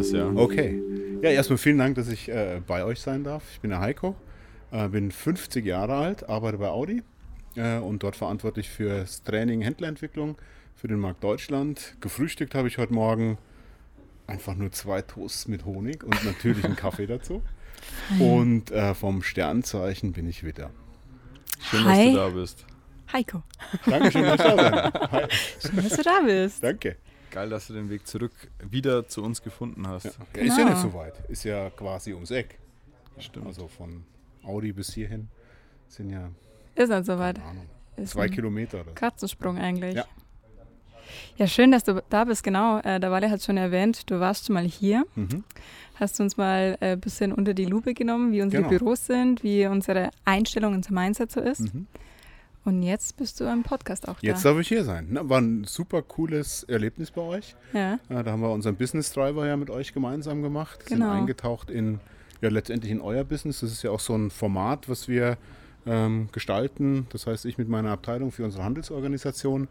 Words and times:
aus, 0.00 0.12
ja. 0.12 0.30
Okay. 0.34 0.82
Ja, 1.22 1.30
erstmal 1.30 1.58
vielen 1.58 1.78
Dank, 1.78 1.94
dass 1.96 2.08
ich 2.08 2.28
äh, 2.28 2.60
bei 2.66 2.84
euch 2.84 3.00
sein 3.00 3.24
darf. 3.24 3.44
Ich 3.52 3.60
bin 3.60 3.70
der 3.70 3.80
Heiko, 3.80 4.16
äh, 4.70 4.88
bin 4.88 5.10
50 5.10 5.64
Jahre 5.64 5.94
alt, 5.94 6.28
arbeite 6.28 6.58
bei 6.58 6.68
Audi 6.68 7.02
äh, 7.56 7.78
und 7.78 8.02
dort 8.02 8.16
verantwortlich 8.16 8.70
für 8.70 9.00
das 9.00 9.22
Training 9.22 9.60
Händlerentwicklung 9.60 10.36
für 10.74 10.88
den 10.88 10.98
Markt 10.98 11.22
Deutschland. 11.22 11.96
Gefrühstückt 12.00 12.54
habe 12.54 12.68
ich 12.68 12.78
heute 12.78 12.94
Morgen 12.94 13.38
einfach 14.26 14.54
nur 14.54 14.72
zwei 14.72 15.02
Toasts 15.02 15.46
mit 15.46 15.64
Honig 15.66 16.02
und 16.04 16.24
natürlich 16.24 16.64
einen 16.64 16.76
Kaffee 16.76 17.06
dazu. 17.06 17.42
Und 18.18 18.70
äh, 18.70 18.94
vom 18.94 19.22
Sternzeichen 19.22 20.12
bin 20.12 20.28
ich 20.28 20.44
Witter. 20.44 20.70
Schön, 21.60 21.84
Hi. 21.84 22.04
dass 22.04 22.12
du 22.12 22.14
da 22.14 22.28
bist. 22.28 22.66
Heiko. 23.12 23.42
Dankeschön, 23.86 24.22
dass 24.22 24.40
ich 24.40 24.54
da. 24.54 24.92
Hi. 25.10 25.26
Schön, 25.60 25.76
dass 25.76 25.96
du 25.96 26.02
da 26.02 26.20
bist. 26.24 26.64
Danke. 26.64 26.96
Geil, 27.30 27.48
dass 27.48 27.68
du 27.68 27.74
den 27.74 27.88
Weg 27.90 28.06
zurück 28.06 28.32
wieder 28.68 29.06
zu 29.08 29.22
uns 29.22 29.42
gefunden 29.42 29.86
hast. 29.86 30.04
Ja. 30.04 30.10
Ja, 30.36 30.42
Ist 30.42 30.48
ja 30.58 30.64
Genau. 30.64 30.68
nicht 30.70 30.82
so 30.82 30.94
weit. 30.94 31.14
Ist 31.28 31.44
ja 31.44 31.70
quasi 31.70 32.12
ums 32.12 32.30
Eck. 32.30 32.58
Stimmt. 33.18 33.46
Also 33.46 33.68
von 33.68 34.04
Audi 34.42 34.72
bis 34.72 34.92
hierhin 34.94 35.28
sind 35.88 36.10
ja, 36.10 36.30
Ist 36.74 36.88
nicht 36.90 37.04
so 37.06 37.18
weit. 37.18 37.38
zwei 38.04 38.28
Kilometer. 38.28 38.78
Oder 38.80 38.88
so. 38.90 38.94
Katzensprung 38.94 39.58
eigentlich. 39.58 39.94
Ja. 39.96 40.04
Ja, 41.36 41.46
schön, 41.48 41.72
dass 41.72 41.82
du 41.84 42.02
da 42.08 42.24
bist, 42.24 42.42
genau. 42.44 42.78
Äh, 42.80 43.00
der 43.00 43.10
Walle 43.10 43.30
hat 43.30 43.42
schon 43.42 43.56
erwähnt, 43.56 44.08
du 44.10 44.20
warst 44.20 44.46
schon 44.46 44.54
mal 44.54 44.64
hier. 44.64 45.04
Mhm. 45.16 45.42
Hast 45.96 46.20
uns 46.20 46.36
mal 46.36 46.78
ein 46.80 47.00
bisschen 47.00 47.32
unter 47.32 47.52
die 47.52 47.64
Lupe 47.64 47.94
genommen, 47.94 48.32
wie 48.32 48.42
unsere 48.42 48.62
Genau. 48.62 48.70
Büros 48.78 49.06
sind, 49.06 49.42
wie 49.42 49.66
unsere 49.66 50.10
Einstellung, 50.24 50.74
unser 50.74 50.92
Mindset 50.92 51.32
so 51.32 51.40
ist. 51.40 51.74
Mhm. 51.74 51.86
Und 52.64 52.82
jetzt 52.82 53.16
bist 53.16 53.40
du 53.40 53.44
im 53.44 53.62
Podcast 53.62 54.06
auch 54.06 54.18
Jetzt 54.20 54.44
da. 54.44 54.50
darf 54.50 54.60
ich 54.60 54.68
hier 54.68 54.84
sein. 54.84 55.18
War 55.22 55.40
ein 55.40 55.64
super 55.64 56.02
cooles 56.02 56.62
Erlebnis 56.64 57.10
bei 57.10 57.22
euch. 57.22 57.56
Ja, 57.72 57.98
da 58.08 58.24
haben 58.30 58.42
wir 58.42 58.50
unseren 58.52 58.76
Business 58.76 59.12
Driver 59.12 59.46
ja 59.46 59.56
mit 59.56 59.70
euch 59.70 59.94
gemeinsam 59.94 60.42
gemacht. 60.42 60.86
Sind 60.88 60.98
Genau. 61.00 61.10
eingetaucht 61.12 61.70
in, 61.70 62.00
ja, 62.42 62.50
letztendlich 62.50 62.92
in 62.92 63.00
euer 63.00 63.24
Business. 63.24 63.60
Das 63.60 63.72
ist 63.72 63.82
ja 63.82 63.90
auch 63.90 64.00
so 64.00 64.14
ein 64.14 64.30
Format, 64.30 64.88
was 64.90 65.08
wir 65.08 65.38
ähm, 65.86 66.28
gestalten. 66.32 67.06
Das 67.10 67.26
heißt, 67.26 67.46
ich 67.46 67.56
mit 67.56 67.68
meiner 67.70 67.90
Abteilung 67.92 68.30
für 68.30 68.44
unsere 68.44 68.62
Handelsorganisation, 68.64 69.66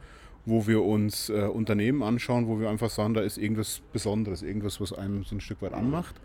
wo 0.48 0.66
wir 0.66 0.84
uns 0.84 1.30
äh, 1.30 1.44
Unternehmen 1.44 2.02
anschauen, 2.02 2.48
wo 2.48 2.60
wir 2.60 2.70
einfach 2.72 2.90
sagen, 2.90 3.14
da 3.14 3.22
ist 3.22 3.38
irgendwas 3.38 3.82
Besonderes, 3.94 4.42
irgendwas, 4.42 4.82
was 4.82 4.94
einem 4.94 5.24
so 5.24 5.36
ein 5.36 5.42
Stück 5.42 5.62
weit 5.62 5.74
anmacht. 5.74 6.16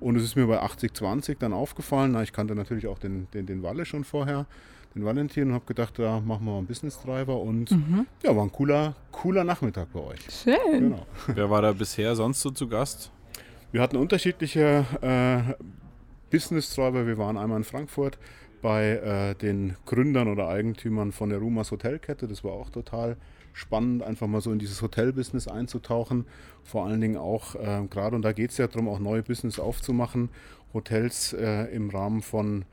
Und 0.00 0.16
es 0.16 0.22
ist 0.22 0.34
mir 0.36 0.46
bei 0.46 0.62
80-20 0.62 1.36
dann 1.38 1.52
aufgefallen. 1.52 2.12
Na, 2.12 2.22
ich 2.22 2.32
kannte 2.32 2.54
natürlich 2.54 2.86
auch 2.86 2.98
den, 2.98 3.28
den, 3.34 3.44
den 3.44 3.62
Walle 3.62 3.84
schon 3.84 4.04
vorher, 4.04 4.46
den 4.94 5.04
Valentin, 5.04 5.48
und 5.48 5.54
habe 5.54 5.64
gedacht, 5.66 5.98
da 5.98 6.20
machen 6.20 6.44
wir 6.46 6.52
mal 6.52 6.58
einen 6.58 6.66
Business 6.66 7.00
Driver. 7.02 7.40
Und 7.40 7.70
Mhm. 7.70 8.06
ja, 8.22 8.34
war 8.34 8.42
ein 8.44 8.52
cooler, 8.52 8.94
cooler 9.12 9.44
Nachmittag 9.44 9.92
bei 9.92 10.00
euch. 10.00 10.20
schön. 10.30 10.56
Genau. 10.90 11.06
Wer 11.26 11.50
war 11.50 11.62
da 11.62 11.72
bisher 11.72 12.14
sonst 12.16 12.40
so 12.40 12.50
zu 12.50 12.68
Gast? 12.68 13.10
Wir 13.72 13.80
hatten 13.82 13.96
unterschiedliche 13.96 14.86
äh, 15.02 15.54
Business 16.30 16.74
Driver. 16.74 17.06
Wir 17.06 17.18
waren 17.18 17.36
einmal 17.36 17.58
in 17.58 17.64
Frankfurt 17.64 18.18
bei 18.62 18.90
äh, 18.92 19.34
den 19.34 19.76
Gründern 19.84 20.28
oder 20.28 20.48
Eigentümern 20.48 21.12
von 21.12 21.28
der 21.30 21.38
Rumas 21.38 21.70
Hotelkette. 21.70 22.26
Das 22.26 22.42
war 22.42 22.52
auch 22.52 22.70
total 22.70 23.16
spannend, 23.52 24.02
einfach 24.02 24.26
mal 24.26 24.40
so 24.40 24.50
in 24.52 24.58
dieses 24.58 24.82
Hotelbusiness 24.82 25.46
einzutauchen. 25.48 26.26
Vor 26.62 26.86
allen 26.86 27.00
Dingen 27.00 27.16
auch 27.16 27.54
äh, 27.54 27.82
gerade, 27.88 28.16
und 28.16 28.22
da 28.22 28.32
geht 28.32 28.50
es 28.50 28.56
ja 28.58 28.66
darum, 28.66 28.88
auch 28.88 28.98
neue 28.98 29.22
Business 29.22 29.58
aufzumachen. 29.58 30.30
Hotels 30.74 31.32
äh, 31.32 31.64
im 31.74 31.90
Rahmen 31.90 32.22
von 32.22 32.64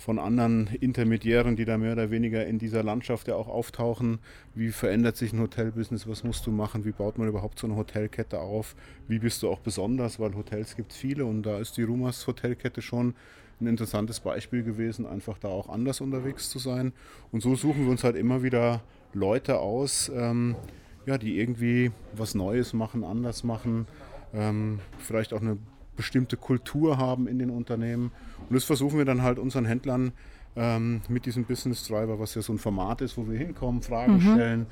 von 0.00 0.18
anderen 0.18 0.66
Intermediären, 0.80 1.56
die 1.56 1.66
da 1.66 1.76
mehr 1.76 1.92
oder 1.92 2.10
weniger 2.10 2.46
in 2.46 2.58
dieser 2.58 2.82
Landschaft 2.82 3.28
ja 3.28 3.34
auch 3.34 3.48
auftauchen. 3.48 4.18
Wie 4.54 4.70
verändert 4.70 5.16
sich 5.16 5.32
ein 5.32 5.40
Hotelbusiness? 5.40 6.08
Was 6.08 6.24
musst 6.24 6.46
du 6.46 6.50
machen? 6.50 6.84
Wie 6.84 6.92
baut 6.92 7.18
man 7.18 7.28
überhaupt 7.28 7.58
so 7.58 7.66
eine 7.66 7.76
Hotelkette 7.76 8.40
auf? 8.40 8.74
Wie 9.08 9.18
bist 9.18 9.42
du 9.42 9.50
auch 9.50 9.60
besonders? 9.60 10.18
Weil 10.18 10.34
Hotels 10.34 10.74
gibt 10.74 10.92
es 10.92 10.98
viele 10.98 11.26
und 11.26 11.42
da 11.42 11.58
ist 11.58 11.76
die 11.76 11.82
Rumas 11.82 12.26
Hotelkette 12.26 12.80
schon 12.80 13.14
ein 13.60 13.66
interessantes 13.66 14.20
Beispiel 14.20 14.62
gewesen, 14.62 15.04
einfach 15.04 15.38
da 15.38 15.48
auch 15.48 15.68
anders 15.68 16.00
unterwegs 16.00 16.48
zu 16.48 16.58
sein. 16.58 16.92
Und 17.30 17.42
so 17.42 17.54
suchen 17.54 17.84
wir 17.84 17.90
uns 17.90 18.02
halt 18.02 18.16
immer 18.16 18.42
wieder 18.42 18.82
Leute 19.12 19.58
aus, 19.58 20.10
ähm, 20.14 20.56
ja, 21.04 21.18
die 21.18 21.38
irgendwie 21.38 21.92
was 22.14 22.34
Neues 22.34 22.72
machen, 22.72 23.04
anders 23.04 23.44
machen, 23.44 23.86
ähm, 24.32 24.80
vielleicht 24.98 25.34
auch 25.34 25.42
eine 25.42 25.58
bestimmte 26.00 26.38
Kultur 26.38 26.96
haben 26.96 27.28
in 27.28 27.38
den 27.38 27.50
Unternehmen. 27.50 28.10
Und 28.48 28.54
das 28.54 28.64
versuchen 28.64 28.96
wir 28.96 29.04
dann 29.04 29.22
halt 29.22 29.38
unseren 29.38 29.66
Händlern 29.66 30.12
ähm, 30.56 31.02
mit 31.08 31.26
diesem 31.26 31.44
Business 31.44 31.86
Driver, 31.86 32.18
was 32.18 32.34
ja 32.34 32.40
so 32.40 32.54
ein 32.54 32.58
Format 32.58 33.02
ist, 33.02 33.18
wo 33.18 33.28
wir 33.28 33.36
hinkommen, 33.38 33.82
Fragen 33.82 34.18
stellen, 34.22 34.66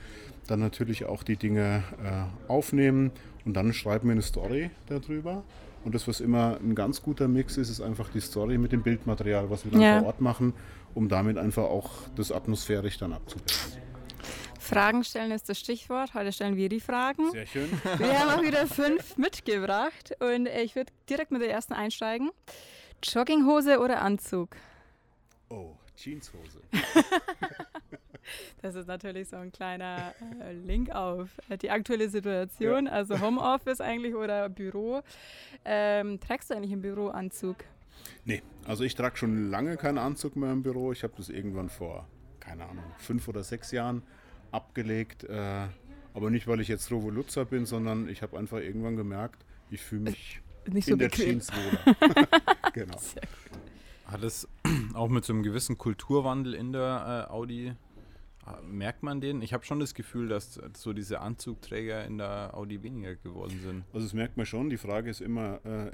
dann 0.47 0.61
natürlich 0.61 1.05
auch 1.05 1.22
die 1.22 1.37
Dinge 1.37 1.83
äh, 2.03 2.50
aufnehmen 2.50 3.11
und 3.44 3.53
dann 3.55 3.75
schreiben 3.75 4.09
wir 4.09 4.12
eine 4.12 4.22
Story 4.22 4.71
darüber. 4.87 5.43
Und 5.84 5.94
das, 5.94 6.09
was 6.09 6.21
immer 6.21 6.56
ein 6.61 6.75
ganz 6.75 7.03
guter 7.03 7.28
Mix 7.28 7.56
ist, 7.59 7.69
ist 7.69 7.81
einfach 7.83 8.09
die 8.09 8.21
Story 8.21 8.56
mit 8.59 8.72
dem 8.72 8.83
Bildmaterial, 8.83 9.50
was 9.50 9.65
wir 9.65 9.72
dann 9.72 9.81
Ja. 9.83 9.99
vor 9.99 10.06
Ort 10.09 10.21
machen, 10.22 10.55
um 10.95 11.09
damit 11.10 11.37
einfach 11.37 11.65
auch 11.65 11.91
das 12.16 12.33
atmosphärisch 12.33 12.97
dann 12.99 13.12
abzubilden. 13.12 13.55
Fragen 14.69 15.03
stellen 15.03 15.31
ist 15.31 15.49
das 15.49 15.59
Stichwort. 15.59 16.12
Heute 16.12 16.31
stellen 16.31 16.56
wir 16.56 16.69
die 16.69 16.81
Fragen. 16.81 17.31
Sehr 17.31 17.47
schön. 17.47 17.71
Wir 17.99 18.21
haben 18.21 18.39
auch 18.39 18.43
wieder 18.43 18.67
fünf 18.67 19.17
mitgebracht 19.17 20.15
und 20.21 20.47
äh, 20.47 20.61
ich 20.61 20.77
würde 20.77 20.93
direkt 21.09 21.31
mit 21.31 21.41
der 21.41 21.51
ersten 21.51 21.73
einsteigen. 21.73 22.31
Jogginghose 23.03 23.81
oder 23.81 24.03
Anzug? 24.03 24.57
Oh, 25.49 25.75
Jeanshose. 25.97 26.61
Das 28.61 28.75
ist 28.75 28.87
natürlich 28.87 29.31
so 29.31 29.37
ein 29.37 29.51
kleiner 29.53 30.12
äh, 30.43 30.53
Link 30.53 30.91
auf 30.91 31.31
äh, 31.49 31.57
die 31.57 31.71
aktuelle 31.71 32.11
Situation, 32.11 32.87
also 32.87 33.19
Homeoffice 33.23 33.81
eigentlich 33.81 34.15
oder 34.15 34.51
Büro. 34.51 35.01
Ähm, 35.65 36.21
trägst 36.21 36.51
du 36.51 36.55
eigentlich 36.55 36.73
im 36.73 36.83
Büro 36.83 37.09
Anzug? 37.09 37.57
Nee, 38.27 38.43
also 38.67 38.84
ich 38.84 38.95
trage 38.95 39.17
schon 39.17 39.49
lange 39.49 39.78
keinen 39.78 39.97
Anzug 39.97 40.37
mehr 40.37 40.53
im 40.53 40.62
Büro. 40.62 40.93
Ich 40.93 41.05
habe 41.05 41.15
das 41.17 41.31
irgendwann 41.31 41.71
vor, 41.71 42.07
keine 42.39 42.67
Ahnung, 42.67 42.84
fünf 42.99 43.27
oder 43.28 43.43
sechs 43.43 43.73
Jahren 43.73 44.03
abgelegt. 44.53 45.25
Äh, 45.25 45.66
aber 46.14 46.31
nicht, 46.31 46.47
weil 46.48 46.60
ich 46.60 46.69
jetzt 46.69 46.91
Revoluzzer 46.91 47.44
bin, 47.44 47.66
sondern 47.66 48.09
ich 48.09 48.22
habe 48.22 48.38
einfach 48.38 48.59
irgendwann 48.59 48.97
gemerkt, 48.97 49.44
ich 49.70 49.81
fühle 49.82 50.03
mich 50.03 50.41
Nicht 50.66 50.86
so 50.86 50.92
in 50.92 50.98
der 50.98 51.09
bequem. 51.09 51.41
Jeans 51.41 51.50
wohler. 51.53 52.26
genau. 52.72 52.98
Hat 54.06 54.22
es 54.22 54.48
auch 54.94 55.09
mit 55.09 55.25
so 55.25 55.32
einem 55.32 55.42
gewissen 55.42 55.76
Kulturwandel 55.78 56.54
in 56.54 56.72
der 56.72 57.26
äh, 57.28 57.32
Audi, 57.32 57.66
äh, 57.69 57.75
merkt 58.66 59.03
man 59.03 59.20
den? 59.20 59.42
Ich 59.42 59.53
habe 59.53 59.64
schon 59.64 59.81
das 59.81 59.94
Gefühl, 59.94 60.28
dass 60.28 60.60
so 60.76 60.92
diese 60.92 61.20
Anzugträger 61.20 62.04
in 62.04 62.19
der 62.19 62.50
Audi 62.54 62.82
weniger 62.82 63.14
geworden 63.16 63.60
sind. 63.62 63.84
Also 63.92 64.06
das 64.06 64.14
merkt 64.14 64.36
man 64.36 64.47
schon. 64.47 64.70
Die 64.70 64.76
Frage 64.76 65.10
ist 65.10 65.20
immer, 65.20 65.60
äh, 65.64 65.91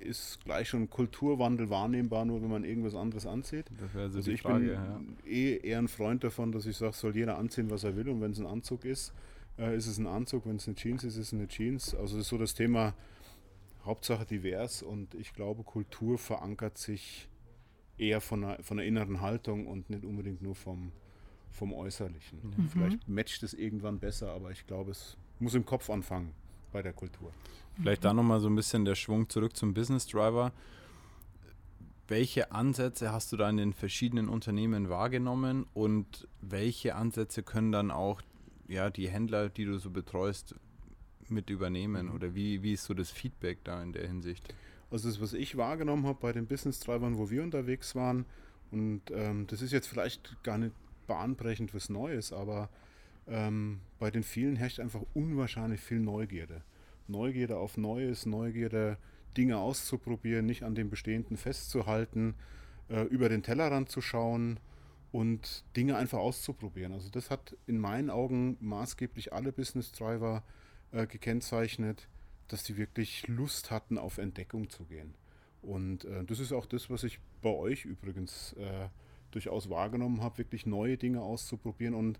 ist 0.00 0.44
gleich 0.44 0.68
schon 0.68 0.88
Kulturwandel 0.90 1.70
wahrnehmbar, 1.70 2.24
nur 2.24 2.42
wenn 2.42 2.50
man 2.50 2.64
irgendwas 2.64 2.94
anderes 2.94 3.26
anzieht? 3.26 3.66
Das 3.80 3.94
wäre 3.94 4.10
so 4.10 4.18
Also 4.18 4.30
die 4.30 4.34
ich 4.34 4.42
Frage. 4.42 4.64
bin 4.64 5.16
ja. 5.24 5.30
eh 5.30 5.56
eher 5.58 5.78
ein 5.78 5.88
Freund 5.88 6.24
davon, 6.24 6.52
dass 6.52 6.66
ich 6.66 6.76
sage, 6.76 6.92
soll 6.94 7.16
jeder 7.16 7.38
anziehen, 7.38 7.70
was 7.70 7.84
er 7.84 7.96
will. 7.96 8.08
Und 8.08 8.20
wenn 8.20 8.32
es 8.32 8.38
ein 8.38 8.46
Anzug 8.46 8.84
ist, 8.84 9.12
äh, 9.58 9.76
ist 9.76 9.86
es 9.86 9.98
ein 9.98 10.06
Anzug. 10.06 10.46
Wenn 10.46 10.56
es 10.56 10.66
eine 10.66 10.76
Jeans 10.76 11.04
ist, 11.04 11.16
ist 11.16 11.28
es 11.28 11.32
eine 11.32 11.48
Jeans. 11.48 11.94
Also 11.94 12.16
das 12.16 12.26
ist 12.26 12.28
so 12.30 12.38
das 12.38 12.54
Thema 12.54 12.94
Hauptsache 13.84 14.26
divers. 14.26 14.82
Und 14.82 15.14
ich 15.14 15.32
glaube, 15.32 15.62
Kultur 15.62 16.18
verankert 16.18 16.78
sich 16.78 17.28
eher 17.98 18.20
von 18.20 18.44
einer, 18.44 18.62
von 18.62 18.78
einer 18.78 18.86
inneren 18.86 19.20
Haltung 19.20 19.66
und 19.66 19.88
nicht 19.88 20.04
unbedingt 20.04 20.42
nur 20.42 20.54
vom, 20.54 20.92
vom 21.56 21.72
Äußerlichen. 21.72 22.38
Vielleicht 22.70 23.08
matcht 23.08 23.42
es 23.42 23.54
irgendwann 23.54 23.98
besser, 23.98 24.32
aber 24.32 24.50
ich 24.50 24.66
glaube, 24.66 24.92
es 24.92 25.16
muss 25.40 25.54
im 25.54 25.64
Kopf 25.64 25.90
anfangen 25.90 26.32
bei 26.72 26.82
der 26.82 26.92
Kultur. 26.92 27.32
Vielleicht 27.80 28.04
da 28.04 28.14
nochmal 28.14 28.40
so 28.40 28.48
ein 28.48 28.54
bisschen 28.54 28.84
der 28.84 28.94
Schwung 28.94 29.28
zurück 29.28 29.56
zum 29.56 29.74
Business 29.74 30.06
Driver. 30.06 30.52
Welche 32.08 32.52
Ansätze 32.52 33.10
hast 33.10 33.32
du 33.32 33.36
da 33.36 33.50
in 33.50 33.56
den 33.56 33.72
verschiedenen 33.72 34.28
Unternehmen 34.28 34.88
wahrgenommen 34.88 35.66
und 35.74 36.28
welche 36.40 36.94
Ansätze 36.94 37.42
können 37.42 37.72
dann 37.72 37.90
auch 37.90 38.22
ja, 38.68 38.90
die 38.90 39.08
Händler, 39.08 39.48
die 39.48 39.64
du 39.64 39.78
so 39.78 39.90
betreust, 39.90 40.54
mit 41.28 41.50
übernehmen? 41.50 42.10
Oder 42.10 42.34
wie, 42.34 42.62
wie 42.62 42.74
ist 42.74 42.84
so 42.84 42.94
das 42.94 43.10
Feedback 43.10 43.64
da 43.64 43.82
in 43.82 43.92
der 43.92 44.06
Hinsicht? 44.06 44.54
Also 44.90 45.08
das, 45.08 45.20
was 45.20 45.32
ich 45.32 45.56
wahrgenommen 45.56 46.06
habe 46.06 46.18
bei 46.20 46.32
den 46.32 46.46
Business-Treibern, 46.46 47.18
wo 47.18 47.28
wir 47.30 47.42
unterwegs 47.42 47.94
waren, 47.94 48.24
und 48.70 49.02
ähm, 49.12 49.46
das 49.46 49.62
ist 49.62 49.72
jetzt 49.72 49.86
vielleicht 49.86 50.42
gar 50.42 50.58
nicht 50.58 50.72
bahnbrechend 51.06 51.74
was 51.74 51.88
Neues, 51.88 52.32
aber 52.32 52.68
ähm, 53.26 53.80
bei 53.98 54.10
den 54.10 54.22
vielen 54.22 54.56
herrscht 54.56 54.80
einfach 54.80 55.02
unwahrscheinlich 55.14 55.80
viel 55.80 56.00
Neugierde. 56.00 56.62
Neugierde 57.08 57.56
auf 57.56 57.76
Neues, 57.76 58.26
Neugierde, 58.26 58.98
Dinge 59.36 59.58
auszuprobieren, 59.58 60.46
nicht 60.46 60.62
an 60.62 60.74
dem 60.74 60.90
Bestehenden 60.90 61.36
festzuhalten, 61.36 62.34
äh, 62.88 63.02
über 63.02 63.28
den 63.28 63.42
Tellerrand 63.42 63.88
zu 63.90 64.00
schauen 64.00 64.58
und 65.12 65.64
Dinge 65.76 65.96
einfach 65.96 66.18
auszuprobieren. 66.18 66.92
Also 66.92 67.10
das 67.10 67.30
hat 67.30 67.56
in 67.66 67.78
meinen 67.78 68.10
Augen 68.10 68.56
maßgeblich 68.60 69.32
alle 69.32 69.52
Business-Driver 69.52 70.42
äh, 70.92 71.06
gekennzeichnet, 71.06 72.08
dass 72.48 72.62
die 72.62 72.76
wirklich 72.76 73.26
Lust 73.28 73.70
hatten, 73.70 73.98
auf 73.98 74.18
Entdeckung 74.18 74.70
zu 74.70 74.84
gehen. 74.84 75.14
Und 75.62 76.04
äh, 76.04 76.24
das 76.24 76.38
ist 76.38 76.52
auch 76.52 76.66
das, 76.66 76.90
was 76.90 77.02
ich 77.02 77.18
bei 77.42 77.50
euch 77.50 77.84
übrigens 77.84 78.52
äh, 78.54 78.88
durchaus 79.36 79.70
wahrgenommen 79.70 80.22
habe, 80.22 80.38
wirklich 80.38 80.66
neue 80.66 80.96
Dinge 80.96 81.20
auszuprobieren 81.20 81.94
und 81.94 82.18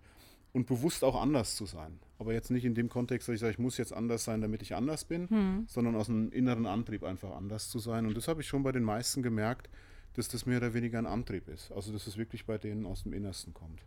und 0.56 0.66
bewusst 0.66 1.04
auch 1.04 1.20
anders 1.20 1.54
zu 1.54 1.66
sein. 1.66 2.00
Aber 2.18 2.32
jetzt 2.32 2.50
nicht 2.50 2.64
in 2.64 2.74
dem 2.74 2.88
Kontext, 2.88 3.28
dass 3.28 3.34
ich 3.34 3.40
sage, 3.40 3.52
ich 3.52 3.58
muss 3.58 3.76
jetzt 3.76 3.92
anders 3.92 4.24
sein, 4.24 4.40
damit 4.40 4.62
ich 4.62 4.74
anders 4.74 5.04
bin, 5.04 5.28
hm. 5.28 5.66
sondern 5.68 5.94
aus 5.96 6.08
einem 6.08 6.32
inneren 6.32 6.64
Antrieb 6.64 7.04
einfach 7.04 7.36
anders 7.36 7.68
zu 7.68 7.78
sein. 7.78 8.06
Und 8.06 8.16
das 8.16 8.26
habe 8.26 8.40
ich 8.40 8.48
schon 8.48 8.62
bei 8.62 8.72
den 8.72 8.82
meisten 8.82 9.22
gemerkt, 9.22 9.68
dass 10.14 10.28
das 10.28 10.46
mehr 10.46 10.56
oder 10.56 10.72
weniger 10.72 10.98
ein 10.98 11.04
Antrieb 11.04 11.46
ist. 11.48 11.70
Also 11.72 11.92
dass 11.92 12.06
es 12.06 12.16
wirklich 12.16 12.46
bei 12.46 12.56
denen 12.56 12.86
aus 12.86 13.02
dem 13.02 13.12
Innersten 13.12 13.52
kommt. 13.52 13.82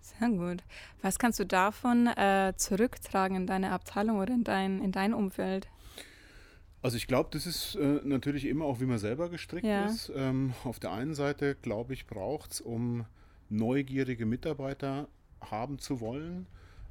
Sehr 0.00 0.30
gut. 0.30 0.62
Was 1.02 1.18
kannst 1.18 1.38
du 1.38 1.44
davon 1.44 2.06
äh, 2.06 2.54
zurücktragen 2.56 3.36
in 3.36 3.46
deine 3.46 3.72
Abteilung 3.72 4.16
oder 4.16 4.32
in 4.32 4.44
dein, 4.44 4.80
in 4.80 4.92
dein 4.92 5.12
Umfeld? 5.12 5.68
Also 6.80 6.96
ich 6.96 7.06
glaube, 7.06 7.28
das 7.32 7.46
ist 7.46 7.74
äh, 7.74 8.00
natürlich 8.04 8.46
immer 8.46 8.64
auch, 8.64 8.80
wie 8.80 8.86
man 8.86 8.98
selber 8.98 9.28
gestrickt 9.28 9.66
ja. 9.66 9.86
ist. 9.86 10.12
Ähm, 10.14 10.54
auf 10.64 10.78
der 10.78 10.92
einen 10.92 11.14
Seite, 11.14 11.56
glaube 11.56 11.92
ich, 11.92 12.06
braucht 12.06 12.52
es, 12.52 12.60
um 12.60 13.04
neugierige 13.48 14.26
Mitarbeiter 14.26 15.08
haben 15.40 15.78
zu 15.78 16.00
wollen, 16.00 16.46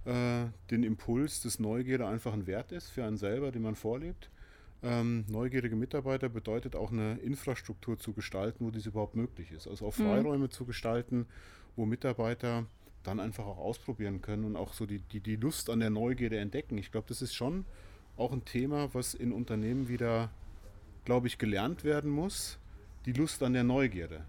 äh, 0.06 0.46
den 0.72 0.84
Impuls, 0.84 1.42
dass 1.42 1.60
Neugierde 1.60 2.08
einfach 2.08 2.34
ein 2.34 2.48
Wert 2.48 2.72
ist 2.72 2.90
für 2.90 3.06
einen 3.06 3.18
selber, 3.18 3.52
den 3.52 3.62
man 3.62 3.76
vorlebt. 3.76 4.30
Ähm, 4.84 5.26
neugierige 5.28 5.76
Mitarbeiter 5.76 6.30
bedeutet 6.30 6.76
auch 6.76 6.92
eine 6.92 7.18
Infrastruktur 7.18 7.98
zu 7.98 8.14
gestalten, 8.14 8.66
wo 8.66 8.72
dies 8.72 8.86
überhaupt 8.86 9.16
möglich 9.16 9.52
ist. 9.52 9.68
Also 9.68 9.88
auch 9.88 9.98
mhm. 9.98 10.04
Freiräume 10.04 10.46
mhm. 10.46 10.52
zu 10.52 10.66
gestalten, 10.66 11.26
wo 11.76 11.86
Mitarbeiter 11.86 12.66
dann 13.04 13.20
einfach 13.20 13.46
auch 13.46 13.58
ausprobieren 13.58 14.22
können 14.22 14.44
und 14.44 14.56
auch 14.56 14.74
so 14.74 14.86
die, 14.86 15.00
die, 15.00 15.22
die 15.22 15.38
Lust 15.38 15.70
an 15.70 15.80
der 15.80 15.90
Neugierde 15.90 16.38
entdecken. 16.38 16.78
Ich 16.78 16.92
glaube, 16.92 17.08
das 17.08 17.22
ist 17.22 17.34
schon 17.34 17.66
auch 18.18 18.32
ein 18.32 18.46
Thema, 18.46 18.94
was 18.94 19.14
in 19.14 19.32
Unternehmen 19.32 19.88
wieder, 19.88 20.30
glaube 21.06 21.28
ich, 21.28 21.38
gelernt 21.38 21.84
werden 21.84 22.12
muss. 22.12 22.58
Die 23.06 23.14
Lust 23.14 23.42
an 23.44 23.54
der 23.54 23.64
Neugierde. 23.64 24.26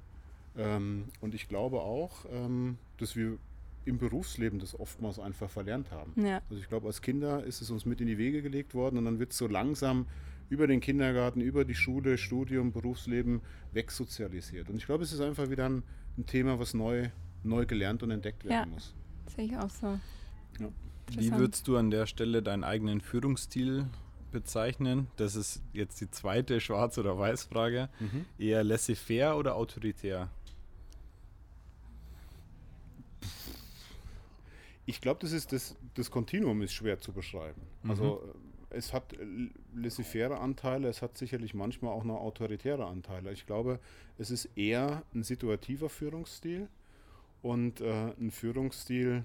Ähm, 0.56 1.06
und 1.20 1.34
ich 1.34 1.48
glaube 1.48 1.80
auch, 1.80 2.24
ähm, 2.30 2.78
dass 2.98 3.16
wir 3.16 3.38
im 3.84 3.98
Berufsleben 3.98 4.58
das 4.58 4.78
oftmals 4.78 5.18
einfach 5.18 5.50
verlernt 5.50 5.90
haben. 5.90 6.12
Ja. 6.22 6.42
Also 6.50 6.60
ich 6.60 6.68
glaube, 6.68 6.86
als 6.86 7.00
Kinder 7.00 7.42
ist 7.44 7.62
es 7.62 7.70
uns 7.70 7.86
mit 7.86 8.00
in 8.00 8.06
die 8.06 8.18
Wege 8.18 8.42
gelegt 8.42 8.74
worden 8.74 8.98
und 8.98 9.06
dann 9.06 9.18
wird 9.18 9.32
es 9.32 9.38
so 9.38 9.46
langsam 9.46 10.06
über 10.50 10.66
den 10.66 10.80
Kindergarten, 10.80 11.40
über 11.40 11.64
die 11.64 11.74
Schule, 11.74 12.18
Studium, 12.18 12.72
Berufsleben 12.72 13.40
wegsozialisiert. 13.72 14.68
Und 14.68 14.76
ich 14.76 14.86
glaube, 14.86 15.04
es 15.04 15.12
ist 15.12 15.20
einfach 15.20 15.50
wieder 15.50 15.68
ein, 15.68 15.82
ein 16.16 16.26
Thema, 16.26 16.58
was 16.58 16.74
neu, 16.74 17.08
neu 17.42 17.66
gelernt 17.66 18.02
und 18.02 18.10
entdeckt 18.10 18.44
werden 18.44 18.52
ja. 18.52 18.66
muss. 18.66 18.94
Sehe 19.34 19.46
ich 19.46 19.56
auch 19.56 19.70
so. 19.70 19.98
Ja. 20.58 20.68
Wie 21.16 21.32
würdest 21.32 21.66
du 21.68 21.76
an 21.76 21.90
der 21.90 22.06
Stelle 22.06 22.42
deinen 22.42 22.64
eigenen 22.64 23.00
Führungsstil 23.00 23.86
bezeichnen? 24.30 25.08
Das 25.16 25.36
ist 25.36 25.62
jetzt 25.72 26.00
die 26.00 26.10
zweite 26.10 26.60
Schwarz- 26.60 26.98
oder 26.98 27.18
Weiß-Frage. 27.18 27.88
Mhm. 28.00 28.26
Eher 28.38 28.64
laissez-faire 28.64 29.36
oder 29.36 29.54
autoritär? 29.56 30.28
Ich 34.86 35.00
glaube, 35.00 35.20
das 35.20 35.32
ist 35.32 35.52
das, 35.52 35.76
das 35.94 36.10
Kontinuum 36.10 36.62
ist 36.62 36.72
schwer 36.72 37.00
zu 37.00 37.12
beschreiben. 37.12 37.60
Mhm. 37.82 37.90
Also 37.90 38.34
es 38.70 38.92
hat 38.92 39.14
laissez-faire 39.74 40.40
Anteile, 40.40 40.88
es 40.88 41.02
hat 41.02 41.16
sicherlich 41.16 41.54
manchmal 41.54 41.92
auch 41.92 42.04
noch 42.04 42.20
autoritäre 42.20 42.86
Anteile. 42.86 43.32
Ich 43.32 43.46
glaube, 43.46 43.80
es 44.18 44.30
ist 44.30 44.46
eher 44.56 45.02
ein 45.14 45.22
situativer 45.22 45.88
Führungsstil 45.88 46.68
und 47.42 47.80
äh, 47.80 48.12
ein 48.18 48.30
Führungsstil, 48.30 49.24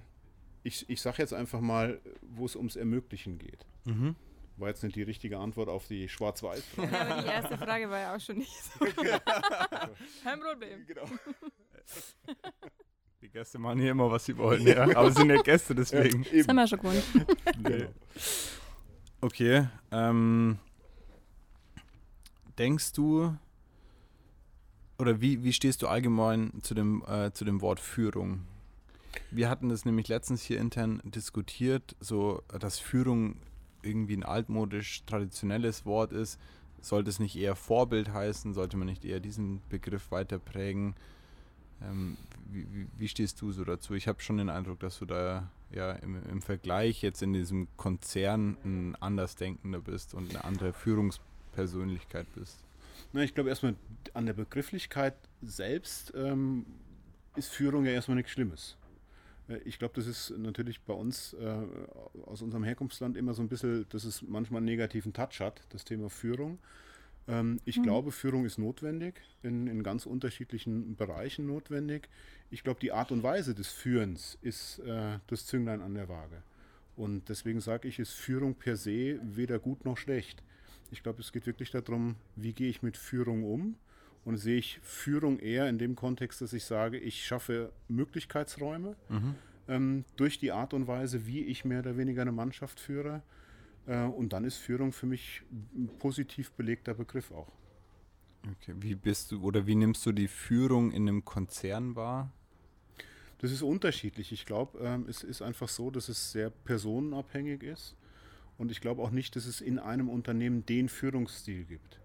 ich, 0.63 0.89
ich 0.89 1.01
sage 1.01 1.17
jetzt 1.19 1.33
einfach 1.33 1.59
mal, 1.59 2.01
wo 2.21 2.45
es 2.45 2.55
ums 2.55 2.75
Ermöglichen 2.75 3.37
geht. 3.37 3.65
Mhm. 3.85 4.15
War 4.57 4.69
jetzt 4.69 4.83
nicht 4.83 4.95
die 4.95 5.03
richtige 5.03 5.39
Antwort 5.39 5.67
auf 5.67 5.87
die 5.87 6.07
Schwarz-Weiß-Frage. 6.07 6.91
Ja, 6.91 7.21
die 7.21 7.27
erste 7.27 7.57
Frage 7.57 7.89
war 7.89 7.99
ja 7.99 8.15
auch 8.15 8.19
schon 8.19 8.37
nicht 8.37 8.53
so. 8.53 8.85
Kein 10.23 10.39
Problem. 10.39 10.85
Genau. 10.85 11.05
Die 13.21 13.29
Gäste 13.29 13.57
machen 13.57 13.79
hier 13.79 13.91
immer, 13.91 14.11
was 14.11 14.25
sie 14.25 14.37
wollen, 14.37 14.65
ja. 14.67 14.83
Aber 14.83 15.07
es 15.07 15.15
sind 15.15 15.29
ja 15.29 15.41
Gäste, 15.41 15.73
deswegen. 15.73 16.23
Ja, 16.23 16.37
das 16.37 16.47
haben 16.47 16.55
wir 16.55 16.67
schon 16.67 16.79
gewohnt. 16.79 17.03
Genau. 17.63 17.89
Okay. 19.21 19.67
Ähm, 19.91 20.59
denkst 22.59 22.91
du, 22.93 23.35
oder 24.99 25.19
wie, 25.21 25.43
wie 25.43 25.53
stehst 25.53 25.81
du 25.81 25.87
allgemein 25.87 26.51
zu 26.61 26.73
dem, 26.73 27.03
äh, 27.07 27.31
zu 27.31 27.45
dem 27.45 27.61
Wort 27.61 27.79
Führung? 27.79 28.45
Wir 29.35 29.49
hatten 29.49 29.69
das 29.69 29.83
nämlich 29.83 30.07
letztens 30.09 30.43
hier 30.43 30.59
intern 30.59 31.01
diskutiert, 31.03 31.95
so 31.99 32.43
dass 32.59 32.77
Führung 32.77 33.37
irgendwie 33.81 34.15
ein 34.15 34.23
altmodisch 34.23 35.03
traditionelles 35.05 35.85
Wort 35.87 36.11
ist. 36.11 36.39
Sollte 36.81 37.09
es 37.09 37.19
nicht 37.19 37.35
eher 37.35 37.55
Vorbild 37.55 38.13
heißen? 38.13 38.53
Sollte 38.53 38.77
man 38.77 38.87
nicht 38.87 39.05
eher 39.05 39.19
diesen 39.19 39.61
Begriff 39.69 40.11
weiter 40.11 40.37
prägen? 40.37 40.95
Ähm, 41.81 42.15
wie, 42.51 42.67
wie, 42.71 42.87
wie, 42.97 43.07
stehst 43.07 43.41
du 43.41 43.51
so 43.51 43.63
dazu? 43.63 43.95
Ich 43.95 44.07
habe 44.07 44.21
schon 44.21 44.37
den 44.37 44.49
Eindruck, 44.49 44.79
dass 44.81 44.99
du 44.99 45.05
da 45.05 45.49
ja 45.71 45.93
im, 45.93 46.21
im, 46.29 46.41
Vergleich 46.43 47.01
jetzt 47.01 47.23
in 47.23 47.33
diesem 47.33 47.67
Konzern 47.75 48.57
ein 48.63 48.95
Andersdenkender 48.99 49.79
bist 49.79 50.13
und 50.13 50.29
eine 50.29 50.43
andere 50.43 50.73
Führungspersönlichkeit 50.73 52.27
bist. 52.35 52.59
Na, 53.13 53.23
ich 53.23 53.33
glaube 53.33 53.49
erstmal 53.49 53.75
an 54.13 54.27
der 54.27 54.33
Begrifflichkeit 54.33 55.15
selbst 55.41 56.13
ähm, 56.15 56.67
ist 57.35 57.49
Führung 57.49 57.85
ja 57.85 57.93
erstmal 57.93 58.15
nichts 58.15 58.31
Schlimmes. 58.31 58.77
Äh, 59.53 59.59
ich 59.65 59.79
glaube, 59.79 59.93
das 59.95 60.07
ist 60.07 60.33
natürlich 60.37 60.81
bei 60.81 60.93
uns 60.93 61.33
äh, 61.33 61.55
aus 62.25 62.41
unserem 62.41 62.63
Herkunftsland 62.63 63.17
immer 63.17 63.33
so 63.33 63.41
ein 63.41 63.49
bisschen, 63.49 63.85
dass 63.89 64.03
es 64.03 64.21
manchmal 64.21 64.59
einen 64.59 64.65
negativen 64.65 65.13
Touch 65.13 65.39
hat, 65.39 65.61
das 65.69 65.85
Thema 65.85 66.09
Führung. 66.09 66.59
Ähm, 67.27 67.59
ich 67.65 67.77
mhm. 67.77 67.83
glaube, 67.83 68.11
Führung 68.11 68.45
ist 68.45 68.57
notwendig, 68.57 69.21
in, 69.43 69.67
in 69.67 69.83
ganz 69.83 70.05
unterschiedlichen 70.05 70.95
Bereichen 70.95 71.47
notwendig. 71.47 72.09
Ich 72.49 72.63
glaube, 72.63 72.79
die 72.79 72.91
Art 72.91 73.11
und 73.11 73.23
Weise 73.23 73.55
des 73.55 73.69
Führens 73.69 74.37
ist 74.41 74.79
äh, 74.79 75.19
das 75.27 75.45
Zünglein 75.45 75.81
an 75.81 75.95
der 75.95 76.09
Waage. 76.09 76.43
Und 76.95 77.29
deswegen 77.29 77.59
sage 77.59 77.87
ich, 77.87 77.97
ist 77.97 78.11
Führung 78.11 78.53
per 78.55 78.75
se 78.75 79.19
weder 79.23 79.57
gut 79.57 79.83
noch 79.85 79.97
schlecht. 79.97 80.43
Ich 80.91 81.01
glaube, 81.01 81.21
es 81.21 81.31
geht 81.31 81.47
wirklich 81.47 81.71
darum, 81.71 82.15
wie 82.35 82.53
gehe 82.53 82.69
ich 82.69 82.83
mit 82.83 82.97
Führung 82.97 83.43
um. 83.43 83.75
Und 84.25 84.37
sehe 84.37 84.57
ich 84.57 84.79
Führung 84.81 85.39
eher 85.39 85.67
in 85.67 85.77
dem 85.77 85.95
Kontext, 85.95 86.41
dass 86.41 86.53
ich 86.53 86.63
sage, 86.63 86.97
ich 86.97 87.25
schaffe 87.25 87.73
Möglichkeitsräume 87.89 88.95
mhm. 89.09 89.35
ähm, 89.67 90.05
durch 90.15 90.39
die 90.39 90.51
Art 90.51 90.73
und 90.73 90.87
Weise, 90.87 91.27
wie 91.27 91.41
ich 91.41 91.65
mehr 91.65 91.79
oder 91.79 91.97
weniger 91.97 92.21
eine 92.21 92.31
Mannschaft 92.31 92.79
führe. 92.79 93.21
Äh, 93.85 94.05
und 94.05 94.31
dann 94.33 94.45
ist 94.45 94.57
Führung 94.57 94.93
für 94.93 95.05
mich 95.05 95.41
ein 95.51 95.89
positiv 95.99 96.51
belegter 96.51 96.93
Begriff 96.93 97.31
auch. 97.31 97.51
Okay, 98.51 98.75
wie 98.79 98.95
bist 98.95 99.31
du 99.31 99.41
oder 99.41 99.67
wie 99.67 99.75
nimmst 99.75 100.05
du 100.05 100.11
die 100.11 100.27
Führung 100.27 100.91
in 100.91 101.07
einem 101.07 101.23
Konzern 101.25 101.95
wahr? 101.95 102.31
Das 103.39 103.51
ist 103.51 103.61
unterschiedlich. 103.61 104.31
Ich 104.31 104.45
glaube, 104.45 104.79
ähm, 104.79 105.05
es 105.09 105.23
ist 105.23 105.41
einfach 105.41 105.67
so, 105.67 105.91
dass 105.91 106.07
es 106.07 106.31
sehr 106.31 106.49
personenabhängig 106.49 107.63
ist. 107.63 107.95
Und 108.57 108.71
ich 108.71 108.79
glaube 108.79 109.01
auch 109.01 109.11
nicht, 109.11 109.35
dass 109.35 109.45
es 109.45 109.59
in 109.59 109.79
einem 109.79 110.09
Unternehmen 110.09 110.65
den 110.65 110.87
Führungsstil 110.87 111.65
gibt. 111.65 111.99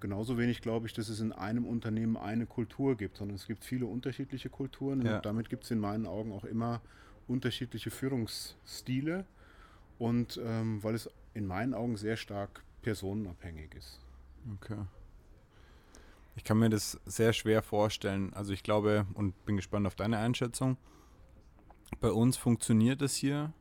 Genauso 0.00 0.38
wenig 0.38 0.60
glaube 0.60 0.86
ich, 0.86 0.92
dass 0.92 1.08
es 1.08 1.20
in 1.20 1.32
einem 1.32 1.66
Unternehmen 1.66 2.16
eine 2.16 2.46
Kultur 2.46 2.96
gibt, 2.96 3.16
sondern 3.16 3.34
es 3.34 3.46
gibt 3.46 3.64
viele 3.64 3.86
unterschiedliche 3.86 4.48
Kulturen 4.48 5.04
ja. 5.04 5.16
und 5.16 5.26
damit 5.26 5.50
gibt 5.50 5.64
es 5.64 5.70
in 5.70 5.80
meinen 5.80 6.06
Augen 6.06 6.32
auch 6.32 6.44
immer 6.44 6.80
unterschiedliche 7.26 7.90
Führungsstile. 7.90 9.26
Und 9.98 10.40
ähm, 10.42 10.82
weil 10.84 10.94
es 10.94 11.10
in 11.34 11.46
meinen 11.46 11.74
Augen 11.74 11.96
sehr 11.96 12.16
stark 12.16 12.62
personenabhängig 12.82 13.74
ist. 13.74 14.00
Okay. 14.54 14.78
Ich 16.36 16.44
kann 16.44 16.58
mir 16.58 16.70
das 16.70 17.00
sehr 17.04 17.32
schwer 17.32 17.62
vorstellen. 17.62 18.32
Also 18.32 18.52
ich 18.52 18.62
glaube 18.62 19.06
und 19.14 19.44
bin 19.44 19.56
gespannt 19.56 19.88
auf 19.88 19.96
deine 19.96 20.18
Einschätzung. 20.18 20.76
Bei 22.00 22.12
uns 22.12 22.36
funktioniert 22.36 23.02
es 23.02 23.16
hier, 23.16 23.52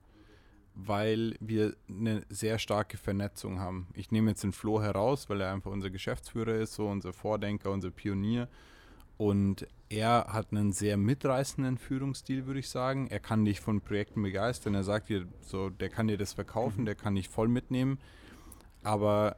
weil 0.79 1.35
wir 1.39 1.75
eine 1.89 2.21
sehr 2.29 2.59
starke 2.59 2.97
Vernetzung 2.97 3.59
haben. 3.59 3.87
Ich 3.95 4.11
nehme 4.11 4.29
jetzt 4.29 4.43
den 4.43 4.51
Flo 4.51 4.79
heraus, 4.79 5.27
weil 5.27 5.41
er 5.41 5.51
einfach 5.51 5.71
unser 5.71 5.89
Geschäftsführer 5.89 6.53
ist, 6.53 6.75
so 6.75 6.87
unser 6.87 7.13
Vordenker, 7.13 7.71
unser 7.71 7.89
Pionier. 7.89 8.47
Und 9.17 9.67
er 9.89 10.27
hat 10.29 10.51
einen 10.51 10.71
sehr 10.73 10.95
mitreißenden 10.95 11.79
Führungsstil, 11.79 12.45
würde 12.45 12.59
ich 12.59 12.69
sagen. 12.69 13.07
Er 13.07 13.19
kann 13.19 13.43
dich 13.43 13.59
von 13.59 13.81
Projekten 13.81 14.21
begeistern. 14.21 14.75
Er 14.75 14.83
sagt 14.83 15.09
dir, 15.09 15.25
so, 15.41 15.71
der 15.71 15.89
kann 15.89 16.07
dir 16.07 16.17
das 16.17 16.33
verkaufen, 16.33 16.81
mhm. 16.81 16.85
der 16.85 16.95
kann 16.95 17.15
dich 17.15 17.27
voll 17.27 17.47
mitnehmen. 17.47 17.97
Aber 18.83 19.37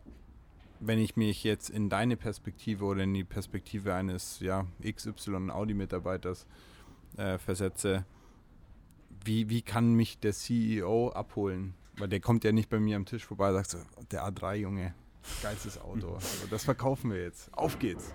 wenn 0.82 1.00
ich 1.00 1.16
mich 1.16 1.46
jetzt 1.46 1.70
in 1.70 1.88
deine 1.90 2.18
Perspektive 2.18 2.84
oder 2.84 3.04
in 3.04 3.14
die 3.14 3.24
Perspektive 3.24 3.94
eines 3.94 4.42
ja, 4.42 4.66
XY 4.84 5.52
Audi-Mitarbeiters 5.52 6.46
äh, 7.16 7.38
versetze, 7.38 8.06
wie, 9.26 9.50
wie 9.50 9.62
kann 9.62 9.94
mich 9.94 10.20
der 10.20 10.34
CEO 10.34 11.10
abholen? 11.10 11.74
Weil 11.98 12.08
der 12.08 12.20
kommt 12.20 12.44
ja 12.44 12.52
nicht 12.52 12.70
bei 12.70 12.80
mir 12.80 12.96
am 12.96 13.06
Tisch 13.06 13.26
vorbei 13.26 13.50
und 13.50 13.56
sagt 13.56 13.70
so, 13.72 13.78
der 14.12 14.24
A3, 14.24 14.56
Junge, 14.56 14.94
geilstes 15.42 15.80
Auto. 15.80 16.14
Also 16.16 16.48
das 16.50 16.64
verkaufen 16.64 17.12
wir 17.12 17.22
jetzt. 17.22 17.54
Auf 17.54 17.80
geht's. 17.80 18.14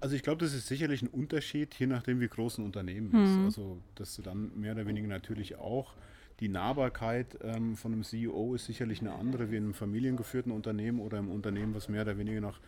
Also 0.00 0.14
ich 0.14 0.22
glaube, 0.22 0.44
das 0.44 0.54
ist 0.54 0.68
sicherlich 0.68 1.02
ein 1.02 1.08
Unterschied, 1.08 1.74
je 1.74 1.86
nachdem, 1.86 2.20
wie 2.20 2.28
groß 2.28 2.58
ein 2.58 2.64
Unternehmen 2.64 3.10
mhm. 3.10 3.24
ist. 3.24 3.44
Also 3.44 3.78
dass 3.96 4.14
du 4.14 4.22
dann 4.22 4.58
mehr 4.58 4.72
oder 4.72 4.86
weniger 4.86 5.08
natürlich 5.08 5.56
auch 5.56 5.94
die 6.40 6.48
Nahbarkeit 6.48 7.36
ähm, 7.42 7.76
von 7.76 7.92
einem 7.92 8.04
CEO 8.04 8.54
ist 8.54 8.66
sicherlich 8.66 9.00
eine 9.00 9.12
andere 9.12 9.50
wie 9.50 9.56
in 9.56 9.64
einem 9.64 9.74
familiengeführten 9.74 10.52
Unternehmen 10.52 11.00
oder 11.00 11.18
im 11.18 11.30
Unternehmen, 11.30 11.74
was 11.74 11.88
mehr 11.88 12.02
oder 12.02 12.16
weniger 12.16 12.40
noch 12.40 12.60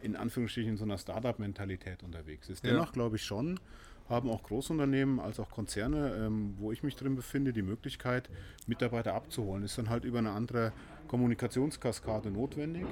in 0.00 0.16
Anführungsstrichen 0.16 0.72
in 0.72 0.76
so 0.78 0.84
einer 0.84 0.96
Startup-Mentalität 0.96 2.02
unterwegs 2.04 2.48
ist. 2.48 2.64
Dennoch 2.64 2.86
ja. 2.86 2.92
glaube 2.92 3.16
ich 3.16 3.24
schon, 3.24 3.60
haben 4.08 4.30
auch 4.30 4.42
Großunternehmen 4.42 5.20
als 5.20 5.38
auch 5.38 5.50
Konzerne, 5.50 6.14
ähm, 6.14 6.54
wo 6.58 6.72
ich 6.72 6.82
mich 6.82 6.96
drin 6.96 7.16
befinde, 7.16 7.52
die 7.52 7.62
Möglichkeit, 7.62 8.30
Mitarbeiter 8.66 9.14
abzuholen. 9.14 9.62
Ist 9.64 9.78
dann 9.78 9.90
halt 9.90 10.04
über 10.04 10.18
eine 10.18 10.30
andere 10.30 10.72
Kommunikationskaskade 11.08 12.30
notwendig. 12.30 12.86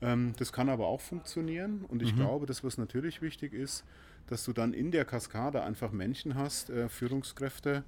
Ähm, 0.00 0.32
das 0.38 0.52
kann 0.52 0.68
aber 0.68 0.86
auch 0.86 1.00
funktionieren 1.00 1.84
und 1.88 2.02
ich 2.02 2.12
mhm. 2.12 2.20
glaube, 2.20 2.46
das, 2.46 2.64
was 2.64 2.78
natürlich 2.78 3.20
wichtig 3.20 3.52
ist, 3.52 3.84
dass 4.26 4.44
du 4.44 4.52
dann 4.52 4.72
in 4.72 4.90
der 4.90 5.04
Kaskade 5.04 5.62
einfach 5.62 5.92
Menschen 5.92 6.36
hast, 6.36 6.70
äh, 6.70 6.88
Führungskräfte, 6.88 7.84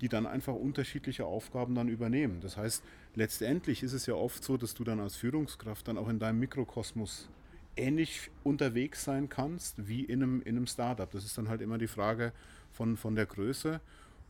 die 0.00 0.08
dann 0.08 0.26
einfach 0.26 0.54
unterschiedliche 0.54 1.24
Aufgaben 1.24 1.74
dann 1.74 1.88
übernehmen. 1.88 2.40
Das 2.40 2.56
heißt, 2.56 2.82
letztendlich 3.14 3.82
ist 3.82 3.92
es 3.92 4.06
ja 4.06 4.14
oft 4.14 4.42
so, 4.42 4.56
dass 4.56 4.74
du 4.74 4.84
dann 4.84 5.00
als 5.00 5.16
Führungskraft 5.16 5.86
dann 5.88 5.98
auch 5.98 6.08
in 6.08 6.18
deinem 6.18 6.40
Mikrokosmos 6.40 7.28
ähnlich 7.76 8.30
unterwegs 8.42 9.04
sein 9.04 9.28
kannst 9.28 9.88
wie 9.88 10.04
in 10.04 10.22
einem, 10.22 10.42
in 10.42 10.56
einem 10.56 10.66
Startup. 10.66 11.10
Das 11.10 11.24
ist 11.24 11.36
dann 11.38 11.48
halt 11.48 11.60
immer 11.60 11.78
die 11.78 11.86
Frage 11.86 12.32
von, 12.72 12.96
von 12.96 13.14
der 13.14 13.26
Größe. 13.26 13.80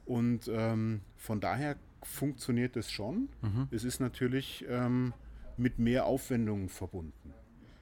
Und 0.07 0.49
ähm, 0.49 1.01
von 1.17 1.41
daher 1.41 1.77
funktioniert 2.03 2.77
es 2.77 2.91
schon. 2.91 3.29
Mhm. 3.43 3.69
Es 3.71 3.85
ist 3.85 4.01
natürlich 4.01 4.65
ähm, 4.69 5.13
mit 5.57 5.79
mehr 5.79 6.07
Aufwendungen 6.07 6.69
verbunden, 6.69 7.33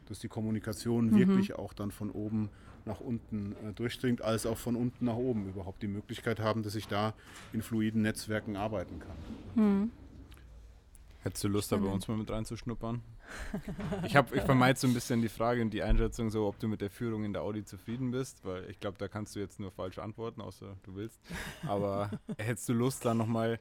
dass 0.06 0.20
die 0.20 0.28
Kommunikation 0.28 1.06
mhm. 1.06 1.16
wirklich 1.16 1.54
auch 1.54 1.72
dann 1.72 1.90
von 1.90 2.10
oben 2.10 2.50
nach 2.84 3.00
unten 3.00 3.52
äh, 3.64 3.72
durchdringt, 3.72 4.22
als 4.22 4.46
auch 4.46 4.58
von 4.58 4.76
unten 4.76 5.04
nach 5.04 5.16
oben 5.16 5.48
überhaupt 5.48 5.82
die 5.82 5.88
Möglichkeit 5.88 6.40
haben, 6.40 6.62
dass 6.62 6.74
ich 6.74 6.88
da 6.88 7.14
in 7.52 7.62
fluiden 7.62 8.02
Netzwerken 8.02 8.56
arbeiten 8.56 9.00
kann. 9.00 9.64
Mhm. 9.64 9.90
Hättest 11.22 11.44
du 11.44 11.48
Lust, 11.48 11.70
da 11.70 11.76
bei 11.76 11.86
uns 11.86 12.08
mal 12.08 12.16
mit 12.16 12.30
reinzuschnuppern? 12.30 13.00
Ich, 14.06 14.14
ich 14.14 14.42
vermeide 14.42 14.78
so 14.78 14.86
ein 14.86 14.94
bisschen 14.94 15.20
die 15.20 15.28
Frage 15.28 15.62
und 15.62 15.70
die 15.70 15.82
Einschätzung, 15.82 16.30
so 16.30 16.46
ob 16.46 16.58
du 16.58 16.68
mit 16.68 16.80
der 16.80 16.90
Führung 16.90 17.24
in 17.24 17.32
der 17.32 17.42
Audi 17.42 17.64
zufrieden 17.64 18.10
bist, 18.10 18.44
weil 18.44 18.68
ich 18.70 18.80
glaube, 18.80 18.98
da 18.98 19.08
kannst 19.08 19.36
du 19.36 19.40
jetzt 19.40 19.60
nur 19.60 19.70
falsch 19.70 19.98
antworten, 19.98 20.40
außer 20.40 20.76
du 20.82 20.94
willst. 20.94 21.20
Aber 21.66 22.10
hättest 22.38 22.68
du 22.68 22.72
Lust, 22.72 23.04
da 23.04 23.14
nochmal 23.14 23.60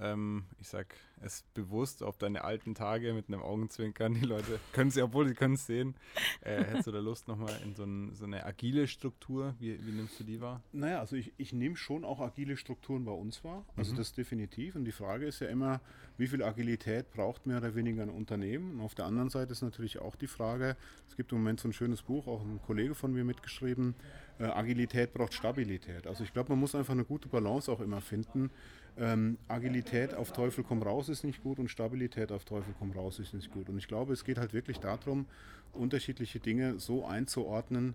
ähm, 0.00 0.44
ich 0.60 0.68
sag 0.68 0.94
es 1.20 1.44
bewusst 1.54 2.02
auf 2.02 2.18
deine 2.18 2.42
alten 2.42 2.74
Tage 2.74 3.12
mit 3.12 3.28
einem 3.28 3.42
Augenzwinkern. 3.42 4.14
Die 4.14 4.26
Leute 4.26 4.58
können 4.72 4.88
es, 4.88 4.98
obwohl 4.98 5.28
sie 5.28 5.34
können 5.34 5.54
es 5.54 5.66
sehen. 5.66 5.94
Äh, 6.40 6.64
hättest 6.64 6.88
du 6.88 6.92
da 6.92 6.98
Lust 6.98 7.28
nochmal 7.28 7.56
in 7.64 7.74
so, 7.74 7.84
ein, 7.84 8.14
so, 8.14 8.24
eine 8.24 8.44
agile 8.44 8.88
Struktur? 8.88 9.54
Wie, 9.60 9.78
wie, 9.86 9.92
nimmst 9.92 10.18
du 10.18 10.24
die 10.24 10.40
wahr? 10.40 10.62
Naja, 10.72 10.98
also 11.00 11.16
ich, 11.16 11.32
ich 11.36 11.52
nehme 11.52 11.76
schon 11.76 12.04
auch 12.04 12.20
agile 12.20 12.56
Strukturen 12.56 13.04
bei 13.04 13.12
uns 13.12 13.44
wahr. 13.44 13.64
Also 13.76 13.92
mhm. 13.92 13.98
das 13.98 14.12
definitiv. 14.12 14.74
Und 14.74 14.84
die 14.84 14.92
Frage 14.92 15.26
ist 15.26 15.40
ja 15.40 15.48
immer, 15.48 15.80
wie 16.18 16.26
viel 16.26 16.42
Agilität 16.42 17.10
braucht 17.12 17.46
mehr 17.46 17.58
oder 17.58 17.74
weniger 17.74 18.02
ein 18.02 18.10
Unternehmen? 18.10 18.72
Und 18.72 18.80
auf 18.80 18.94
der 18.94 19.06
anderen 19.06 19.30
Seite 19.30 19.52
ist 19.52 19.62
natürlich 19.62 20.00
auch 20.00 20.16
die 20.16 20.26
Frage, 20.26 20.76
es 21.08 21.16
gibt 21.16 21.32
im 21.32 21.38
Moment 21.38 21.60
so 21.60 21.68
ein 21.68 21.72
schönes 21.72 22.02
Buch, 22.02 22.26
auch 22.26 22.42
ein 22.42 22.60
Kollege 22.66 22.94
von 22.94 23.12
mir 23.12 23.24
mitgeschrieben, 23.24 23.94
äh, 24.38 24.44
Agilität 24.44 25.12
braucht 25.12 25.34
Stabilität. 25.34 26.06
Also 26.06 26.24
ich 26.24 26.32
glaube, 26.32 26.50
man 26.50 26.58
muss 26.58 26.74
einfach 26.74 26.94
eine 26.94 27.04
gute 27.04 27.28
Balance 27.28 27.70
auch 27.70 27.80
immer 27.80 28.00
finden 28.00 28.50
ähm, 28.98 29.38
Agilität 29.48 30.14
auf 30.14 30.32
Teufel 30.32 30.64
komm 30.64 30.82
raus 30.82 31.08
ist 31.08 31.24
nicht 31.24 31.42
gut 31.42 31.58
und 31.58 31.68
Stabilität 31.68 32.30
auf 32.30 32.44
Teufel 32.44 32.74
komm 32.78 32.92
raus 32.92 33.18
ist 33.18 33.34
nicht 33.34 33.50
gut. 33.52 33.68
Und 33.68 33.78
ich 33.78 33.88
glaube, 33.88 34.12
es 34.12 34.24
geht 34.24 34.38
halt 34.38 34.52
wirklich 34.52 34.78
darum, 34.80 35.26
unterschiedliche 35.72 36.40
Dinge 36.40 36.78
so 36.78 37.06
einzuordnen, 37.06 37.94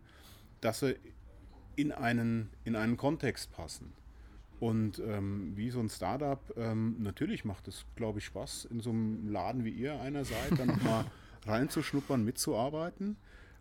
dass 0.62 0.80
sie 0.80 0.96
in 1.76 1.92
einen, 1.92 2.50
in 2.64 2.76
einen 2.76 2.98
Kontext 2.98 3.52
passen. 3.52 3.94
Und 4.60 5.00
ähm, 5.00 5.54
wie 5.56 5.70
so 5.70 5.80
ein 5.80 5.90
Startup, 5.90 6.42
ähm, 6.58 6.96
natürlich 7.00 7.46
macht 7.46 7.68
es, 7.68 7.86
glaube 7.96 8.20
ich, 8.20 8.26
Spaß, 8.26 8.66
in 8.72 8.80
so 8.80 8.90
einem 8.90 9.30
Laden 9.30 9.64
wie 9.64 9.70
ihr 9.70 10.02
einer 10.02 10.26
seid, 10.26 10.58
dann 10.58 10.70
nochmal 10.70 11.06
reinzuschnuppern, 11.46 12.26
mitzuarbeiten. 12.26 13.18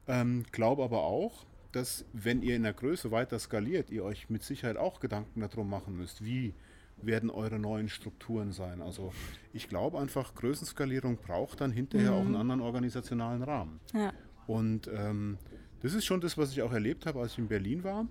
Ähm, 0.09 0.45
glaube 0.53 0.83
aber 0.85 1.03
auch, 1.03 1.45
dass 1.73 2.07
wenn 2.15 2.41
ihr 2.41 2.57
in 2.57 2.63
der 2.63 2.73
Größe 2.73 3.11
weiter 3.11 3.39
skaliert, 3.39 3.91
ihr 3.91 4.05
euch 4.05 4.31
mit 4.31 4.43
Sicherheit 4.43 4.79
auch 4.79 5.01
Gedanken 5.01 5.41
darum 5.41 5.69
machen 5.69 5.99
müsst, 5.99 6.25
wie 6.25 6.55
werden 7.03 7.31
eure 7.31 7.59
neuen 7.59 7.89
Strukturen 7.89 8.53
sein. 8.53 8.81
Also 8.83 9.13
ich 9.53 9.69
glaube 9.69 9.99
einfach, 9.99 10.35
Größenskalierung 10.35 11.19
braucht 11.19 11.61
dann 11.61 11.71
hinterher 11.71 12.13
mhm. 12.13 12.17
auch 12.17 12.25
einen 12.25 12.37
anderen 12.37 12.61
organisationalen 12.61 13.43
Rahmen. 13.43 13.81
Ja. 13.93 14.13
Und 14.47 14.89
ähm, 14.93 15.39
das 15.83 15.95
ist 15.95 16.05
schon 16.05 16.21
das, 16.21 16.39
was 16.39 16.53
ich 16.53 16.63
auch 16.63 16.73
erlebt 16.73 17.07
habe, 17.07 17.21
als 17.21 17.33
ich 17.33 17.39
in 17.39 17.49
Berlin 17.49 17.85
war 17.85 18.07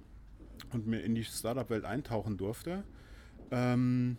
und 0.72 0.88
mir 0.88 1.02
in 1.02 1.16
die 1.16 1.24
Startup-Welt 1.24 1.86
eintauchen 1.86 2.38
durfte. 2.38 2.84
Ähm, 3.52 4.18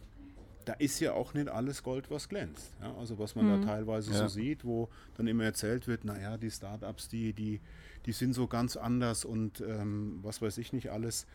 da 0.64 0.72
ist 0.72 0.98
ja 0.98 1.12
auch 1.12 1.32
nicht 1.32 1.48
alles 1.48 1.82
Gold, 1.82 2.10
was 2.10 2.28
glänzt. 2.28 2.74
Ja, 2.80 2.94
also 2.96 3.18
was 3.18 3.36
man 3.36 3.46
mhm. 3.46 3.62
da 3.62 3.66
teilweise 3.66 4.12
ja. 4.12 4.18
so 4.18 4.28
sieht, 4.28 4.64
wo 4.64 4.88
dann 5.16 5.28
immer 5.28 5.44
erzählt 5.44 5.86
wird, 5.86 6.04
naja, 6.04 6.36
die 6.36 6.50
Startups, 6.50 7.08
die, 7.08 7.32
die, 7.32 7.60
die 8.04 8.12
sind 8.12 8.32
so 8.32 8.48
ganz 8.48 8.76
anders 8.76 9.24
und 9.24 9.60
ähm, 9.60 10.18
was 10.22 10.42
weiß 10.42 10.58
ich 10.58 10.72
nicht 10.72 10.90
alles. 10.90 11.26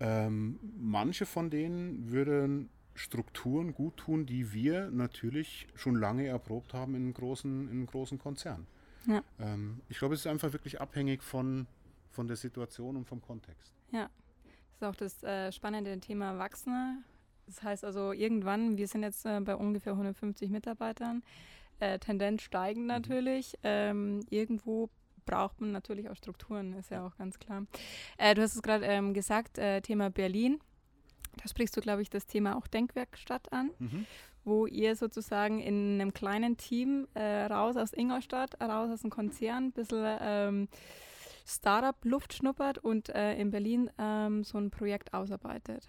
Ähm, 0.00 0.58
manche 0.76 1.24
von 1.24 1.50
denen 1.50 2.10
würden 2.10 2.68
Strukturen 2.94 3.74
gut 3.74 3.96
tun, 3.96 4.26
die 4.26 4.52
wir 4.52 4.90
natürlich 4.90 5.66
schon 5.74 5.96
lange 5.96 6.26
erprobt 6.26 6.74
haben 6.74 6.94
in 6.94 7.12
großen, 7.12 7.70
in 7.70 7.86
großen 7.86 8.18
Konzernen. 8.18 8.66
Ja. 9.06 9.22
Ähm, 9.38 9.80
ich 9.88 9.98
glaube, 9.98 10.14
es 10.14 10.20
ist 10.20 10.26
einfach 10.26 10.52
wirklich 10.52 10.80
abhängig 10.80 11.22
von, 11.22 11.66
von 12.10 12.26
der 12.26 12.36
Situation 12.36 12.96
und 12.96 13.06
vom 13.06 13.20
Kontext. 13.20 13.74
Ja, 13.90 14.08
das 14.44 14.76
ist 14.76 14.82
auch 14.84 14.96
das 14.96 15.22
äh, 15.22 15.52
spannende 15.52 15.98
Thema 16.00 16.32
Erwachsene. 16.32 17.02
Das 17.46 17.62
heißt 17.62 17.84
also, 17.84 18.12
irgendwann, 18.12 18.76
wir 18.76 18.88
sind 18.88 19.02
jetzt 19.02 19.26
äh, 19.26 19.40
bei 19.40 19.56
ungefähr 19.56 19.92
150 19.92 20.50
Mitarbeitern, 20.50 21.22
äh, 21.80 21.98
Tendenz 21.98 22.42
steigend 22.42 22.84
mhm. 22.84 22.88
natürlich. 22.88 23.54
Mhm. 23.54 23.58
Ähm, 23.64 24.20
irgendwo 24.30 24.88
braucht 25.26 25.60
man 25.60 25.72
natürlich 25.72 26.08
auch 26.08 26.16
Strukturen, 26.16 26.74
ist 26.74 26.90
ja 26.90 27.06
auch 27.06 27.16
ganz 27.16 27.38
klar. 27.38 27.66
Äh, 28.18 28.34
du 28.34 28.42
hast 28.42 28.54
es 28.54 28.62
gerade 28.62 28.84
ähm, 28.84 29.14
gesagt, 29.14 29.58
äh, 29.58 29.80
Thema 29.80 30.10
Berlin. 30.10 30.60
Da 31.36 31.48
sprichst 31.48 31.76
du, 31.76 31.80
glaube 31.80 32.02
ich, 32.02 32.10
das 32.10 32.26
Thema 32.26 32.56
auch 32.56 32.66
Denkwerkstatt 32.66 33.52
an, 33.52 33.70
mhm. 33.78 34.06
wo 34.44 34.66
ihr 34.66 34.96
sozusagen 34.96 35.60
in 35.60 36.00
einem 36.00 36.12
kleinen 36.12 36.56
Team 36.56 37.06
äh, 37.14 37.46
raus 37.46 37.76
aus 37.76 37.92
Ingolstadt, 37.92 38.60
raus 38.60 38.90
aus 38.90 39.02
dem 39.02 39.10
Konzern, 39.10 39.66
ein 39.66 39.72
bisschen 39.72 40.18
ähm, 40.20 40.68
Startup-Luft 41.46 42.32
schnuppert 42.34 42.78
und 42.78 43.10
äh, 43.10 43.34
in 43.36 43.50
Berlin 43.50 43.90
ähm, 43.98 44.44
so 44.44 44.58
ein 44.58 44.70
Projekt 44.70 45.12
ausarbeitet. 45.12 45.88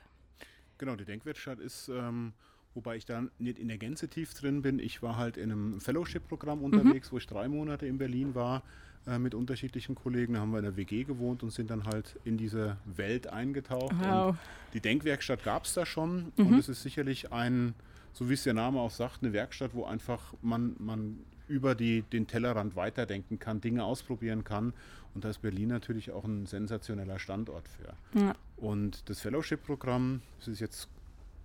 Genau, 0.78 0.96
die 0.96 1.06
Denkwerkstatt 1.06 1.60
ist, 1.60 1.88
ähm, 1.88 2.34
wobei 2.74 2.98
ich 2.98 3.06
da 3.06 3.24
nicht 3.38 3.60
in 3.60 3.70
der 3.70 3.78
Gänze 3.78 4.10
tief 4.10 4.34
drin 4.34 4.62
bin. 4.62 4.80
Ich 4.80 5.02
war 5.02 5.16
halt 5.16 5.38
in 5.38 5.52
einem 5.52 5.80
Fellowship-Programm 5.80 6.60
mhm. 6.60 6.66
unterwegs, 6.66 7.10
mhm. 7.10 7.14
wo 7.14 7.18
ich 7.18 7.28
drei 7.28 7.48
Monate 7.48 7.88
in 7.88 7.98
Berlin 7.98 8.36
war 8.36 8.64
äh, 9.08 9.20
mit 9.20 9.36
unterschiedlichen 9.36 9.96
Kollegen. 9.96 10.34
Da 10.34 10.40
haben 10.40 10.52
wir 10.52 10.60
in 10.60 10.66
der 10.66 10.78
WG 10.78 11.04
gewohnt 11.04 11.44
und 11.44 11.52
sind 11.52 11.70
dann 11.70 11.86
halt 11.86 12.20
in 12.24 12.38
diese 12.38 12.78
Welt 12.86 13.28
eingetaucht. 13.28 13.96
Wow. 14.00 14.36
die 14.74 14.80
Denkwerkstatt 14.80 15.44
gab 15.44 15.66
es 15.66 15.74
da 15.74 15.86
schon 15.86 16.32
mhm. 16.38 16.48
und 16.48 16.60
es 16.60 16.70
ist 16.70 16.82
sicherlich 16.82 17.32
ein, 17.32 17.76
so 18.14 18.30
wie 18.30 18.34
es 18.34 18.44
der 18.44 18.54
Name 18.54 18.80
auch 18.80 18.92
sagt, 18.92 19.22
eine 19.22 19.34
Werkstatt, 19.34 19.72
wo 19.74 19.86
einfach 19.86 20.34
man, 20.42 20.76
man 20.80 21.20
über 21.48 21.76
die, 21.76 22.02
den 22.02 22.28
Tellerrand 22.28 22.76
weiterdenken 22.76 23.40
kann, 23.40 23.62
Dinge 23.62 23.84
ausprobieren 23.84 24.44
kann. 24.44 24.74
Und 25.14 25.24
da 25.24 25.30
ist 25.30 25.42
Berlin 25.42 25.70
natürlich 25.70 26.12
auch 26.12 26.26
ein 26.26 26.46
sensationeller 26.46 27.20
Standort 27.20 27.68
für. 27.68 28.20
Ja. 28.20 28.36
Und 28.58 29.10
das 29.10 29.22
Fellowship-Programm, 29.22 30.22
das 30.40 30.48
ist 30.50 30.60
jetzt, 30.60 30.90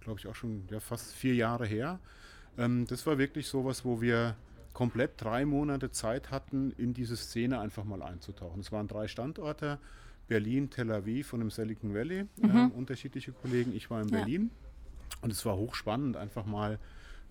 glaube 0.01 0.19
ich, 0.19 0.27
auch 0.27 0.35
schon 0.35 0.65
ja, 0.71 0.81
fast 0.81 1.15
vier 1.15 1.35
Jahre 1.35 1.67
her. 1.67 1.99
Ähm, 2.59 2.87
das 2.89 3.07
war 3.07 3.19
wirklich 3.19 3.47
sowas, 3.47 3.85
wo 3.85 4.01
wir 4.01 4.35
komplett 4.81 5.23
drei 5.23 5.45
Monate 5.45 5.91
Zeit 5.91 6.31
hatten, 6.31 6.71
in 6.79 6.95
diese 6.95 7.15
Szene 7.15 7.61
einfach 7.61 7.85
mal 7.85 8.01
einzutauchen. 8.01 8.61
Es 8.61 8.73
waren 8.73 8.89
drei 8.89 9.09
Standorte, 9.09 9.79
Berlin, 10.27 10.71
Tel 10.71 10.91
Aviv 10.91 11.35
und 11.35 11.43
im 11.43 11.51
Silicon 11.51 11.93
Valley, 11.93 12.25
mhm. 12.41 12.57
äh, 12.57 12.71
unterschiedliche 12.75 13.33
Kollegen. 13.33 13.77
Ich 13.77 13.91
war 13.91 14.01
in 14.01 14.09
ja. 14.09 14.21
Berlin 14.21 14.51
und 15.21 15.33
es 15.33 15.45
war 15.45 15.59
hochspannend, 15.59 16.17
einfach 16.17 16.47
mal 16.47 16.79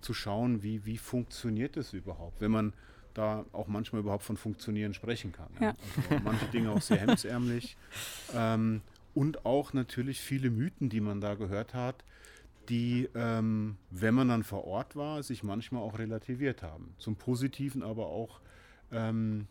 zu 0.00 0.14
schauen, 0.14 0.62
wie, 0.62 0.86
wie 0.86 0.96
funktioniert 0.96 1.76
es 1.76 1.92
überhaupt, 1.92 2.40
wenn 2.40 2.52
man 2.52 2.72
da 3.14 3.44
auch 3.50 3.66
manchmal 3.66 4.02
überhaupt 4.02 4.22
von 4.22 4.36
Funktionieren 4.36 4.94
sprechen 4.94 5.32
kann. 5.32 5.50
Ja. 5.60 5.74
Also 6.08 6.22
manche 6.22 6.46
Dinge 6.46 6.70
auch 6.70 6.82
sehr 6.82 6.98
hemdsärmlich. 6.98 7.76
Ähm, 8.32 8.82
und 9.12 9.44
auch 9.44 9.72
natürlich 9.72 10.20
viele 10.20 10.50
Mythen, 10.50 10.88
die 10.88 11.00
man 11.00 11.20
da 11.20 11.34
gehört 11.34 11.74
hat, 11.74 12.04
die, 12.70 13.08
ähm, 13.14 13.76
wenn 13.90 14.14
man 14.14 14.28
dann 14.28 14.44
vor 14.44 14.64
Ort 14.64 14.96
war, 14.96 15.22
sich 15.22 15.42
manchmal 15.42 15.82
auch 15.82 15.98
relativiert 15.98 16.62
haben. 16.62 16.94
Zum 16.98 17.16
Positiven, 17.16 17.82
aber 17.82 18.06
auch 18.06 18.40
ähm, 18.92 19.48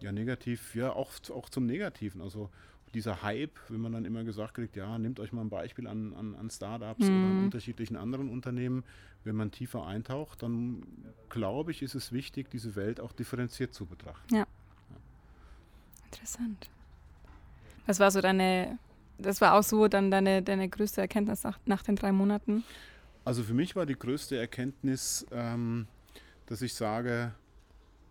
ja, 0.00 0.12
negativ, 0.12 0.74
ja, 0.74 0.92
auch, 0.92 1.12
auch 1.34 1.48
zum 1.48 1.66
Negativen. 1.66 2.22
Also 2.22 2.50
dieser 2.94 3.22
Hype, 3.22 3.58
wenn 3.68 3.80
man 3.80 3.92
dann 3.92 4.04
immer 4.04 4.22
gesagt 4.22 4.54
kriegt, 4.54 4.76
ja, 4.76 4.98
nehmt 4.98 5.18
euch 5.18 5.32
mal 5.32 5.40
ein 5.40 5.50
Beispiel 5.50 5.86
an, 5.86 6.14
an, 6.14 6.34
an 6.36 6.50
Startups 6.50 7.00
mhm. 7.00 7.06
oder 7.06 7.26
an 7.26 7.44
unterschiedlichen 7.44 7.96
anderen 7.96 8.30
Unternehmen, 8.30 8.84
wenn 9.24 9.34
man 9.34 9.50
tiefer 9.50 9.86
eintaucht, 9.86 10.42
dann 10.42 10.82
glaube 11.28 11.72
ich, 11.72 11.82
ist 11.82 11.94
es 11.94 12.12
wichtig, 12.12 12.50
diese 12.50 12.76
Welt 12.76 13.00
auch 13.00 13.12
differenziert 13.12 13.74
zu 13.74 13.86
betrachten. 13.86 14.34
Ja. 14.34 14.40
ja. 14.40 14.96
Interessant. 16.12 16.70
Was 17.86 17.98
war 17.98 18.10
so 18.10 18.20
deine 18.20 18.78
das 19.22 19.40
war 19.40 19.54
auch 19.54 19.62
so 19.62 19.88
dann 19.88 20.10
deine, 20.10 20.42
deine 20.42 20.68
größte 20.68 21.00
Erkenntnis 21.00 21.44
nach, 21.44 21.58
nach 21.64 21.82
den 21.82 21.96
drei 21.96 22.12
Monaten? 22.12 22.64
Also 23.24 23.42
für 23.42 23.54
mich 23.54 23.76
war 23.76 23.86
die 23.86 23.98
größte 23.98 24.36
Erkenntnis, 24.36 25.26
ähm, 25.30 25.86
dass 26.46 26.62
ich 26.62 26.74
sage, 26.74 27.32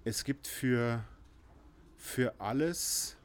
es 0.03 0.23
gibt 0.23 0.47
für, 0.47 1.03
für 1.97 2.33
alles 2.39 3.17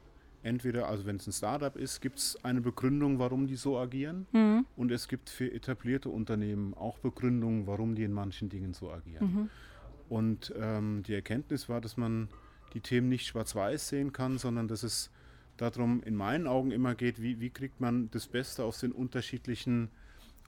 Entweder, 0.47 0.87
also 0.87 1.07
wenn 1.07 1.16
es 1.16 1.26
ein 1.26 1.33
Startup 1.33 1.75
ist, 1.75 2.00
gibt 2.00 2.21
es 2.21 2.45
eine 2.45 2.61
Begründung, 2.61 3.19
warum 3.19 3.49
die 3.49 3.57
so 3.57 3.81
agieren. 3.81 4.28
Mhm. 4.31 4.64
Und 4.76 4.93
es 4.93 5.09
gibt 5.09 5.28
für 5.28 5.52
etablierte 5.52 6.09
Unternehmen 6.09 6.73
auch 6.75 6.99
Begründungen, 6.99 7.66
warum 7.66 7.97
die 7.97 8.05
in 8.05 8.12
manchen 8.12 8.49
Dingen 8.49 8.73
so 8.73 8.93
agieren. 8.93 9.26
Mhm. 9.26 9.50
Und 10.09 10.55
ähm, 10.57 11.02
die 11.05 11.14
Erkenntnis 11.14 11.69
war, 11.69 11.81
dass 11.81 11.97
man 11.97 12.28
die 12.75 12.81
Themen 12.81 13.09
nicht 13.09 13.26
schwarz-weiß 13.26 13.88
sehen 13.88 14.12
kann, 14.12 14.38
sondern 14.38 14.69
dass 14.69 14.85
es 14.85 15.11
darum 15.56 16.02
in 16.02 16.14
meinen 16.14 16.46
Augen 16.46 16.70
immer 16.70 16.94
geht, 16.94 17.20
wie, 17.22 17.40
wie 17.40 17.50
kriegt 17.50 17.80
man 17.80 18.10
das 18.10 18.26
Beste 18.26 18.64
aus 18.64 18.80
den 18.80 18.92
unterschiedlichen 18.92 19.90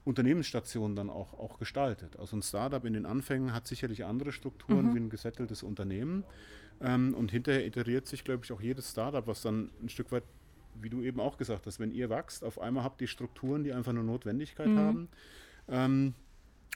Unternehmensstationen 0.05 0.95
dann 0.95 1.09
auch, 1.09 1.33
auch 1.33 1.59
gestaltet. 1.59 2.17
Also 2.17 2.37
ein 2.37 2.41
Startup 2.41 2.83
in 2.85 2.93
den 2.93 3.05
Anfängen 3.05 3.53
hat 3.53 3.67
sicherlich 3.67 4.05
andere 4.05 4.31
Strukturen 4.31 4.87
Mhm. 4.87 4.93
wie 4.93 4.99
ein 4.99 5.09
gesetteltes 5.09 5.61
Unternehmen. 5.63 6.23
Ähm, 6.81 7.13
und 7.13 7.31
hinterher 7.31 7.65
iteriert 7.65 8.07
sich, 8.07 8.23
glaube 8.23 8.45
ich, 8.45 8.51
auch 8.51 8.61
jedes 8.61 8.91
Startup, 8.91 9.25
was 9.27 9.41
dann 9.41 9.69
ein 9.81 9.89
Stück 9.89 10.11
weit, 10.11 10.23
wie 10.81 10.89
du 10.89 11.01
eben 11.01 11.19
auch 11.19 11.37
gesagt 11.37 11.67
hast, 11.67 11.79
wenn 11.79 11.91
ihr 11.91 12.09
wachst, 12.09 12.43
auf 12.43 12.59
einmal 12.59 12.83
habt 12.83 13.01
ihr 13.01 13.07
Strukturen, 13.07 13.63
die 13.63 13.73
einfach 13.73 13.91
nur 13.91 14.03
Notwendigkeit 14.03 14.67
Mhm. 14.67 14.77
haben. 14.77 15.09
Ähm, 15.67 16.13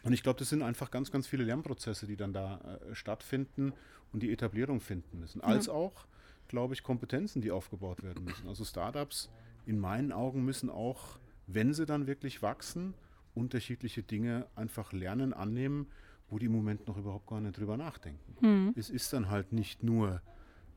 und 0.03 0.11
ich 0.11 0.21
glaube, 0.21 0.37
das 0.39 0.49
sind 0.49 0.61
einfach 0.61 0.91
ganz, 0.91 1.09
ganz 1.11 1.25
viele 1.27 1.45
Lernprozesse, 1.45 2.05
die 2.05 2.17
dann 2.17 2.33
da 2.33 2.59
äh, 2.91 2.93
stattfinden 2.93 3.71
und 4.11 4.21
die 4.21 4.33
Etablierung 4.33 4.81
finden 4.81 5.19
müssen. 5.19 5.39
Als 5.41 5.69
auch, 5.69 6.05
glaube 6.53 6.75
ich, 6.75 6.83
Kompetenzen, 6.83 7.41
die 7.41 7.50
aufgebaut 7.50 8.03
werden 8.03 8.25
müssen. 8.25 8.48
Also 8.48 8.63
Startups 8.63 9.31
in 9.65 9.79
meinen 9.79 10.12
Augen 10.12 10.45
müssen 10.45 10.69
auch, 10.69 11.17
wenn 11.48 11.74
sie 11.74 11.88
dann 11.88 12.05
wirklich 12.05 12.43
wachsen, 12.43 12.93
unterschiedliche 13.33 14.03
Dinge 14.03 14.45
einfach 14.55 14.93
lernen, 14.93 15.33
annehmen, 15.33 15.88
wo 16.29 16.38
die 16.38 16.45
im 16.45 16.51
Moment 16.51 16.88
noch 16.88 16.95
überhaupt 16.95 17.25
gar 17.25 17.41
nicht 17.41 17.57
drüber 17.57 17.75
nachdenken. 17.75 18.36
Mhm. 18.39 18.74
Es 18.77 18.91
ist 18.91 19.12
dann 19.13 19.31
halt 19.31 19.51
nicht 19.51 19.81
nur 19.81 20.22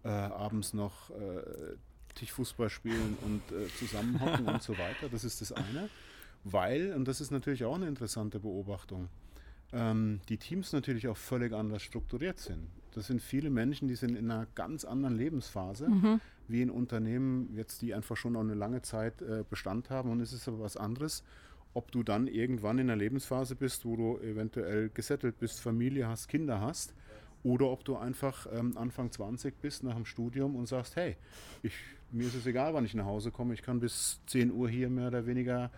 äh, 0.02 0.08
abends 0.08 0.72
noch 0.72 1.10
äh, 1.10 1.42
Tischfußball 2.14 2.70
spielen 2.70 3.18
und 3.26 3.42
äh, 3.52 3.68
zusammenhocken 3.76 4.48
und 4.48 4.62
so 4.62 4.72
weiter. 4.78 5.10
Das 5.10 5.24
ist 5.24 5.42
das 5.42 5.52
eine. 5.52 5.90
Weil, 6.42 6.94
und 6.94 7.06
das 7.06 7.20
ist 7.20 7.30
natürlich 7.30 7.66
auch 7.66 7.74
eine 7.74 7.86
interessante 7.86 8.40
Beobachtung, 8.40 9.10
ähm, 9.74 10.20
die 10.30 10.38
Teams 10.38 10.72
natürlich 10.72 11.06
auch 11.06 11.18
völlig 11.18 11.52
anders 11.52 11.82
strukturiert 11.82 12.38
sind. 12.38 12.66
Das 12.96 13.06
sind 13.06 13.22
viele 13.22 13.50
Menschen, 13.50 13.86
die 13.88 13.94
sind 13.94 14.16
in 14.16 14.30
einer 14.30 14.46
ganz 14.54 14.84
anderen 14.84 15.14
Lebensphase, 15.16 15.88
Mhm. 15.88 16.20
wie 16.48 16.62
in 16.62 16.70
Unternehmen 16.70 17.50
jetzt, 17.54 17.82
die 17.82 17.94
einfach 17.94 18.16
schon 18.16 18.32
noch 18.32 18.40
eine 18.40 18.54
lange 18.54 18.82
Zeit 18.82 19.20
äh, 19.22 19.44
Bestand 19.48 19.90
haben. 19.90 20.10
Und 20.10 20.20
es 20.20 20.32
ist 20.32 20.48
aber 20.48 20.60
was 20.60 20.76
anderes, 20.76 21.22
ob 21.74 21.92
du 21.92 22.02
dann 22.02 22.26
irgendwann 22.26 22.78
in 22.78 22.88
einer 22.88 22.96
Lebensphase 22.96 23.54
bist, 23.54 23.84
wo 23.84 23.96
du 23.96 24.18
eventuell 24.18 24.88
gesettelt 24.88 25.38
bist, 25.38 25.60
Familie 25.60 26.08
hast, 26.08 26.26
Kinder 26.28 26.60
hast, 26.60 26.94
oder 27.42 27.66
ob 27.66 27.84
du 27.84 27.96
einfach 27.96 28.46
ähm, 28.50 28.76
Anfang 28.76 29.12
20 29.12 29.60
bist 29.60 29.84
nach 29.84 29.94
dem 29.94 30.06
Studium 30.06 30.56
und 30.56 30.66
sagst, 30.66 30.96
hey, 30.96 31.16
ich, 31.62 31.74
mir 32.10 32.26
ist 32.26 32.34
es 32.34 32.46
egal, 32.46 32.72
wann 32.74 32.84
ich 32.86 32.94
nach 32.94 33.04
Hause 33.04 33.30
komme, 33.30 33.52
ich 33.54 33.62
kann 33.62 33.78
bis 33.78 34.20
10 34.26 34.50
Uhr 34.50 34.68
hier 34.70 34.88
mehr 34.88 35.08
oder 35.08 35.26
weniger 35.26 35.70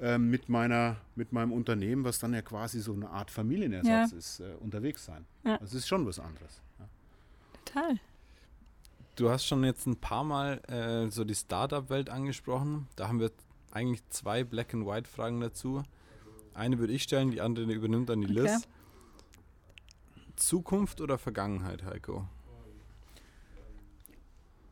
ähm, 0.00 0.28
mit, 0.28 0.48
meiner, 0.48 0.96
mit 1.14 1.32
meinem 1.32 1.52
Unternehmen, 1.52 2.02
was 2.02 2.18
dann 2.18 2.34
ja 2.34 2.42
quasi 2.42 2.80
so 2.80 2.92
eine 2.92 3.08
Art 3.10 3.30
Familienersatz 3.30 4.10
Ja. 4.10 4.18
ist, 4.18 4.40
äh, 4.40 4.54
unterwegs 4.58 5.04
sein. 5.04 5.24
Ja. 5.44 5.56
Das 5.58 5.72
ist 5.72 5.86
schon 5.86 6.04
was 6.04 6.18
anderes. 6.18 6.60
Total. 7.74 7.98
Du 9.16 9.30
hast 9.30 9.46
schon 9.46 9.64
jetzt 9.64 9.86
ein 9.86 9.96
paar 9.96 10.24
Mal 10.24 10.60
äh, 10.68 11.10
so 11.10 11.24
die 11.24 11.34
Startup-Welt 11.34 12.08
angesprochen. 12.08 12.88
Da 12.96 13.08
haben 13.08 13.20
wir 13.20 13.30
eigentlich 13.70 14.08
zwei 14.10 14.44
Black-and-White-Fragen 14.44 15.40
dazu. 15.40 15.82
Eine 16.52 16.78
würde 16.78 16.92
ich 16.92 17.02
stellen, 17.02 17.30
die 17.30 17.40
andere 17.40 17.64
übernimmt 17.72 18.08
dann 18.08 18.20
die 18.20 18.30
Okay. 18.30 18.52
Liz. 18.52 18.68
Zukunft 20.36 21.00
oder 21.00 21.18
Vergangenheit, 21.18 21.84
Heiko? 21.84 22.26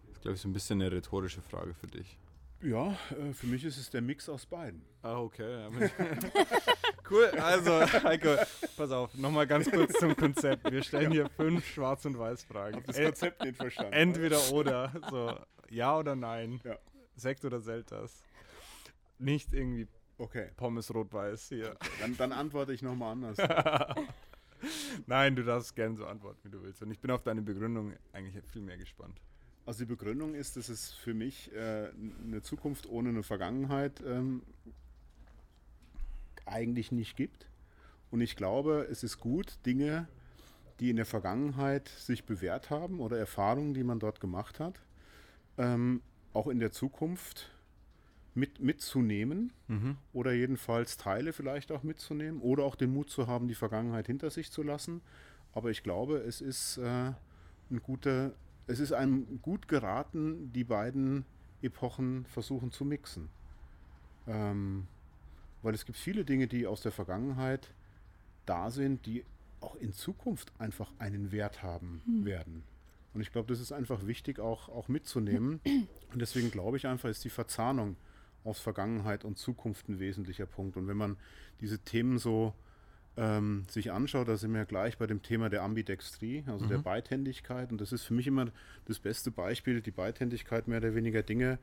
Das 0.06 0.16
ist, 0.16 0.22
glaube 0.22 0.34
ich, 0.36 0.40
so 0.40 0.48
ein 0.48 0.52
bisschen 0.52 0.80
eine 0.80 0.90
rhetorische 0.90 1.40
Frage 1.40 1.74
für 1.74 1.86
dich. 1.86 2.16
Ja, 2.62 2.96
äh, 3.18 3.32
für 3.32 3.46
mich 3.46 3.64
ist 3.64 3.78
es 3.78 3.90
der 3.90 4.02
Mix 4.02 4.28
aus 4.28 4.46
beiden. 4.46 4.82
Ah, 5.02 5.18
okay. 5.18 5.68
cool, 7.12 7.26
also 7.40 7.80
Heiko, 8.02 8.36
pass 8.76 8.90
auf, 8.90 9.14
nochmal 9.14 9.46
ganz 9.46 9.70
kurz 9.70 9.92
zum 9.98 10.16
Konzept. 10.16 10.70
Wir 10.70 10.82
stellen 10.82 11.12
hier 11.12 11.28
fünf 11.30 11.66
Schwarz- 11.66 12.04
und 12.06 12.18
Weiß-Fragen. 12.18 12.82
das 12.86 12.96
Äh, 12.98 13.04
Konzept 13.06 13.44
nicht 13.44 13.56
verstanden. 13.56 13.92
Entweder 13.92 14.38
oder, 14.52 14.92
so 15.10 15.38
ja 15.70 15.96
oder 15.96 16.16
nein, 16.16 16.60
Ja. 16.64 16.76
Sekt 17.14 17.44
oder 17.44 17.60
Selters. 17.60 18.22
Nicht 19.18 19.52
irgendwie 19.52 19.86
Okay, 20.18 20.50
Pommes 20.56 20.92
rot-weiß 20.94 21.48
hier. 21.48 21.76
dann, 22.00 22.16
dann 22.16 22.32
antworte 22.32 22.72
ich 22.72 22.82
nochmal 22.82 23.12
anders. 23.12 23.36
Nein, 25.06 25.34
du 25.34 25.42
darfst 25.42 25.74
gerne 25.74 25.96
so 25.96 26.06
antworten, 26.06 26.38
wie 26.44 26.50
du 26.50 26.62
willst. 26.62 26.80
Und 26.82 26.90
ich 26.92 27.00
bin 27.00 27.10
auf 27.10 27.22
deine 27.24 27.42
Begründung 27.42 27.94
eigentlich 28.12 28.40
viel 28.52 28.62
mehr 28.62 28.76
gespannt. 28.76 29.20
Also 29.66 29.80
die 29.80 29.86
Begründung 29.86 30.34
ist, 30.34 30.56
dass 30.56 30.68
es 30.68 30.92
für 30.92 31.14
mich 31.14 31.52
äh, 31.52 31.88
eine 32.24 32.42
Zukunft 32.42 32.86
ohne 32.88 33.08
eine 33.08 33.22
Vergangenheit 33.24 34.00
ähm, 34.06 34.42
eigentlich 36.46 36.92
nicht 36.92 37.16
gibt. 37.16 37.46
Und 38.10 38.20
ich 38.20 38.36
glaube, 38.36 38.86
es 38.90 39.02
ist 39.02 39.18
gut, 39.20 39.58
Dinge, 39.64 40.08
die 40.80 40.90
in 40.90 40.96
der 40.96 41.06
Vergangenheit 41.06 41.88
sich 41.88 42.24
bewährt 42.24 42.70
haben 42.70 43.00
oder 43.00 43.18
Erfahrungen, 43.18 43.74
die 43.74 43.84
man 43.84 43.98
dort 43.98 44.20
gemacht 44.20 44.60
hat, 44.60 44.80
ähm, 45.58 46.02
auch 46.32 46.48
in 46.48 46.58
der 46.58 46.72
Zukunft 46.72 47.50
mit, 48.34 48.60
mitzunehmen 48.60 49.52
Mhm. 49.68 49.96
oder 50.12 50.32
jedenfalls 50.32 50.96
Teile 50.96 51.32
vielleicht 51.32 51.70
auch 51.70 51.82
mitzunehmen 51.82 52.40
oder 52.40 52.64
auch 52.64 52.74
den 52.74 52.92
Mut 52.92 53.10
zu 53.10 53.26
haben, 53.26 53.48
die 53.48 53.54
Vergangenheit 53.54 54.06
hinter 54.06 54.30
sich 54.30 54.50
zu 54.50 54.62
lassen. 54.62 55.02
Aber 55.52 55.70
ich 55.70 55.82
glaube, 55.82 56.18
es 56.18 56.40
ist 56.40 56.78
äh, 56.78 57.12
ein 57.70 57.82
guter, 57.82 58.32
es 58.66 58.80
ist 58.80 58.92
einem 58.92 59.40
gut 59.42 59.68
geraten, 59.68 60.52
die 60.52 60.64
beiden 60.64 61.24
Epochen 61.60 62.24
versuchen 62.26 62.70
zu 62.72 62.84
mixen. 62.84 63.28
Ähm, 64.26 64.86
weil 65.62 65.74
es 65.74 65.84
gibt 65.84 65.98
viele 65.98 66.24
Dinge, 66.24 66.46
die 66.46 66.66
aus 66.66 66.80
der 66.82 66.92
Vergangenheit 66.92 67.72
da 68.46 68.70
sind, 68.70 69.06
die 69.06 69.24
auch 69.60 69.76
in 69.76 69.92
Zukunft 69.92 70.52
einfach 70.58 70.90
einen 70.98 71.30
Wert 71.32 71.62
haben 71.62 72.02
werden. 72.24 72.64
Und 73.14 73.20
ich 73.20 73.30
glaube, 73.30 73.48
das 73.48 73.60
ist 73.60 73.72
einfach 73.72 74.06
wichtig 74.06 74.40
auch, 74.40 74.68
auch 74.68 74.88
mitzunehmen. 74.88 75.60
Und 76.12 76.20
deswegen 76.20 76.50
glaube 76.50 76.76
ich 76.78 76.86
einfach, 76.86 77.08
ist 77.08 77.24
die 77.24 77.30
Verzahnung 77.30 77.96
aus 78.42 78.58
Vergangenheit 78.58 79.24
und 79.24 79.38
Zukunft 79.38 79.88
ein 79.88 80.00
wesentlicher 80.00 80.46
Punkt. 80.46 80.76
Und 80.76 80.88
wenn 80.88 80.96
man 80.96 81.16
diese 81.60 81.78
Themen 81.78 82.18
so 82.18 82.54
ähm, 83.16 83.64
sich 83.68 83.92
anschaut, 83.92 84.26
da 84.28 84.36
sind 84.36 84.54
wir 84.54 84.64
gleich 84.64 84.96
bei 84.98 85.06
dem 85.06 85.22
Thema 85.22 85.50
der 85.50 85.62
Ambidextrie, 85.62 86.42
also 86.46 86.66
der 86.66 86.78
Mhm. 86.78 86.82
Beidhändigkeit. 86.84 87.70
Und 87.70 87.80
das 87.80 87.92
ist 87.92 88.02
für 88.02 88.14
mich 88.14 88.26
immer 88.26 88.46
das 88.86 88.98
beste 88.98 89.30
Beispiel, 89.30 89.82
die 89.82 89.90
Beidhändigkeit 89.90 90.66
mehr 90.66 90.78
oder 90.78 90.94
weniger 90.94 91.22
Dinge 91.22 91.58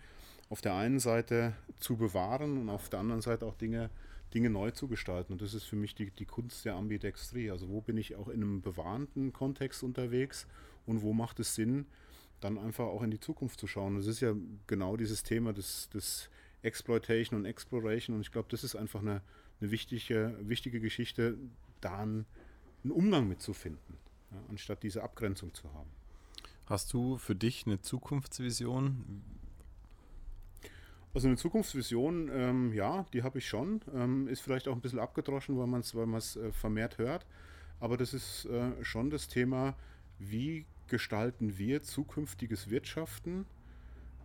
auf 0.49 0.61
der 0.61 0.75
einen 0.75 0.99
Seite 0.99 1.53
zu 1.79 1.95
bewahren 1.95 2.57
und 2.57 2.69
auf 2.69 2.89
der 2.89 2.99
anderen 2.99 3.21
Seite 3.21 3.45
auch 3.45 3.55
Dinge, 3.55 3.89
Dinge 4.33 4.49
neu 4.49 4.71
zu 4.71 4.87
gestalten. 4.87 5.33
Und 5.33 5.41
das 5.41 5.53
ist 5.53 5.65
für 5.65 5.75
mich 5.75 5.95
die, 5.95 6.11
die 6.11 6.25
Kunst 6.25 6.65
der 6.65 6.75
Ambidextrie. 6.75 7.51
Also 7.51 7.69
wo 7.69 7.81
bin 7.81 7.97
ich 7.97 8.15
auch 8.15 8.27
in 8.27 8.41
einem 8.41 8.61
bewahrenden 8.61 9.31
Kontext 9.31 9.83
unterwegs 9.83 10.47
und 10.85 11.01
wo 11.01 11.13
macht 11.13 11.39
es 11.39 11.55
Sinn, 11.55 11.85
dann 12.39 12.57
einfach 12.57 12.85
auch 12.85 13.03
in 13.03 13.11
die 13.11 13.19
Zukunft 13.19 13.59
zu 13.59 13.67
schauen. 13.67 13.95
Das 13.95 14.07
ist 14.07 14.21
ja 14.21 14.33
genau 14.67 14.97
dieses 14.97 15.23
Thema 15.23 15.53
des, 15.53 15.89
des 15.89 16.29
Exploitation 16.61 17.39
und 17.39 17.45
Exploration. 17.45 18.15
Und 18.15 18.21
ich 18.21 18.31
glaube, 18.31 18.47
das 18.49 18.63
ist 18.63 18.75
einfach 18.75 19.01
eine, 19.01 19.21
eine 19.59 19.71
wichtige, 19.71 20.35
wichtige 20.41 20.79
Geschichte, 20.79 21.37
da 21.81 21.99
einen, 21.99 22.25
einen 22.83 22.91
Umgang 22.91 23.27
mitzufinden, 23.27 23.97
ja, 24.31 24.37
anstatt 24.49 24.83
diese 24.83 25.03
Abgrenzung 25.03 25.53
zu 25.53 25.71
haben. 25.73 25.89
Hast 26.65 26.93
du 26.93 27.17
für 27.17 27.35
dich 27.35 27.65
eine 27.65 27.81
Zukunftsvision? 27.81 29.23
Also 31.13 31.27
eine 31.27 31.37
Zukunftsvision, 31.37 32.29
ähm, 32.31 32.73
ja, 32.73 33.05
die 33.13 33.23
habe 33.23 33.39
ich 33.39 33.47
schon. 33.47 33.81
Ähm, 33.93 34.27
ist 34.27 34.41
vielleicht 34.41 34.67
auch 34.67 34.75
ein 34.75 34.81
bisschen 34.81 34.99
abgedroschen, 34.99 35.57
weil 35.57 35.67
man 35.67 35.81
es 35.81 35.95
weil 35.95 36.05
man's, 36.05 36.35
äh, 36.35 36.51
vermehrt 36.51 36.97
hört. 36.97 37.25
Aber 37.79 37.97
das 37.97 38.13
ist 38.13 38.45
äh, 38.45 38.83
schon 38.83 39.09
das 39.09 39.27
Thema, 39.27 39.75
wie 40.19 40.65
gestalten 40.87 41.57
wir 41.57 41.81
zukünftiges 41.81 42.69
Wirtschaften 42.69 43.45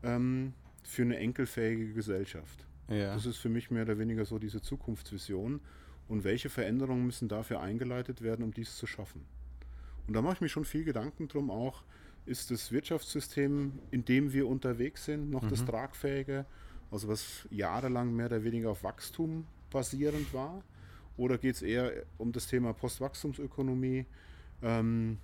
ähm, 0.02 0.52
für 0.82 1.02
eine 1.02 1.16
enkelfähige 1.16 1.92
Gesellschaft. 1.94 2.66
Ja. 2.88 3.14
Das 3.14 3.24
ist 3.26 3.38
für 3.38 3.48
mich 3.48 3.70
mehr 3.70 3.84
oder 3.84 3.98
weniger 3.98 4.24
so 4.24 4.38
diese 4.38 4.60
Zukunftsvision. 4.60 5.60
Und 6.06 6.24
welche 6.24 6.50
Veränderungen 6.50 7.06
müssen 7.06 7.28
dafür 7.28 7.60
eingeleitet 7.60 8.20
werden, 8.20 8.44
um 8.44 8.52
dies 8.52 8.76
zu 8.76 8.86
schaffen? 8.86 9.22
Und 10.06 10.12
da 10.14 10.20
mache 10.20 10.34
ich 10.34 10.40
mir 10.42 10.50
schon 10.50 10.66
viel 10.66 10.84
Gedanken 10.84 11.28
drum 11.28 11.50
auch, 11.50 11.82
ist 12.26 12.50
das 12.50 12.72
Wirtschaftssystem, 12.72 13.78
in 13.90 14.04
dem 14.04 14.32
wir 14.34 14.46
unterwegs 14.46 15.06
sind, 15.06 15.30
noch 15.30 15.48
das 15.48 15.62
Mhm. 15.62 15.66
tragfähige, 15.66 16.44
also 16.94 17.08
was 17.08 17.46
jahrelang 17.50 18.14
mehr 18.14 18.26
oder 18.26 18.44
weniger 18.44 18.70
auf 18.70 18.84
Wachstum 18.84 19.46
basierend 19.70 20.32
war? 20.32 20.62
Oder 21.16 21.38
geht 21.38 21.56
es 21.56 21.62
eher 21.62 21.92
um 22.18 22.32
das 22.32 22.46
Thema 22.46 22.72
Postwachstumsökonomie, 22.72 24.06
ähm, 24.62 25.18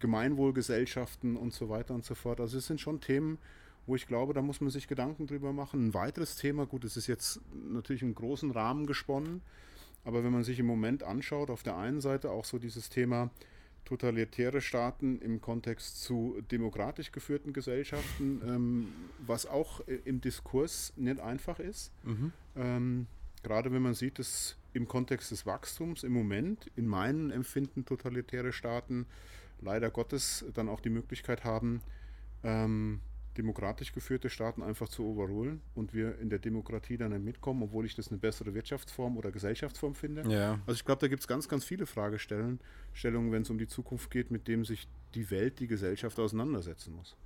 Gemeinwohlgesellschaften 0.00 1.36
und 1.36 1.52
so 1.52 1.68
weiter 1.68 1.94
und 1.94 2.04
so 2.04 2.14
fort? 2.14 2.40
Also 2.40 2.58
es 2.58 2.66
sind 2.66 2.80
schon 2.80 3.00
Themen, 3.00 3.38
wo 3.86 3.94
ich 3.94 4.06
glaube, 4.08 4.34
da 4.34 4.42
muss 4.42 4.60
man 4.60 4.70
sich 4.70 4.88
Gedanken 4.88 5.26
drüber 5.28 5.52
machen. 5.52 5.86
Ein 5.86 5.94
weiteres 5.94 6.36
Thema, 6.36 6.66
gut, 6.66 6.84
es 6.84 6.96
ist 6.96 7.06
jetzt 7.06 7.40
natürlich 7.52 8.02
einen 8.02 8.14
großen 8.14 8.50
Rahmen 8.50 8.86
gesponnen, 8.86 9.40
aber 10.04 10.24
wenn 10.24 10.32
man 10.32 10.42
sich 10.42 10.58
im 10.58 10.66
Moment 10.66 11.04
anschaut, 11.04 11.50
auf 11.50 11.62
der 11.62 11.76
einen 11.76 12.00
Seite 12.00 12.30
auch 12.30 12.44
so 12.44 12.58
dieses 12.58 12.90
Thema 12.90 13.30
totalitäre 13.84 14.60
Staaten 14.60 15.18
im 15.20 15.40
Kontext 15.40 16.02
zu 16.02 16.40
demokratisch 16.50 17.12
geführten 17.12 17.52
Gesellschaften, 17.52 18.40
ähm, 18.46 18.88
was 19.26 19.46
auch 19.46 19.80
im 20.04 20.20
Diskurs 20.20 20.92
nicht 20.96 21.20
einfach 21.20 21.58
ist. 21.58 21.92
Mhm. 22.04 22.32
Ähm, 22.56 23.06
gerade 23.42 23.72
wenn 23.72 23.82
man 23.82 23.94
sieht, 23.94 24.18
dass 24.18 24.56
im 24.72 24.88
Kontext 24.88 25.30
des 25.30 25.46
Wachstums 25.46 26.02
im 26.02 26.12
Moment 26.12 26.70
in 26.76 26.86
meinen 26.86 27.30
Empfinden 27.30 27.84
totalitäre 27.84 28.52
Staaten 28.52 29.06
leider 29.60 29.90
Gottes 29.90 30.44
dann 30.54 30.68
auch 30.68 30.80
die 30.80 30.90
Möglichkeit 30.90 31.44
haben, 31.44 31.82
ähm, 32.42 33.00
demokratisch 33.38 33.92
geführte 33.92 34.28
Staaten 34.30 34.62
einfach 34.62 34.88
zu 34.88 35.10
überholen 35.10 35.60
und 35.74 35.94
wir 35.94 36.18
in 36.18 36.30
der 36.30 36.38
Demokratie 36.38 36.96
dann 36.96 37.12
nicht 37.12 37.24
mitkommen, 37.24 37.62
obwohl 37.62 37.86
ich 37.86 37.94
das 37.94 38.08
eine 38.08 38.18
bessere 38.18 38.54
Wirtschaftsform 38.54 39.16
oder 39.16 39.30
Gesellschaftsform 39.30 39.94
finde. 39.94 40.22
Ja. 40.30 40.58
Also 40.66 40.72
ich 40.72 40.84
glaube, 40.84 41.00
da 41.00 41.08
gibt 41.08 41.20
es 41.20 41.28
ganz, 41.28 41.48
ganz 41.48 41.64
viele 41.64 41.86
Fragestellungen, 41.86 42.60
wenn 42.94 43.42
es 43.42 43.50
um 43.50 43.58
die 43.58 43.66
Zukunft 43.68 44.10
geht, 44.10 44.30
mit 44.30 44.48
dem 44.48 44.64
sich 44.64 44.88
die 45.14 45.30
Welt, 45.30 45.60
die 45.60 45.66
Gesellschaft 45.66 46.18
auseinandersetzen 46.18 46.94
muss. 46.94 47.16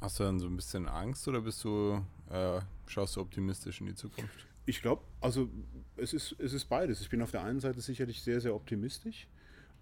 Hast 0.00 0.18
du 0.18 0.24
dann 0.24 0.40
so 0.40 0.46
ein 0.46 0.56
bisschen 0.56 0.88
Angst 0.88 1.28
oder 1.28 1.40
bist 1.40 1.62
du, 1.62 2.04
äh, 2.30 2.60
schaust 2.86 3.16
du 3.16 3.20
optimistisch 3.20 3.80
in 3.80 3.86
die 3.86 3.94
Zukunft? 3.94 4.46
Ich 4.66 4.82
glaube, 4.82 5.02
also 5.20 5.48
es 5.96 6.12
ist, 6.12 6.36
es 6.38 6.52
ist 6.52 6.64
beides. 6.66 7.00
Ich 7.00 7.08
bin 7.08 7.22
auf 7.22 7.30
der 7.30 7.42
einen 7.42 7.60
Seite 7.60 7.80
sicherlich 7.80 8.22
sehr, 8.22 8.40
sehr 8.40 8.54
optimistisch. 8.54 9.26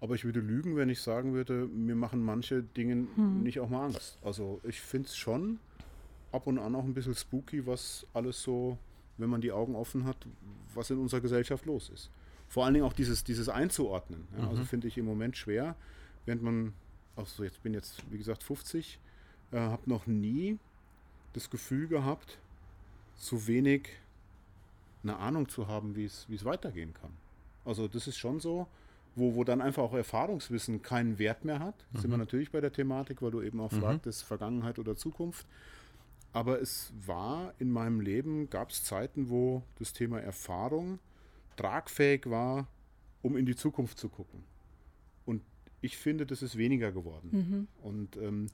Aber 0.01 0.15
ich 0.15 0.25
würde 0.25 0.39
lügen, 0.39 0.75
wenn 0.75 0.89
ich 0.89 0.99
sagen 0.99 1.33
würde, 1.33 1.67
mir 1.67 1.95
machen 1.95 2.23
manche 2.23 2.63
Dinge 2.63 3.07
hm. 3.15 3.43
nicht 3.43 3.59
auch 3.59 3.69
mal 3.69 3.85
Angst. 3.85 4.17
Also 4.23 4.59
ich 4.63 4.81
finde 4.81 5.07
es 5.07 5.15
schon 5.15 5.59
ab 6.31 6.47
und 6.47 6.57
an 6.57 6.75
auch 6.75 6.83
ein 6.83 6.95
bisschen 6.95 7.13
spooky, 7.13 7.67
was 7.67 8.07
alles 8.13 8.41
so, 8.41 8.79
wenn 9.17 9.29
man 9.29 9.41
die 9.41 9.51
Augen 9.51 9.75
offen 9.75 10.05
hat, 10.05 10.17
was 10.73 10.89
in 10.89 10.97
unserer 10.97 11.21
Gesellschaft 11.21 11.65
los 11.67 11.89
ist. 11.89 12.09
Vor 12.47 12.65
allen 12.65 12.73
Dingen 12.73 12.85
auch 12.85 12.93
dieses, 12.93 13.23
dieses 13.23 13.47
einzuordnen. 13.47 14.27
Ja, 14.31 14.37
also 14.37 14.43
mhm. 14.43 14.49
Also 14.49 14.63
finde 14.65 14.87
ich 14.87 14.97
im 14.97 15.05
Moment 15.05 15.37
schwer, 15.37 15.75
während 16.25 16.41
man, 16.41 16.73
also 17.15 17.43
jetzt 17.43 17.61
bin 17.61 17.75
jetzt, 17.75 18.03
wie 18.09 18.17
gesagt, 18.17 18.41
50, 18.43 18.99
äh, 19.51 19.57
habe 19.57 19.87
noch 19.87 20.07
nie 20.07 20.57
das 21.33 21.49
Gefühl 21.49 21.87
gehabt, 21.87 22.39
so 23.15 23.45
wenig 23.47 23.89
eine 25.03 25.17
Ahnung 25.17 25.47
zu 25.47 25.67
haben, 25.67 25.95
wie 25.95 26.05
es 26.05 26.45
weitergehen 26.45 26.93
kann. 26.93 27.11
Also 27.65 27.87
das 27.87 28.07
ist 28.07 28.17
schon 28.17 28.39
so, 28.39 28.67
wo, 29.15 29.35
wo 29.35 29.43
dann 29.43 29.61
einfach 29.61 29.83
auch 29.83 29.93
Erfahrungswissen 29.93 30.81
keinen 30.81 31.19
Wert 31.19 31.45
mehr 31.45 31.59
hat. 31.59 31.85
Mhm. 31.91 31.99
Sind 31.99 32.11
wir 32.11 32.17
mhm. 32.17 32.23
natürlich 32.23 32.51
bei 32.51 32.61
der 32.61 32.71
Thematik, 32.71 33.21
weil 33.21 33.31
du 33.31 33.41
eben 33.41 33.59
auch 33.59 33.71
mhm. 33.71 33.81
fragtest, 33.81 34.23
Vergangenheit 34.23 34.79
oder 34.79 34.95
Zukunft. 34.95 35.45
Aber 36.33 36.61
es 36.61 36.93
war 37.05 37.53
in 37.59 37.71
meinem 37.71 37.99
Leben, 37.99 38.49
gab 38.49 38.69
es 38.69 38.83
Zeiten, 38.83 39.29
wo 39.29 39.63
das 39.79 39.91
Thema 39.91 40.19
Erfahrung 40.21 40.99
tragfähig 41.57 42.29
war, 42.29 42.67
um 43.21 43.35
in 43.35 43.45
die 43.45 43.55
Zukunft 43.55 43.97
zu 43.97 44.07
gucken. 44.07 44.43
Und 45.25 45.41
ich 45.81 45.97
finde, 45.97 46.25
das 46.25 46.41
ist 46.41 46.57
weniger 46.57 46.91
geworden. 46.91 47.29
Mhm. 47.31 47.67
Und 47.83 48.17
ähm, 48.17 48.47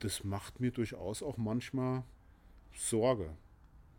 das 0.00 0.24
macht 0.24 0.60
mir 0.60 0.72
durchaus 0.72 1.22
auch 1.22 1.38
manchmal 1.38 2.02
Sorge, 2.74 3.30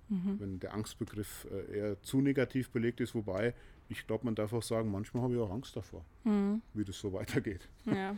mhm. 0.10 0.39
wenn 0.39 0.60
der 0.60 0.73
Angstbegriff 0.73 1.47
äh, 1.52 1.78
eher 1.78 2.02
zu 2.02 2.21
negativ 2.21 2.69
belegt 2.69 2.99
ist, 3.02 3.15
wobei 3.15 3.56
ich 3.97 4.08
glaube, 4.08 4.25
man 4.25 4.36
darf 4.36 4.53
auch 4.53 4.63
sagen, 4.63 4.91
manchmal 4.91 5.23
habe 5.23 5.36
ich 5.36 5.39
auch 5.39 5.51
Angst 5.51 5.75
davor, 5.75 6.03
mhm. 6.23 6.62
wie 6.73 6.84
das 6.84 6.99
so 6.99 7.13
weitergeht. 7.13 7.67
Ja, 7.86 8.15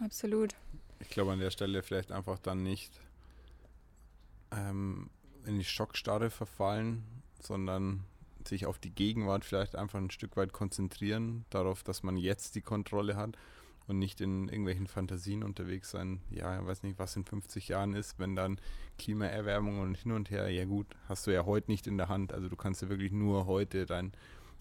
absolut. 0.00 0.54
Ich 1.00 1.10
glaube 1.10 1.32
an 1.32 1.38
der 1.38 1.50
Stelle 1.50 1.82
vielleicht 1.82 2.12
einfach 2.12 2.38
dann 2.38 2.62
nicht 2.62 3.00
ähm, 4.50 5.10
in 5.46 5.58
die 5.58 5.64
Schockstarre 5.64 6.30
verfallen, 6.30 7.04
sondern 7.40 8.04
sich 8.46 8.66
auf 8.66 8.78
die 8.78 8.90
Gegenwart 8.90 9.44
vielleicht 9.44 9.76
einfach 9.76 9.98
ein 9.98 10.10
Stück 10.10 10.36
weit 10.36 10.52
konzentrieren, 10.52 11.44
darauf, 11.50 11.82
dass 11.82 12.02
man 12.02 12.16
jetzt 12.16 12.54
die 12.54 12.62
Kontrolle 12.62 13.16
hat 13.16 13.36
und 13.88 13.98
nicht 13.98 14.20
in 14.20 14.48
irgendwelchen 14.48 14.86
Fantasien 14.86 15.42
unterwegs 15.42 15.90
sein. 15.90 16.20
Ja, 16.30 16.60
ich 16.60 16.66
weiß 16.66 16.82
nicht, 16.82 16.98
was 16.98 17.16
in 17.16 17.24
50 17.24 17.68
Jahren 17.68 17.94
ist, 17.94 18.18
wenn 18.18 18.36
dann 18.36 18.60
Klimaerwärmung 18.98 19.80
und 19.80 19.96
hin 19.96 20.12
und 20.12 20.30
her, 20.30 20.48
ja 20.50 20.64
gut, 20.66 20.86
hast 21.08 21.26
du 21.26 21.30
ja 21.30 21.46
heute 21.46 21.70
nicht 21.70 21.86
in 21.86 21.96
der 21.96 22.08
Hand. 22.08 22.32
Also 22.32 22.48
du 22.48 22.56
kannst 22.56 22.82
ja 22.82 22.88
wirklich 22.88 23.12
nur 23.12 23.46
heute 23.46 23.86
dein 23.86 24.12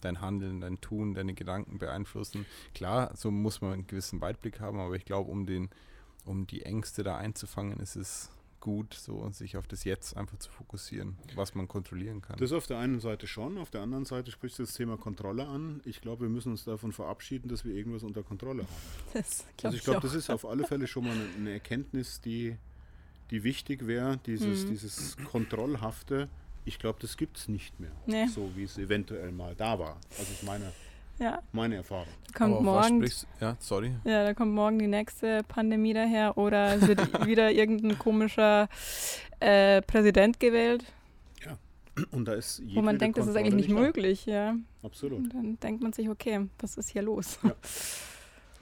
dein 0.02 0.22
Handeln, 0.22 0.62
dein 0.62 0.80
Tun, 0.82 1.14
deine 1.14 1.34
Gedanken 1.34 1.80
beeinflussen. 1.80 2.46
Klar, 2.74 3.16
so 3.16 3.32
muss 3.32 3.62
man 3.62 3.74
einen 3.74 3.88
gewissen 3.88 4.22
Weitblick 4.22 4.60
haben, 4.60 4.80
aber 4.80 4.96
ich 4.96 5.06
glaube, 5.06 5.32
um 5.32 5.46
den, 5.46 5.70
um 6.26 6.48
die 6.48 6.64
Ängste 6.64 7.04
da 7.04 7.18
einzufangen, 7.18 7.80
ist 7.80 7.96
es 7.96 8.30
gut, 8.60 8.94
so 8.96 9.30
sich 9.32 9.56
auf 9.58 9.68
das 9.68 9.84
Jetzt 9.84 10.18
einfach 10.18 10.38
zu 10.40 10.50
fokussieren, 10.52 11.18
was 11.36 11.56
man 11.56 11.68
kontrollieren 11.68 12.22
kann. 12.22 12.38
Das 12.38 12.52
auf 12.52 12.68
der 12.68 12.80
einen 12.80 13.00
Seite 13.00 13.28
schon, 13.28 13.58
auf 13.58 13.70
der 13.70 13.82
anderen 13.82 14.06
Seite 14.06 14.32
spricht 14.32 14.60
das 14.60 14.74
Thema 14.74 14.98
Kontrolle 14.98 15.48
an. 15.48 15.82
Ich 15.86 16.02
glaube, 16.02 16.24
wir 16.24 16.30
müssen 16.30 16.52
uns 16.52 16.66
davon 16.66 16.92
verabschieden, 16.92 17.48
dass 17.48 17.66
wir 17.66 17.74
irgendwas 17.74 18.04
unter 18.04 18.24
Kontrolle 18.24 18.64
haben. 18.64 19.14
Das 19.14 19.46
glaub 19.58 19.66
also 19.66 19.78
ich 19.78 19.84
glaube, 19.84 20.02
das 20.02 20.14
ist 20.14 20.30
auf 20.30 20.46
alle 20.46 20.66
Fälle 20.66 20.88
schon 20.88 21.06
mal 21.06 21.14
eine, 21.14 21.28
eine 21.38 21.52
Erkenntnis, 21.52 22.20
die, 22.20 22.58
die 23.32 23.44
wichtig 23.44 23.88
wäre, 23.88 24.18
dieses, 24.26 24.66
mhm. 24.66 24.70
dieses 24.70 25.18
Kontrollhafte 25.18 26.30
ich 26.68 26.80
glaube, 26.80 27.00
das 27.02 27.18
gibt 27.18 27.38
es 27.38 27.48
nicht 27.48 27.80
mehr, 27.80 27.92
nee. 28.06 28.28
so 28.28 28.52
wie 28.56 28.64
es 28.64 28.78
eventuell 28.78 29.32
mal 29.32 29.56
da 29.56 29.80
war. 29.80 29.98
Also 30.12 30.32
ist 30.34 30.44
meine, 30.44 30.72
ja. 31.18 31.42
meine 31.54 31.76
Erfahrung. 31.76 32.08
Kommt 32.34 32.62
morgen, 32.62 33.10
ja, 33.40 33.56
sorry. 33.60 33.96
Ja, 34.04 34.26
da 34.26 34.34
kommt 34.34 34.54
morgen 34.54 34.78
die 34.78 34.88
nächste 34.88 35.44
Pandemie 35.48 35.94
daher 35.94 36.38
oder 36.38 36.76
es 36.76 36.88
wird 36.88 37.00
wieder 37.26 37.52
irgendein 37.52 37.98
komischer 37.98 38.68
äh, 39.40 39.82
Präsident 39.82 40.40
gewählt. 40.40 40.86
Ja, 41.46 41.58
und 42.12 42.26
da 42.26 42.34
ist 42.34 42.62
Wo 42.74 42.82
man 42.82 43.00
denkt, 43.00 43.18
das 43.18 43.28
ist 43.28 43.36
eigentlich 43.36 43.56
nicht, 43.56 43.70
nicht 43.70 43.80
möglich, 43.80 44.26
ja. 44.26 44.56
Absolut. 44.84 45.20
Und 45.20 45.34
dann 45.34 45.60
denkt 45.60 45.82
man 45.82 45.94
sich, 45.94 46.10
okay, 46.10 46.48
was 46.60 46.78
ist 46.78 46.90
hier 46.90 47.02
los? 47.02 47.40
Ja. 47.44 47.56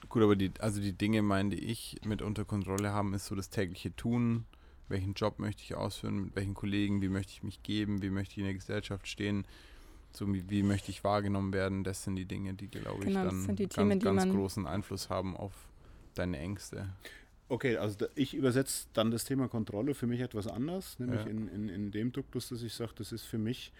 Gut, 0.08 0.22
aber 0.22 0.36
die, 0.36 0.52
also 0.60 0.80
die 0.80 0.92
Dinge, 0.92 1.22
meine 1.22 1.56
ich, 1.56 1.96
mit 2.04 2.22
unter 2.22 2.44
Kontrolle 2.44 2.92
haben, 2.92 3.12
ist 3.14 3.26
so 3.26 3.34
das 3.34 3.50
tägliche 3.50 3.94
Tun, 3.96 4.46
welchen 4.88 5.14
Job 5.14 5.38
möchte 5.38 5.62
ich 5.62 5.74
ausführen, 5.74 6.24
mit 6.24 6.36
welchen 6.36 6.54
Kollegen, 6.54 7.02
wie 7.02 7.08
möchte 7.08 7.32
ich 7.32 7.42
mich 7.42 7.62
geben, 7.62 8.02
wie 8.02 8.10
möchte 8.10 8.32
ich 8.32 8.38
in 8.38 8.44
der 8.44 8.54
Gesellschaft 8.54 9.08
stehen, 9.08 9.46
so 10.12 10.32
wie, 10.32 10.48
wie 10.48 10.62
möchte 10.62 10.90
ich 10.90 11.04
wahrgenommen 11.04 11.52
werden. 11.52 11.84
Das 11.84 12.04
sind 12.04 12.16
die 12.16 12.24
Dinge, 12.24 12.54
die, 12.54 12.68
glaube 12.68 13.04
genau, 13.04 13.24
ich, 13.24 13.46
dann 13.46 13.56
ganz, 13.56 13.74
Themen, 13.74 14.00
ganz 14.00 14.28
großen 14.28 14.66
Einfluss 14.66 15.10
haben 15.10 15.36
auf 15.36 15.52
deine 16.14 16.38
Ängste. 16.38 16.88
Okay, 17.48 17.76
also 17.76 17.96
da, 17.98 18.06
ich 18.14 18.34
übersetze 18.34 18.86
dann 18.92 19.10
das 19.10 19.24
Thema 19.24 19.48
Kontrolle 19.48 19.94
für 19.94 20.06
mich 20.06 20.20
etwas 20.20 20.48
anders, 20.48 20.98
nämlich 20.98 21.20
ja. 21.20 21.26
in, 21.26 21.48
in, 21.48 21.68
in 21.68 21.90
dem 21.92 22.12
Duktus, 22.12 22.48
dass 22.48 22.62
ich 22.62 22.74
sage, 22.74 22.92
das 22.96 23.12
ist 23.12 23.24
für 23.24 23.38
mich 23.38 23.72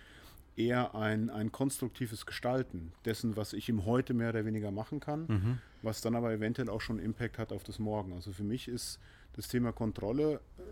eher 0.56 0.94
ein, 0.94 1.30
ein 1.30 1.52
konstruktives 1.52 2.26
Gestalten 2.26 2.92
dessen, 3.04 3.36
was 3.36 3.52
ich 3.52 3.68
im 3.68 3.84
Heute 3.84 4.14
mehr 4.14 4.30
oder 4.30 4.44
weniger 4.44 4.70
machen 4.70 5.00
kann, 5.00 5.26
mhm. 5.26 5.58
was 5.82 6.00
dann 6.00 6.14
aber 6.14 6.32
eventuell 6.32 6.70
auch 6.70 6.80
schon 6.80 6.98
Impact 6.98 7.38
hat 7.38 7.52
auf 7.52 7.62
das 7.62 7.78
Morgen. 7.78 8.12
Also 8.12 8.32
für 8.32 8.44
mich 8.44 8.68
ist 8.68 8.98
das 9.36 9.48
Thema 9.48 9.72
Kontrolle 9.72 10.40
äh, 10.58 10.62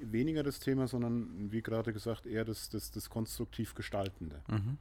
weniger 0.00 0.42
das 0.42 0.58
Thema, 0.58 0.88
sondern 0.88 1.52
wie 1.52 1.62
gerade 1.62 1.92
gesagt, 1.92 2.26
eher 2.26 2.44
das, 2.44 2.68
das, 2.68 2.90
das 2.90 3.10
konstruktiv 3.10 3.74
Gestaltende. 3.74 4.42
Mhm. 4.48 4.78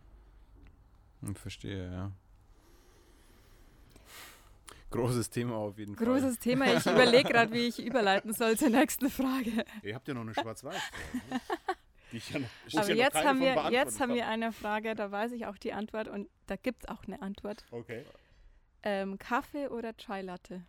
Ich 1.32 1.40
verstehe, 1.40 1.92
ja. 1.92 2.12
Großes 4.92 5.30
Thema 5.30 5.56
auf 5.56 5.78
jeden 5.78 5.96
Großes 5.96 6.08
Fall. 6.08 6.22
Großes 6.22 6.40
Thema. 6.40 6.74
Ich 6.74 6.86
überlege 6.86 7.30
gerade, 7.30 7.52
wie 7.52 7.68
ich 7.68 7.86
überleiten 7.86 8.34
soll 8.34 8.58
zur 8.58 8.70
nächsten 8.70 9.10
Frage. 9.10 9.66
Ihr 9.84 9.96
habt 9.96 10.08
ja 10.08 10.14
noch 10.14 10.22
eine 10.22 10.34
Schwarz-Weiß. 10.34 10.82
Ne? 11.30 11.42
Ja 12.12 12.40
Aber 12.80 12.94
jetzt, 12.94 13.16
haben 13.16 13.42
wir, 13.42 13.72
jetzt 13.72 14.00
haben 14.00 14.14
wir 14.14 14.28
eine 14.28 14.54
Frage, 14.54 14.96
da 14.96 15.12
weiß 15.12 15.34
ich 15.34 15.48
auch 15.48 15.58
die 15.58 15.74
Antwort 15.74 16.08
und 16.08 16.30
da 16.46 16.56
gibt 16.56 16.84
es 16.84 16.90
auch 16.90 17.04
eine 17.06 17.22
Antwort. 17.22 17.66
Okay. 17.72 18.06
Ähm, 18.84 19.18
Kaffee 19.18 19.68
oder 19.68 19.98
Chai 19.98 20.22
Latte? 20.22 20.64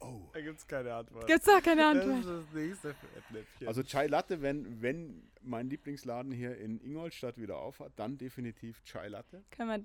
Oh. 0.00 0.20
Da 0.32 0.40
gibt 0.40 0.58
es 0.58 0.66
keine 0.66 0.94
Antwort. 0.94 1.26
Gibt 1.26 1.42
es 1.42 1.48
auch 1.48 1.62
keine 1.62 1.86
Antwort. 1.86 2.24
Das 2.24 2.26
ist 2.26 2.46
das 2.48 2.54
nächste 2.54 2.94
Fettnäpfchen. 2.94 3.68
Also 3.68 3.82
Chai 3.82 4.06
Latte, 4.06 4.42
wenn, 4.42 4.82
wenn 4.82 5.22
mein 5.42 5.70
Lieblingsladen 5.70 6.32
hier 6.32 6.56
in 6.58 6.80
Ingolstadt 6.80 7.38
wieder 7.38 7.56
aufhat, 7.56 7.92
dann 7.96 8.18
definitiv 8.18 8.82
Chai 8.84 9.08
Latte. 9.08 9.42
Kann 9.50 9.68
man, 9.68 9.82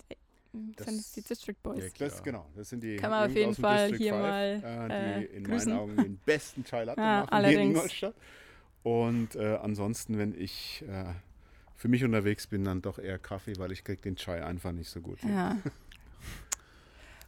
das, 0.52 0.88
sind 0.88 0.98
das 1.00 1.12
die 1.14 1.22
District 1.22 1.56
Boys. 1.64 1.84
Ja, 1.84 1.90
das, 2.08 2.22
genau, 2.24 2.50
das 2.56 2.70
sind 2.70 2.84
die 2.84 2.98
Kann 2.98 3.10
man 3.10 3.30
auf 3.30 3.36
jeden 3.36 3.56
Fall 3.56 3.90
District 3.90 4.04
hier 4.04 4.14
5, 4.14 4.22
mal 4.22 4.90
äh, 4.92 5.20
die 5.20 5.26
in 5.34 5.44
grüßen. 5.44 5.72
meinen 5.72 5.82
Augen 5.82 5.96
den 5.96 6.18
besten 6.26 6.64
Chai 6.66 6.84
Latte 6.84 7.02
ah, 7.02 7.22
machen 7.22 7.30
allerdings. 7.30 7.54
hier 7.54 7.62
in 7.62 7.70
Ingolstadt. 7.72 8.16
Und 8.84 9.36
äh, 9.36 9.56
ansonsten, 9.62 10.18
wenn 10.18 10.34
ich 10.34 10.84
äh, 10.88 11.14
für 11.76 11.88
mich 11.88 12.04
unterwegs 12.04 12.48
bin, 12.48 12.64
dann 12.64 12.82
doch 12.82 13.00
eher 13.00 13.20
Kaffee, 13.20 13.54
weil 13.58 13.72
ich 13.72 13.84
kriege 13.84 14.02
den 14.02 14.16
Chai 14.16 14.44
einfach 14.44 14.72
nicht 14.72 14.90
so 14.90 15.02
gut. 15.02 15.24
Ja. 15.24 15.58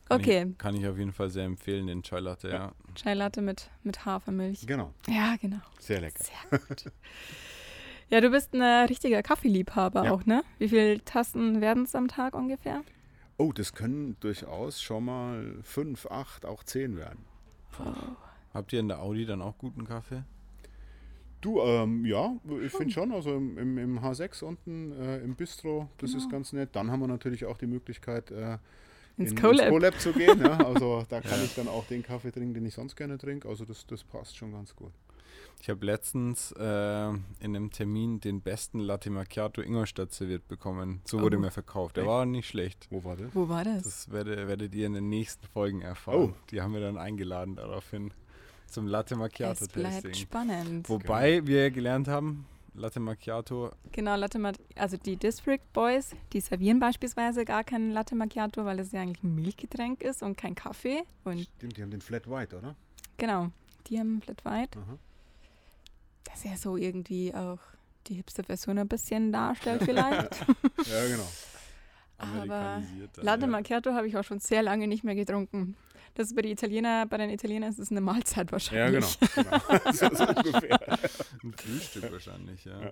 Kann 0.06 0.20
okay. 0.20 0.48
Ich, 0.50 0.58
kann 0.58 0.76
ich 0.76 0.88
auf 0.88 0.98
jeden 0.98 1.14
Fall 1.14 1.30
sehr 1.30 1.46
empfehlen, 1.46 1.88
den 1.88 2.04
Chai 2.04 2.20
Latte, 2.20 2.50
ja. 2.50 2.54
ja. 2.56 2.74
Chai 2.96 3.14
Latte 3.14 3.42
mit, 3.42 3.70
mit 3.84 4.06
Hafermilch. 4.06 4.66
Genau. 4.68 4.94
Ja, 5.08 5.36
genau. 5.40 5.62
Sehr 5.80 6.02
lecker. 6.02 6.24
Sehr 6.24 6.60
gut. 6.60 6.92
ja, 8.10 8.22
du 8.22 8.30
bist 8.30 8.54
ein 8.54 8.88
richtiger 8.88 9.24
Kaffeeliebhaber 9.24 10.06
ja. 10.06 10.12
auch, 10.12 10.26
ne? 10.26 10.44
Wie 10.60 10.70
viele 10.70 11.04
Tassen 11.04 11.62
werden 11.62 11.84
es 11.84 11.96
am 11.96 12.08
Tag 12.08 12.36
ungefähr? 12.36 12.84
Oh, 13.38 13.52
das 13.52 13.74
können 13.74 14.18
durchaus 14.20 14.82
schon 14.82 15.06
mal 15.06 15.58
fünf, 15.64 16.06
acht, 16.08 16.46
auch 16.46 16.64
zehn 16.64 16.98
werden. 16.98 17.26
Wow. 17.78 17.96
Habt 18.54 18.72
ihr 18.74 18.80
in 18.80 18.88
der 18.88 19.02
Audi 19.02 19.26
dann 19.26 19.42
auch 19.42 19.58
guten 19.58 19.86
Kaffee? 19.86 20.24
Du, 21.42 21.60
ähm, 21.60 22.06
ja, 22.06 22.36
ich 22.64 22.72
finde 22.72 22.94
schon. 22.94 23.12
Also 23.12 23.36
im, 23.36 23.58
im, 23.58 23.78
im, 23.78 24.00
H6 24.00 24.46
unten 24.46 24.94
äh, 24.94 25.18
im 25.20 25.36
Bistro, 25.36 25.90
das 25.98 26.12
genau. 26.12 26.24
ist 26.24 26.32
ganz 26.32 26.54
nett. 26.54 26.70
Dann 26.74 26.90
haben 26.90 27.02
wir 27.02 27.08
natürlich 27.08 27.46
auch 27.46 27.58
die 27.58 27.68
Möglichkeit, 27.68 28.32
äh, 28.32 28.60
ins 29.18 29.32
in, 29.32 29.38
CoLab. 29.38 29.60
ins 29.68 29.70
CoLab 29.70 30.00
zu 30.00 30.14
gehen. 30.14 30.40
Ja? 30.42 30.58
Also 30.66 31.06
da 31.10 31.22
kann 31.22 31.44
ich 31.44 31.56
dann 31.56 31.68
auch 31.68 31.86
den 31.88 32.04
Kaffee 32.04 32.32
trinken, 32.32 32.54
den 32.54 32.66
ich 32.66 32.74
sonst 32.74 32.96
gerne 32.96 33.18
trinke. 33.18 33.48
Also 33.48 33.66
das, 33.66 33.86
das 33.88 34.04
passt 34.04 34.38
schon 34.38 34.52
ganz 34.52 34.76
gut. 34.76 34.92
Ich 35.62 35.70
habe 35.70 35.86
letztens 35.86 36.52
äh, 36.54 37.08
in 37.10 37.22
einem 37.42 37.72
Termin 37.72 38.20
den 38.20 38.42
besten 38.42 38.80
Latte 38.80 39.10
Macchiato 39.10 39.62
Ingolstadt 39.62 40.12
serviert 40.14 40.48
bekommen. 40.48 41.02
So 41.06 41.22
wurde 41.22 41.38
Oh. 41.38 41.40
mir 41.40 41.52
verkauft. 41.52 41.96
Der 41.96 42.04
Echt? 42.04 42.10
war 42.12 42.26
nicht 42.26 42.48
schlecht. 42.48 42.88
Wo 42.90 43.04
war 43.04 43.16
das? 43.16 43.34
Wo 43.34 43.48
war 43.50 43.64
das? 43.64 43.84
Das 43.84 44.12
werdet, 44.12 44.48
werdet 44.48 44.76
ihr 44.76 44.86
in 44.88 44.94
den 44.94 45.10
nächsten 45.10 45.46
Folgen 45.48 45.82
erfahren. 45.82 46.34
Oh. 46.34 46.46
Die 46.52 46.62
haben 46.62 46.74
wir 46.74 46.82
dann 46.82 46.98
eingeladen 46.98 47.56
daraufhin 47.56 48.12
zum 48.68 48.88
Latte 48.88 49.16
Macchiato 49.16 49.64
es 49.66 49.70
bleibt 49.70 49.94
Tasting. 50.04 50.14
spannend. 50.16 50.90
Wobei 50.90 51.46
wir 51.48 51.72
gelernt 51.72 52.08
haben, 52.08 52.46
Latte 52.76 53.00
Macchiato, 53.00 53.72
Genau, 53.92 54.16
Latte 54.16 54.40
Macchiato, 54.40 54.64
also 54.76 54.98
die 54.98 55.16
District 55.16 55.62
Boys, 55.74 56.16
die 56.34 56.40
servieren 56.42 56.80
beispielsweise 56.80 57.46
gar 57.46 57.64
keinen 57.64 57.92
Latte 57.92 58.16
Macchiato, 58.16 58.66
weil 58.66 58.80
es 58.80 58.92
ja 58.92 59.02
eigentlich 59.02 59.24
ein 59.24 59.36
Milchgetränk 59.36 60.02
ist 60.02 60.24
und 60.24 60.38
kein 60.38 60.56
Kaffee. 60.56 61.04
Und 61.24 61.42
Stimmt, 61.58 61.78
die 61.78 61.82
haben 61.84 61.92
den 61.92 62.02
Flat 62.02 62.28
White, 62.30 62.58
oder? 62.58 62.76
genau, 63.18 63.50
die 63.88 64.00
haben 64.00 64.22
Flat 64.22 64.44
White, 64.44 64.80
Aha. 64.80 64.98
das 66.24 66.44
ja 66.44 66.58
so 66.58 66.76
irgendwie 66.78 67.34
auch 67.34 67.60
die 68.08 68.16
Hipster-Version 68.16 68.80
ein 68.80 68.88
bisschen 68.88 69.32
darstellt 69.32 69.84
vielleicht. 69.86 70.40
Ja, 70.86 71.08
genau. 71.08 71.28
Aber 72.18 72.82
Latte 73.18 73.42
ja. 73.42 73.48
Macchiato 73.48 73.94
habe 73.94 74.08
ich 74.08 74.18
auch 74.18 74.24
schon 74.24 74.40
sehr 74.40 74.64
lange 74.64 74.88
nicht 74.88 75.04
mehr 75.04 75.16
getrunken. 75.16 75.76
Das 76.16 76.28
ist 76.28 76.36
bei, 76.36 76.44
die 76.44 76.52
Italiener, 76.52 77.06
bei 77.08 77.18
den 77.18 77.30
Italienern 77.30 77.70
ist 77.70 77.80
es 77.80 77.90
eine 77.92 78.02
Mahlzeit 78.02 78.48
Ja, 78.48 78.52
wahrscheinlich. 78.52 79.20
genau. 79.20 79.60
genau. 79.60 79.92
so, 79.92 80.14
so 80.14 80.28
ungefähr. 80.28 81.00
Ein 81.44 81.54
Frühstück 81.54 82.12
wahrscheinlich, 82.12 82.66
ja. 82.66 82.80
Ja. 82.82 82.92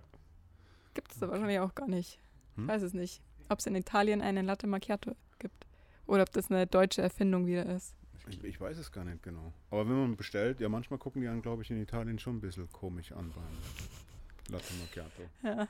Gibt 0.93 1.11
es 1.11 1.21
aber 1.21 1.33
wahrscheinlich 1.33 1.59
auch 1.59 1.75
gar 1.75 1.87
nicht. 1.87 2.19
Hm? 2.55 2.63
Ich 2.63 2.69
weiß 2.69 2.81
es 2.81 2.93
nicht. 2.93 3.21
Ob 3.49 3.59
es 3.59 3.65
in 3.67 3.75
Italien 3.75 4.21
einen 4.21 4.45
Latte 4.45 4.65
Macchiato 4.65 5.15
gibt. 5.39 5.65
Oder 6.07 6.23
ob 6.23 6.31
das 6.31 6.49
eine 6.49 6.65
deutsche 6.67 7.01
Erfindung 7.01 7.45
wieder 7.45 7.65
ist. 7.65 7.95
Ich, 8.27 8.43
ich 8.43 8.59
weiß 8.59 8.77
es 8.77 8.91
gar 8.91 9.03
nicht 9.03 9.23
genau. 9.23 9.53
Aber 9.69 9.87
wenn 9.87 9.99
man 9.99 10.15
bestellt, 10.15 10.59
ja, 10.59 10.69
manchmal 10.69 10.99
gucken 10.99 11.21
die 11.21 11.27
einen, 11.27 11.41
glaube 11.41 11.63
ich, 11.63 11.71
in 11.71 11.81
Italien 11.81 12.19
schon 12.19 12.37
ein 12.37 12.41
bisschen 12.41 12.71
komisch 12.71 13.11
an 13.11 13.31
beim 13.31 14.53
Latte 14.53 14.73
Macchiato. 14.79 15.23
Ja. 15.43 15.67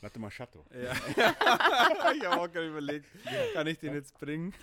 Latte 0.00 0.18
Macchiato. 0.20 0.64
Ja. 0.72 0.92
ich 2.14 2.24
habe 2.24 2.40
auch 2.40 2.52
gerade 2.52 2.68
überlegt, 2.68 3.06
kann 3.52 3.66
ich 3.66 3.78
den 3.78 3.94
jetzt 3.94 4.16
bringen? 4.18 4.54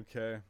Okay. 0.00 0.40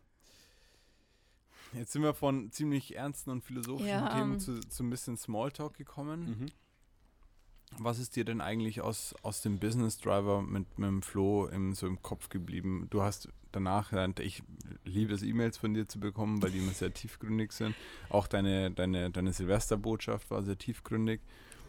Jetzt 1.73 1.93
sind 1.93 2.03
wir 2.03 2.15
von 2.15 2.51
ziemlich 2.51 2.97
ernsten 2.97 3.31
und 3.31 3.43
philosophischen 3.43 3.89
Ja, 3.89 4.15
Themen 4.15 4.35
ähm, 4.35 4.41
zu, 4.41 4.61
zu 4.61 4.83
ein 4.83 4.91
bisschen 4.91 5.17
Smalltalk 5.17 5.75
gekommen. 5.75 6.41
Mhm. 6.41 6.47
Was 7.79 8.01
ist 8.01 8.17
dir 8.17 8.25
denn 8.25 8.41
eigentlich 8.41 8.81
aus, 8.81 9.15
aus 9.23 9.43
dem 9.43 9.61
Business 9.61 9.99
Driver 9.99 10.43
mit, 10.43 10.79
mit 10.79 10.89
dem 10.89 11.03
Flo 11.03 11.47
im, 11.47 11.73
so 11.73 11.87
im 11.87 12.03
Kopf 12.03 12.29
geblieben? 12.29 12.89
Du 12.91 13.03
hast 13.03 13.29
danach, 13.53 13.91
gelernt, 13.91 14.19
ich 14.19 14.43
liebe 14.85 15.15
es, 15.15 15.23
E-Mails 15.23 15.57
von 15.57 15.75
dir 15.75 15.87
zu 15.87 16.01
bekommen, 16.01 16.43
weil 16.43 16.51
die 16.51 16.59
immer 16.59 16.73
sehr 16.73 16.93
tiefgründig 16.95 17.53
sind. 17.53 17.77
Auch 18.09 18.27
deine, 18.27 18.73
deine, 18.73 19.11
deine 19.11 19.33
Silvesterbotschaft 19.33 20.31
war 20.31 20.43
sehr 20.43 20.59
tiefgründig. 20.59 21.21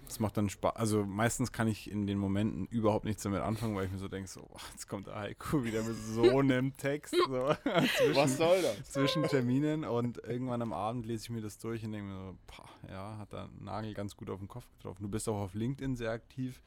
Das 0.06 0.20
macht 0.20 0.36
dann 0.36 0.50
Spaß. 0.50 0.76
Also 0.76 1.06
meistens 1.06 1.52
kann 1.54 1.68
ich 1.68 1.90
in 1.90 2.06
den 2.06 2.18
Momenten 2.18 2.66
überhaupt 2.68 3.06
nichts 3.06 3.24
damit 3.24 3.42
anfangen, 3.42 3.76
weil 3.76 3.86
ich 3.86 3.92
mir 3.92 3.98
so 3.98 4.10
denke, 4.10 4.30
so, 4.30 4.46
jetzt 4.72 4.88
kommt 4.90 5.08
der 5.08 5.16
Heiko 5.16 5.64
wieder 5.64 5.84
mit 5.84 5.96
so 5.96 6.24
einem 6.40 6.76
Text 6.76 7.16
so, 7.16 7.56
zwischen, 7.98 8.16
Was 8.16 8.38
soll 8.38 8.62
das? 8.62 8.92
zwischen 8.92 9.24
Terminen 9.24 9.86
und 9.86 10.18
irgendwann 10.26 10.62
am 10.62 10.74
Abend 10.74 11.06
lese 11.06 11.24
ich 11.24 11.30
mir 11.30 11.42
das 11.42 11.58
durch 11.60 11.86
und 11.86 11.94
denke 11.94 12.08
mir 12.08 12.16
so, 12.16 12.36
pah, 12.48 12.70
ja, 12.90 13.18
hat 13.20 13.32
da 13.32 13.46
einen 13.46 13.64
Nagel 13.64 13.94
ganz 13.94 14.18
gut 14.18 14.30
auf 14.30 14.40
den 14.40 14.50
Kopf 14.50 14.66
getroffen. 14.78 15.04
Du 15.04 15.10
bist 15.10 15.30
auch 15.30 15.40
auf 15.40 15.54
LinkedIn 15.54 15.96
sehr 15.96 16.12
aktiv. 16.12 16.62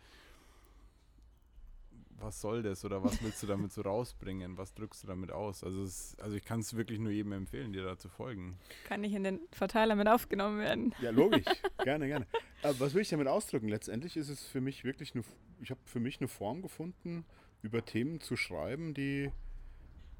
Was 2.20 2.40
soll 2.40 2.62
das 2.62 2.84
oder 2.84 3.02
was 3.02 3.22
willst 3.22 3.42
du 3.42 3.46
damit 3.46 3.72
so 3.72 3.82
rausbringen? 3.82 4.56
Was 4.56 4.72
drückst 4.74 5.02
du 5.02 5.06
damit 5.06 5.30
aus? 5.30 5.64
Also, 5.64 5.82
es, 5.82 6.16
also 6.20 6.36
ich 6.36 6.44
kann 6.44 6.60
es 6.60 6.74
wirklich 6.74 6.98
nur 6.98 7.10
jedem 7.10 7.32
empfehlen, 7.32 7.72
dir 7.72 7.84
da 7.84 7.98
zu 7.98 8.08
folgen. 8.08 8.58
Kann 8.84 9.02
nicht 9.02 9.14
in 9.14 9.24
den 9.24 9.40
Verteiler 9.52 9.94
mit 9.94 10.08
aufgenommen 10.08 10.58
werden. 10.58 10.94
Ja, 11.00 11.10
logisch. 11.10 11.44
gerne, 11.84 12.06
gerne. 12.06 12.26
Aber 12.62 12.80
was 12.80 12.94
will 12.94 13.02
ich 13.02 13.08
damit 13.08 13.26
ausdrücken? 13.26 13.68
Letztendlich 13.68 14.16
ist 14.16 14.28
es 14.28 14.44
für 14.44 14.60
mich 14.60 14.84
wirklich 14.84 15.14
eine, 15.14 15.24
ich 15.60 15.70
habe 15.70 15.80
für 15.84 16.00
mich 16.00 16.20
eine 16.20 16.28
Form 16.28 16.62
gefunden, 16.62 17.24
über 17.62 17.84
Themen 17.84 18.20
zu 18.20 18.36
schreiben, 18.36 18.94
die, 18.94 19.30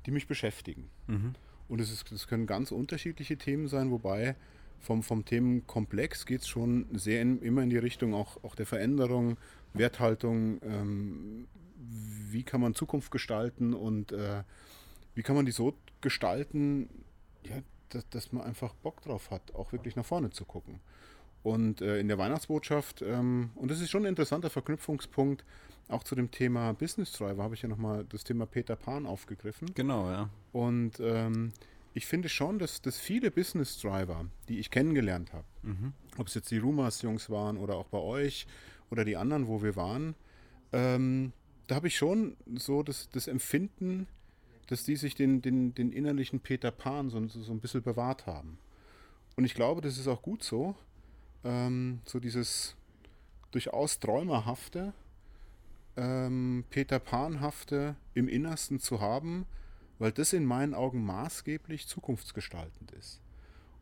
die 0.07 0.11
mich 0.11 0.27
beschäftigen. 0.27 0.91
Und 1.69 1.81
es, 1.81 1.91
ist, 1.91 2.11
es 2.13 2.27
können 2.27 2.47
ganz 2.47 2.73
unterschiedliche 2.73 3.39
Themen 3.39 3.69
sein, 3.69 3.91
wobei 3.91 4.37
vom, 4.81 5.03
vom 5.03 5.25
Themenkomplex 5.25 6.27
geht 6.27 6.43
es 6.43 6.49
schon 6.49 6.87
sehr 6.93 7.23
in, 7.23 7.41
immer 7.41 7.63
in 7.63 7.71
die 7.71 7.79
Richtung 7.79 8.15
auch, 8.15 8.43
auch 8.45 8.55
der 8.55 8.67
Veränderung, 8.67 9.37
Werthaltung, 9.73 10.61
ähm, 10.63 11.47
wie 12.31 12.43
kann 12.43 12.61
man 12.61 12.75
Zukunft 12.75 13.11
gestalten 13.11 13.75
und 13.75 14.13
äh, 14.13 14.43
wie 15.15 15.23
kann 15.23 15.37
man 15.37 15.47
die 15.47 15.53
so 15.53 15.75
gestalten, 16.01 16.89
ja, 17.45 17.57
dass, 17.91 18.09
dass 18.11 18.33
man 18.33 18.43
einfach 18.45 18.75
Bock 18.75 19.03
drauf 19.03 19.31
hat, 19.31 19.55
auch 19.55 19.73
wirklich 19.73 19.97
nach 19.97 20.05
vorne 20.05 20.31
zu 20.31 20.45
gucken. 20.45 20.81
Und 21.43 21.83
äh, 21.83 21.99
in 21.99 22.09
der 22.09 22.19
Weihnachtsbotschaft, 22.19 23.03
ähm, 23.03 23.51
und 23.55 23.71
das 23.71 23.81
ist 23.81 23.91
schon 23.91 24.03
ein 24.05 24.09
interessanter 24.09 24.51
Verknüpfungspunkt, 24.51 25.45
auch 25.89 26.03
zu 26.03 26.15
dem 26.15 26.31
Thema 26.31 26.73
Business 26.73 27.13
Driver, 27.13 27.43
habe 27.43 27.55
ich 27.55 27.63
ja 27.63 27.69
nochmal 27.69 28.05
das 28.09 28.25
Thema 28.25 28.47
Peter 28.47 28.77
Pan 28.77 29.05
aufgegriffen. 29.05 29.69
Genau, 29.75 30.11
ja. 30.11 30.31
Und 30.53 30.99
ähm, 31.01 31.53
ich 31.95 32.07
finde 32.07 32.29
schon, 32.29 32.59
dass, 32.59 32.83
dass 32.83 32.99
viele 32.99 33.31
Business 33.31 33.81
Driver, 33.81 34.27
die 34.49 34.59
ich 34.59 34.71
kennengelernt 34.71 35.33
habe, 35.33 35.45
Mhm. 35.63 35.93
ob 36.19 36.27
es 36.27 36.35
jetzt 36.35 36.51
die 36.51 36.59
Rumas-Jungs 36.59 37.31
waren 37.31 37.57
oder 37.57 37.77
auch 37.77 37.87
bei 37.87 37.99
euch 37.99 38.47
oder 38.91 39.05
die 39.05 39.17
anderen, 39.17 39.47
wo 39.49 39.63
wir 39.63 39.77
waren, 39.77 40.15
ähm, 40.73 41.33
da 41.67 41.77
habe 41.77 41.87
ich 41.87 41.97
schon 41.97 42.37
so 42.57 42.83
das, 42.83 43.09
das 43.11 43.27
Empfinden, 43.29 44.07
dass 44.67 44.85
die 44.85 44.97
sich 44.97 45.15
den, 45.15 45.41
den, 45.41 45.75
den 45.75 45.93
innerlichen 45.93 46.41
Peter 46.41 46.71
Pan 46.71 47.09
so, 47.11 47.27
so, 47.29 47.43
so 47.43 47.53
ein 47.53 47.61
bisschen 47.61 47.83
bewahrt 47.83 48.27
haben. 48.27 48.59
Und 49.37 49.45
ich 49.45 49.55
glaube, 49.55 49.81
das 49.81 49.99
ist 49.99 50.09
auch 50.09 50.21
gut 50.23 50.43
so. 50.43 50.75
Ähm, 51.45 52.01
so 52.05 52.19
dieses 52.21 52.75
durchaus 53.51 53.99
Träumerhafte, 54.01 54.93
ähm, 55.97 56.65
Peter 56.71 56.99
Panhafte 56.99 57.95
im 58.15 58.29
Innersten 58.29 58.81
zu 58.81 59.01
haben, 59.01 59.47
weil 59.99 60.13
das 60.13 60.33
in 60.33 60.45
meinen 60.45 60.75
Augen 60.75 61.05
maßgeblich 61.05 61.87
zukunftsgestaltend 61.87 62.91
ist. 62.93 63.21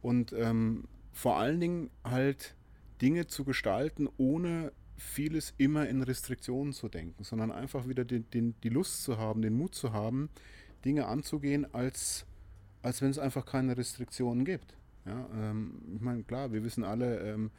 Und 0.00 0.32
ähm, 0.32 0.88
vor 1.12 1.36
allen 1.36 1.60
Dingen 1.60 1.90
halt 2.04 2.54
Dinge 3.00 3.26
zu 3.26 3.44
gestalten, 3.44 4.08
ohne 4.16 4.72
vieles 4.96 5.54
immer 5.58 5.88
in 5.88 6.02
Restriktionen 6.02 6.72
zu 6.72 6.88
denken, 6.88 7.24
sondern 7.24 7.50
einfach 7.50 7.88
wieder 7.88 8.04
den, 8.04 8.28
den, 8.30 8.54
die 8.62 8.68
Lust 8.68 9.02
zu 9.02 9.18
haben, 9.18 9.42
den 9.42 9.54
Mut 9.54 9.74
zu 9.74 9.92
haben, 9.92 10.30
Dinge 10.84 11.06
anzugehen, 11.06 11.72
als, 11.74 12.24
als 12.82 13.02
wenn 13.02 13.10
es 13.10 13.18
einfach 13.18 13.44
keine 13.44 13.76
Restriktionen 13.76 14.44
gibt. 14.44 14.76
Ja, 15.04 15.28
ähm, 15.34 15.82
ich 15.94 16.00
meine, 16.00 16.22
klar, 16.22 16.52
wir 16.52 16.62
wissen 16.62 16.84
alle, 16.84 17.18
ähm, 17.20 17.50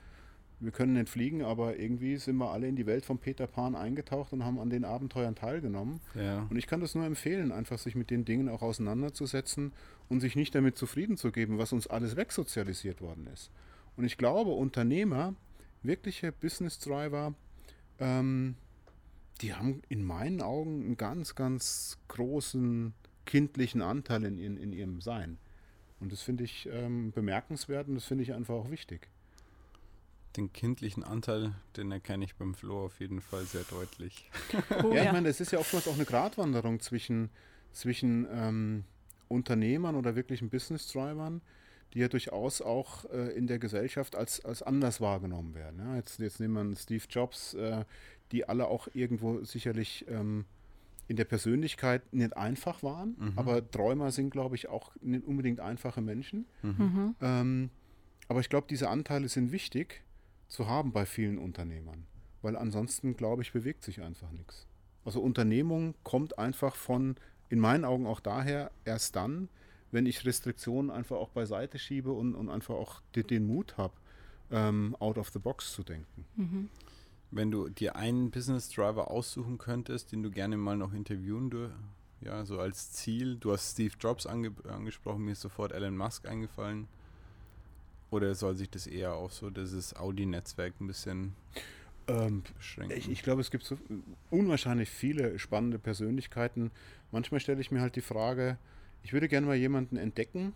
wir 0.64 0.72
können 0.72 0.94
nicht 0.94 1.10
fliegen, 1.10 1.44
aber 1.44 1.78
irgendwie 1.78 2.18
sind 2.18 2.38
wir 2.38 2.52
alle 2.52 2.68
in 2.68 2.76
die 2.76 2.86
Welt 2.86 3.06
von 3.06 3.18
Peter 3.18 3.48
Pan 3.48 3.76
eingetaucht 3.76 4.32
und 4.32 4.46
haben 4.46 4.60
an 4.60 4.70
den 4.70 4.86
Abenteuern 4.86 5.36
teilgenommen. 5.36 6.00
Ja. 6.16 6.48
Und 6.50 6.56
ich 6.56 6.68
kann 6.68 6.80
das 6.80 6.96
nur 6.96 7.06
empfehlen, 7.06 7.52
einfach 7.52 7.78
sich 7.78 7.96
mit 7.96 8.10
den 8.10 8.24
Dingen 8.24 8.48
auch 8.48 8.62
auseinanderzusetzen 8.62 9.74
und 10.10 10.22
sich 10.22 10.36
nicht 10.36 10.56
damit 10.56 10.78
zufrieden 10.78 11.18
zu 11.18 11.32
geben, 11.32 11.58
was 11.58 11.74
uns 11.74 11.88
alles 11.88 12.16
wegsozialisiert 12.16 13.02
worden 13.02 13.28
ist. 13.34 13.52
Und 13.98 14.06
ich 14.06 14.18
glaube, 14.18 14.52
Unternehmer, 14.52 15.36
wirkliche 15.82 16.32
Business 16.32 16.80
Driver, 16.80 17.34
ähm, 18.00 18.56
die 19.42 19.54
haben 19.54 19.82
in 19.90 20.04
meinen 20.04 20.42
Augen 20.42 20.86
einen 20.86 20.98
ganz, 20.98 21.36
ganz 21.36 21.98
großen 22.08 22.94
kindlichen 23.26 23.82
Anteil 23.82 24.24
in, 24.24 24.38
in, 24.38 24.58
in 24.58 24.72
ihrem 24.72 25.02
Sein. 25.02 25.38
Und 26.00 26.12
das 26.12 26.22
finde 26.22 26.44
ich 26.44 26.70
ähm, 26.72 27.12
bemerkenswert 27.12 27.88
und 27.88 27.96
das 27.96 28.06
finde 28.06 28.24
ich 28.24 28.34
einfach 28.34 28.56
auch 28.56 28.72
wichtig. 28.72 29.10
Den 30.36 30.52
kindlichen 30.52 31.04
Anteil, 31.04 31.54
den 31.78 31.92
erkenne 31.92 32.26
ich 32.26 32.36
beim 32.36 32.56
Flo 32.56 32.86
auf 32.86 33.00
jeden 33.00 33.22
Fall 33.22 33.44
sehr 33.46 33.64
deutlich. 33.70 34.30
Oh, 34.84 34.88
ja, 34.90 34.96
ja. 34.96 35.04
ich 35.06 35.12
meine, 35.12 35.30
es 35.30 35.40
ist 35.40 35.52
ja 35.52 35.60
oftmals 35.60 35.88
auch 35.88 35.94
eine 35.94 36.06
Gratwanderung 36.06 36.80
zwischen, 36.80 37.30
zwischen 37.72 38.28
ähm, 38.32 38.84
Unternehmern 39.28 39.96
oder 39.96 40.16
wirklichen 40.16 40.50
Business-Drivern, 40.50 41.42
die 41.94 42.00
ja 42.00 42.08
durchaus 42.08 42.62
auch 42.64 43.06
äh, 43.12 43.30
in 43.38 43.46
der 43.46 43.60
Gesellschaft 43.60 44.16
als, 44.16 44.44
als 44.44 44.64
anders 44.64 45.02
wahrgenommen 45.02 45.54
werden. 45.54 45.80
Ja, 45.80 45.96
jetzt, 45.98 46.18
jetzt 46.20 46.40
nehmen 46.40 46.54
wir 46.56 46.62
einen 46.62 46.76
Steve 46.76 47.04
Jobs, 47.10 47.54
äh, 47.54 47.86
die 48.32 48.50
alle 48.50 48.68
auch 48.68 48.88
irgendwo 48.94 49.44
sicherlich 49.44 50.06
ähm, 50.10 50.46
in 51.08 51.16
der 51.18 51.26
Persönlichkeit 51.26 52.12
nicht 52.12 52.36
einfach 52.36 52.82
waren, 52.82 53.16
Mhm. 53.20 53.34
aber 53.36 53.70
Träumer 53.70 54.10
sind, 54.12 54.32
glaube 54.32 54.56
ich, 54.56 54.68
auch 54.70 54.96
nicht 55.02 55.26
unbedingt 55.26 55.60
einfache 55.60 56.02
Menschen. 56.02 56.46
Mhm. 56.64 57.16
Ähm, 57.22 57.70
aber 58.30 58.40
ich 58.40 58.50
glaube, 58.50 58.66
diese 58.68 58.90
Anteile 58.90 59.28
sind 59.30 59.52
wichtig 59.52 60.02
zu 60.54 60.68
haben 60.68 60.92
bei 60.92 61.06
vielen 61.06 61.40
Unternehmern, 61.40 62.06
weil 62.42 62.56
ansonsten, 62.56 63.18
glaube 63.18 63.42
ich, 63.42 63.52
bewegt 63.52 63.84
sich 63.84 64.02
einfach 64.02 64.32
nichts. 64.32 64.68
Also 65.04 65.20
Unternehmung 65.20 65.96
kommt 66.04 66.38
einfach 66.38 66.76
von, 66.76 67.16
in 67.50 67.60
meinen 67.60 67.84
Augen 67.84 68.06
auch 68.06 68.20
daher, 68.20 68.72
erst 68.86 69.16
dann, 69.16 69.50
wenn 69.92 70.06
ich 70.06 70.26
Restriktionen 70.26 70.92
einfach 70.92 71.18
auch 71.18 71.30
beiseite 71.30 71.80
schiebe 71.80 72.12
und, 72.12 72.36
und 72.36 72.50
einfach 72.50 72.76
auch 72.76 73.02
den, 73.16 73.28
den 73.28 73.48
Mut 73.48 73.78
habe, 73.78 73.94
ähm, 74.52 74.96
out 75.00 75.18
of 75.18 75.30
the 75.30 75.40
box 75.40 75.74
zu 75.74 75.84
denken. 75.84 76.26
Mhm. 76.36 76.70
Wenn 77.32 77.50
du 77.50 77.70
dir 77.70 77.96
einen 77.96 78.30
Business 78.30 78.70
Driver 78.70 79.10
aussuchen 79.10 79.58
könntest, 79.58 80.12
den 80.12 80.22
du 80.22 80.30
gerne 80.30 80.56
mal 80.56 80.78
noch 80.78 80.94
interviewen 80.94 81.50
dür 81.50 81.72
ja, 82.22 82.46
so 82.46 82.60
als 82.60 82.92
Ziel? 82.92 83.38
Du 83.38 83.52
hast 83.52 83.72
Steve 83.72 83.96
Jobs 84.00 84.26
ange 84.28 84.54
angesprochen, 84.70 85.26
mir 85.26 85.32
ist 85.32 85.42
sofort 85.42 85.72
Elon 85.72 85.98
Musk 85.98 86.28
eingefallen. 86.28 86.88
Oder 88.14 88.36
soll 88.36 88.56
sich 88.56 88.70
das 88.70 88.86
eher 88.86 89.16
auf 89.16 89.34
so 89.34 89.50
dieses 89.50 89.96
Audi-Netzwerk 89.96 90.80
ein 90.80 90.86
bisschen 90.86 91.34
ähm, 92.08 92.44
beschränken? 92.56 92.96
Ich, 92.96 93.10
ich 93.10 93.24
glaube, 93.24 93.42
es 93.42 93.50
gibt 93.50 93.64
so 93.64 93.76
unwahrscheinlich 94.30 94.92
viele 94.92 95.40
spannende 95.40 95.80
Persönlichkeiten. 95.80 96.70
Manchmal 97.12 97.40
stelle 97.40 97.60
ich 97.60 97.72
mir 97.72 97.82
halt 97.82 97.96
die 97.96 98.02
Frage, 98.02 98.60
ich 99.02 99.14
würde 99.14 99.28
gerne 99.28 99.48
mal 99.48 99.56
jemanden 99.56 99.98
entdecken, 99.98 100.54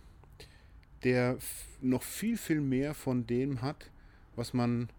der 1.04 1.40
noch 1.82 2.04
viel, 2.04 2.38
viel 2.38 2.62
mehr 2.62 2.94
von 2.94 3.26
dem 3.26 3.64
hat, 3.64 3.90
was 4.36 4.54
man 4.54 4.90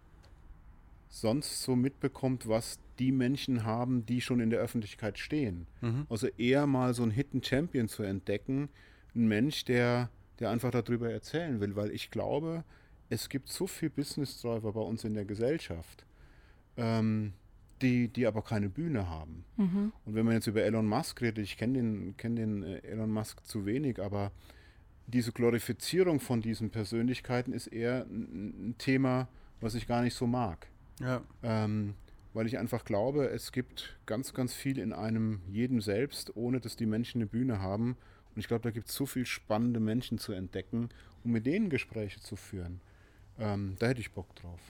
sonst 1.08 1.62
so 1.62 1.76
mitbekommt, 1.76 2.48
was 2.48 2.80
die 2.98 3.12
Menschen 3.12 3.62
haben, 3.62 4.04
die 4.04 4.20
schon 4.20 4.40
in 4.40 4.50
der 4.50 4.58
Öffentlichkeit 4.58 5.16
stehen. 5.20 5.68
Mhm. 5.80 6.08
Also 6.10 6.26
eher 6.26 6.66
mal 6.66 6.92
so 6.92 7.04
einen 7.04 7.12
Hidden 7.12 7.40
Champion 7.40 7.86
zu 7.86 8.02
entdecken, 8.02 8.68
ein 9.14 9.28
Mensch, 9.28 9.64
der, 9.64 10.10
der 10.40 10.50
einfach 10.50 10.70
darüber 10.70 11.10
erzählen 11.10 11.60
will, 11.60 11.76
weil 11.76 11.90
ich 11.90 12.10
glaube, 12.10 12.64
es 13.10 13.28
gibt 13.28 13.48
so 13.48 13.66
viel 13.66 13.90
Business 13.90 14.40
Driver 14.40 14.72
bei 14.72 14.80
uns 14.80 15.04
in 15.04 15.14
der 15.14 15.24
Gesellschaft, 15.24 16.04
ähm, 16.76 17.32
die, 17.80 18.08
die 18.08 18.26
aber 18.26 18.42
keine 18.42 18.68
Bühne 18.68 19.08
haben. 19.08 19.44
Mhm. 19.56 19.92
Und 20.04 20.14
wenn 20.14 20.24
man 20.24 20.34
jetzt 20.34 20.46
über 20.46 20.62
Elon 20.62 20.86
Musk 20.86 21.20
redet, 21.20 21.44
ich 21.44 21.56
kenne 21.56 21.74
den, 21.74 22.16
kenn 22.16 22.36
den 22.36 22.62
äh, 22.62 22.78
Elon 22.78 23.10
Musk 23.10 23.44
zu 23.46 23.66
wenig, 23.66 24.00
aber 24.00 24.32
diese 25.06 25.32
Glorifizierung 25.32 26.20
von 26.20 26.42
diesen 26.42 26.70
Persönlichkeiten 26.70 27.52
ist 27.52 27.68
eher 27.68 28.04
ein, 28.06 28.70
ein 28.70 28.74
Thema, 28.78 29.28
was 29.60 29.74
ich 29.74 29.86
gar 29.86 30.02
nicht 30.02 30.14
so 30.14 30.26
mag. 30.26 30.68
Ja. 31.00 31.22
Ähm, 31.42 31.94
weil 32.34 32.46
ich 32.46 32.58
einfach 32.58 32.84
glaube, 32.84 33.28
es 33.30 33.52
gibt 33.52 33.98
ganz, 34.06 34.34
ganz 34.34 34.54
viel 34.54 34.78
in 34.78 34.92
einem 34.92 35.40
jedem 35.50 35.80
selbst, 35.80 36.36
ohne 36.36 36.60
dass 36.60 36.76
die 36.76 36.86
Menschen 36.86 37.20
eine 37.20 37.26
Bühne 37.26 37.60
haben. 37.60 37.96
Und 38.38 38.42
ich 38.42 38.46
glaube, 38.46 38.62
da 38.62 38.70
gibt 38.70 38.88
es 38.88 38.94
so 38.94 39.04
viele 39.04 39.26
spannende 39.26 39.80
Menschen 39.80 40.16
zu 40.16 40.30
entdecken, 40.30 40.90
um 41.24 41.32
mit 41.32 41.44
denen 41.44 41.70
Gespräche 41.70 42.20
zu 42.20 42.36
führen. 42.36 42.80
Ähm, 43.36 43.74
da 43.80 43.88
hätte 43.88 44.00
ich 44.00 44.12
Bock 44.12 44.32
drauf. 44.36 44.60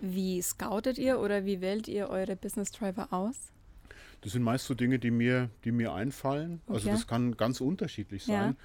Wie 0.00 0.42
scoutet 0.42 0.98
ihr 0.98 1.20
oder 1.20 1.44
wie 1.44 1.60
wählt 1.60 1.86
ihr 1.86 2.08
eure 2.08 2.34
Business 2.34 2.72
Driver 2.72 3.12
aus? 3.12 3.52
Das 4.22 4.32
sind 4.32 4.42
meist 4.42 4.66
so 4.66 4.74
Dinge, 4.74 4.98
die 4.98 5.12
mir, 5.12 5.48
die 5.62 5.70
mir 5.70 5.92
einfallen. 5.92 6.60
Also 6.66 6.72
okay. 6.72 6.72
Also 6.72 6.90
das 6.90 7.06
kann 7.06 7.36
ganz 7.36 7.60
unterschiedlich 7.60 8.24
sein. 8.24 8.56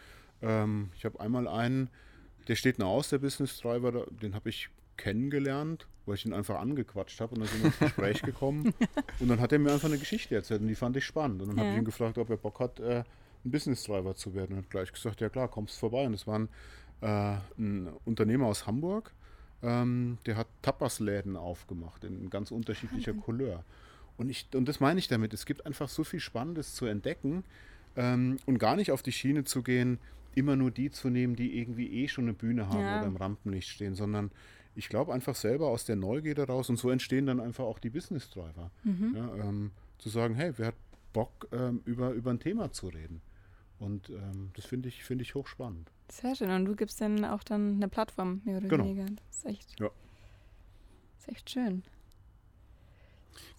Ja. 0.41 0.63
Ähm, 0.63 0.89
ich 0.95 1.05
habe 1.05 1.19
einmal 1.19 1.47
einen, 1.47 1.91
der 2.47 2.55
steht 2.55 2.79
noch 2.79 2.87
aus, 2.87 3.09
der 3.09 3.19
Business 3.19 3.59
Driver, 3.59 4.07
den 4.09 4.33
habe 4.33 4.49
ich 4.49 4.71
kennengelernt, 4.97 5.85
weil 6.07 6.15
ich 6.15 6.25
ihn 6.25 6.33
einfach 6.33 6.59
angequatscht 6.59 7.21
habe 7.21 7.35
und 7.35 7.41
dann 7.41 7.49
sind 7.49 7.61
wir 7.61 7.67
ins 7.67 7.77
Gespräch 7.77 8.21
gekommen. 8.23 8.73
und 9.19 9.27
dann 9.27 9.39
hat 9.39 9.51
er 9.51 9.59
mir 9.59 9.73
einfach 9.73 9.89
eine 9.89 9.99
Geschichte 9.99 10.33
erzählt 10.33 10.61
und 10.61 10.69
die 10.69 10.73
fand 10.75 10.97
ich 10.97 11.05
spannend. 11.05 11.43
Und 11.43 11.49
dann 11.49 11.57
ja. 11.57 11.63
habe 11.65 11.73
ich 11.73 11.77
ihn 11.77 11.85
gefragt, 11.85 12.17
ob 12.17 12.31
er 12.31 12.37
Bock 12.37 12.59
hat, 12.59 12.79
äh, 12.79 13.03
ein 13.45 13.51
Business 13.51 13.83
Driver 13.83 14.15
zu 14.15 14.33
werden. 14.33 14.57
Und 14.57 14.63
hat 14.63 14.69
gleich 14.69 14.91
gesagt, 14.91 15.21
ja 15.21 15.29
klar, 15.29 15.47
kommst 15.47 15.77
vorbei. 15.79 16.05
Und 16.05 16.13
das 16.13 16.27
war 16.27 16.39
ein, 16.39 16.49
äh, 17.01 17.37
ein 17.57 17.89
Unternehmer 18.05 18.47
aus 18.47 18.67
Hamburg, 18.67 19.13
ähm, 19.61 20.17
der 20.25 20.37
hat 20.37 20.47
Tapasläden 20.61 21.35
aufgemacht 21.35 22.03
in 22.03 22.29
ganz 22.29 22.51
unterschiedlicher 22.51 23.11
okay. 23.11 23.21
Couleur. 23.21 23.63
Und, 24.17 24.29
ich, 24.29 24.47
und 24.53 24.67
das 24.67 24.79
meine 24.79 24.99
ich 24.99 25.07
damit, 25.07 25.33
es 25.33 25.45
gibt 25.45 25.65
einfach 25.65 25.89
so 25.89 26.03
viel 26.03 26.19
Spannendes 26.19 26.75
zu 26.75 26.85
entdecken 26.85 27.43
ähm, 27.95 28.37
und 28.45 28.57
gar 28.57 28.75
nicht 28.75 28.91
auf 28.91 29.01
die 29.01 29.11
Schiene 29.11 29.43
zu 29.43 29.63
gehen, 29.63 29.99
immer 30.35 30.55
nur 30.55 30.71
die 30.71 30.91
zu 30.91 31.09
nehmen, 31.09 31.35
die 31.35 31.57
irgendwie 31.57 32.03
eh 32.03 32.07
schon 32.07 32.25
eine 32.25 32.33
Bühne 32.33 32.67
haben 32.69 32.81
ja. 32.81 32.99
oder 32.99 33.07
im 33.07 33.15
Rampenlicht 33.17 33.69
stehen, 33.69 33.95
sondern 33.95 34.31
ich 34.75 34.89
glaube 34.89 35.13
einfach 35.13 35.35
selber 35.35 35.67
aus 35.67 35.85
der 35.85 35.95
Neugierde 35.95 36.47
raus 36.47 36.69
und 36.69 36.77
so 36.77 36.89
entstehen 36.89 37.25
dann 37.25 37.39
einfach 37.39 37.65
auch 37.65 37.79
die 37.79 37.89
Business 37.89 38.29
Driver. 38.29 38.71
Mhm. 38.83 39.15
Ja, 39.15 39.35
ähm, 39.35 39.71
zu 39.97 40.09
sagen, 40.09 40.35
hey, 40.35 40.53
wer 40.57 40.67
hat 40.67 40.75
Bock, 41.11 41.47
ähm, 41.51 41.81
über, 41.85 42.11
über 42.11 42.31
ein 42.31 42.39
Thema 42.39 42.71
zu 42.71 42.87
reden? 42.87 43.21
Und 43.79 44.09
ähm, 44.09 44.51
das 44.55 44.65
finde 44.65 44.89
ich, 44.89 45.03
find 45.03 45.21
ich 45.21 45.35
hochspannend. 45.35 45.91
Sehr 46.09 46.35
schön. 46.35 46.49
Und 46.49 46.65
du 46.65 46.75
gibst 46.75 46.99
dann 47.01 47.23
auch 47.25 47.43
dann 47.43 47.75
eine 47.75 47.87
Plattform, 47.87 48.41
mehr 48.43 48.57
oder 48.57 48.67
genau. 48.67 48.83
weniger. 48.83 49.05
Das 49.05 49.37
ist 49.37 49.45
echt, 49.45 49.79
ja. 49.79 49.89
das 51.15 51.27
ist 51.27 51.29
echt 51.29 51.49
schön. 51.49 51.83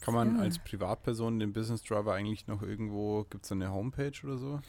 Kann 0.00 0.14
man 0.14 0.36
ja. 0.36 0.42
als 0.42 0.58
Privatperson 0.58 1.38
den 1.38 1.52
Business 1.52 1.82
Driver 1.82 2.14
eigentlich 2.14 2.46
noch 2.46 2.62
irgendwo, 2.62 3.24
gibt 3.28 3.44
es 3.44 3.52
eine 3.52 3.70
Homepage 3.72 4.12
oder 4.24 4.38
so? 4.38 4.60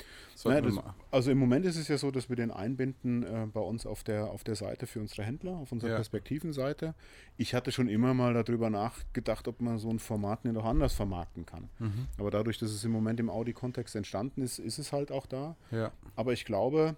Naja, 0.43 0.61
das, 0.61 0.75
also 1.09 1.31
im 1.31 1.37
Moment 1.37 1.65
ist 1.65 1.77
es 1.77 1.87
ja 1.87 1.97
so, 1.97 2.11
dass 2.11 2.29
wir 2.29 2.35
den 2.35 2.51
einbinden 2.51 3.23
äh, 3.23 3.47
bei 3.51 3.61
uns 3.61 3.85
auf 3.85 4.03
der, 4.03 4.29
auf 4.29 4.43
der 4.43 4.55
Seite 4.55 4.87
für 4.87 4.99
unsere 4.99 5.23
Händler, 5.23 5.53
auf 5.53 5.71
unserer 5.71 5.91
ja. 5.91 5.95
Perspektivenseite. 5.95 6.95
Ich 7.37 7.53
hatte 7.53 7.71
schon 7.71 7.87
immer 7.87 8.13
mal 8.13 8.33
darüber 8.33 8.69
nachgedacht, 8.69 9.47
ob 9.47 9.61
man 9.61 9.77
so 9.77 9.89
ein 9.89 9.99
Format 9.99 10.43
nicht 10.43 10.53
noch 10.53 10.65
anders 10.65 10.93
vermarkten 10.93 11.45
kann. 11.45 11.69
Mhm. 11.79 12.07
Aber 12.17 12.31
dadurch, 12.31 12.57
dass 12.57 12.71
es 12.71 12.83
im 12.83 12.91
Moment 12.91 13.19
im 13.19 13.29
Audi-Kontext 13.29 13.95
entstanden 13.95 14.41
ist, 14.41 14.59
ist 14.59 14.79
es 14.79 14.91
halt 14.91 15.11
auch 15.11 15.25
da. 15.25 15.55
Ja. 15.71 15.91
Aber 16.15 16.33
ich 16.33 16.45
glaube, 16.45 16.95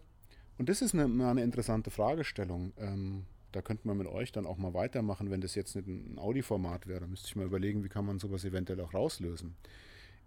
und 0.58 0.69
das 0.69 0.82
ist 0.82 0.93
eine, 0.93 1.06
eine 1.28 1.43
interessante 1.43 1.91
Fragestellung. 1.91 2.73
Ähm, 2.78 3.26
da 3.56 3.62
könnte 3.62 3.88
man 3.88 3.98
mit 3.98 4.08
euch 4.08 4.32
dann 4.32 4.46
auch 4.46 4.58
mal 4.58 4.74
weitermachen, 4.74 5.32
wenn 5.32 5.42
das 5.42 5.56
jetzt 5.56 5.76
nicht 5.76 5.88
ein 5.88 6.18
Audi-Format 6.18 6.88
wäre. 6.88 7.02
Da 7.02 7.08
müsste 7.08 7.28
ich 7.28 7.36
mal 7.36 7.46
überlegen, 7.46 7.84
wie 7.84 7.89
kann 7.89 8.06
man 8.06 8.20
sowas 8.20 8.44
eventuell 8.44 8.82
auch 8.82 8.94
rauslösen. 8.94 9.56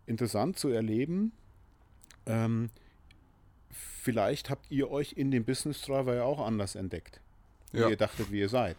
Interessant 0.06 0.58
zu 0.58 0.68
erleben, 0.68 1.32
ähm, 2.26 2.70
vielleicht 3.70 4.48
habt 4.50 4.70
ihr 4.70 4.90
euch 4.90 5.12
in 5.12 5.30
dem 5.30 5.44
Business 5.44 5.82
Driver 5.82 6.14
ja 6.14 6.22
auch 6.22 6.44
anders 6.44 6.76
entdeckt, 6.76 7.20
wie 7.72 7.80
ja. 7.80 7.88
ihr 7.88 7.96
dachtet, 7.96 8.30
wie 8.30 8.40
ihr 8.40 8.48
seid. 8.48 8.76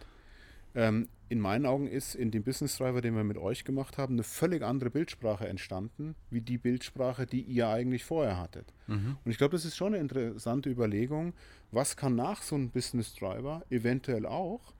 Ähm, 0.78 1.08
in 1.28 1.40
meinen 1.40 1.66
Augen 1.66 1.88
ist 1.88 2.14
in 2.14 2.30
dem 2.30 2.44
Business 2.44 2.78
Driver, 2.78 3.00
den 3.00 3.16
wir 3.16 3.24
mit 3.24 3.36
euch 3.36 3.64
gemacht 3.64 3.98
haben, 3.98 4.14
eine 4.14 4.22
völlig 4.22 4.62
andere 4.62 4.90
Bildsprache 4.90 5.48
entstanden, 5.48 6.14
wie 6.30 6.40
die 6.40 6.56
Bildsprache, 6.56 7.26
die 7.26 7.42
ihr 7.42 7.68
eigentlich 7.68 8.04
vorher 8.04 8.38
hattet. 8.38 8.72
Mhm. 8.86 9.16
Und 9.24 9.30
ich 9.30 9.38
glaube, 9.38 9.52
das 9.52 9.64
ist 9.64 9.76
schon 9.76 9.88
eine 9.88 9.98
interessante 9.98 10.70
Überlegung, 10.70 11.34
was 11.72 11.96
kann 11.96 12.14
nach 12.14 12.42
so 12.42 12.54
einem 12.54 12.70
Business 12.70 13.12
Driver 13.14 13.64
eventuell 13.70 14.24
auch 14.24 14.72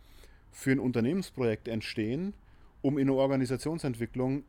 für 0.53 0.71
ein 0.71 0.79
Unternehmensprojekt 0.79 1.67
entstehen, 1.67 2.33
um 2.81 2.97
in 2.97 3.09
eine 3.09 3.19
Organisationsentwicklung 3.19 4.45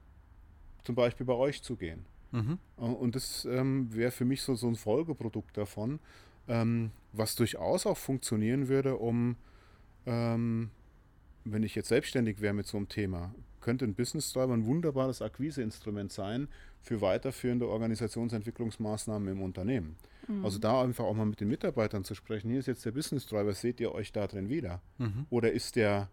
zum 0.84 0.94
Beispiel 0.94 1.26
bei 1.26 1.34
euch 1.34 1.64
zu 1.64 1.76
gehen. 1.76 2.06
Mhm. 2.32 2.60
Äh, 2.78 2.82
und 2.82 3.16
das 3.16 3.46
ähm, 3.46 3.92
wäre 3.92 4.12
für 4.12 4.26
mich 4.26 4.44
so, 4.44 4.54
so 4.54 4.68
ein 4.68 4.76
Folgeprodukt 4.76 5.58
davon, 5.58 6.00
ähm, 6.48 6.92
was 7.12 7.36
durchaus 7.36 7.88
auch 7.88 7.98
funktionieren 7.98 8.68
würde, 8.68 8.98
um 8.98 9.36
ähm, 10.06 10.70
wenn 11.44 11.64
ich 11.64 11.76
jetzt 11.76 11.90
selbstständig 11.90 12.42
wäre 12.42 12.54
mit 12.54 12.68
so 12.68 12.78
einem 12.78 12.90
Thema, 12.90 13.34
könnte 13.62 13.86
ein 13.86 13.94
Business 13.94 14.32
Driver 14.34 14.54
ein 14.54 14.66
wunderbares 14.66 15.22
Akquiseinstrument 15.22 16.12
sein 16.12 16.48
für 16.82 17.02
weiterführende 17.02 17.68
Organisationsentwicklungsmaßnahmen 17.68 19.28
im 19.28 19.42
Unternehmen. 19.42 19.98
Mhm. 20.28 20.46
Also 20.46 20.60
da 20.60 20.82
einfach 20.82 21.04
auch 21.04 21.14
mal 21.14 21.26
mit 21.26 21.40
den 21.42 21.50
Mitarbeitern 21.50 22.04
zu 22.04 22.16
sprechen, 22.16 22.50
hier 22.50 22.60
ist 22.60 22.68
jetzt 22.68 22.86
der 22.86 22.92
Business 22.92 23.26
Driver, 23.26 23.54
seht 23.54 23.80
ihr 23.80 23.94
euch 23.94 24.12
da 24.12 24.28
drin 24.28 24.50
wieder? 24.50 24.82
Mhm. 24.98 25.26
Oder 25.30 25.52
ist 25.52 25.76
der 25.76 26.10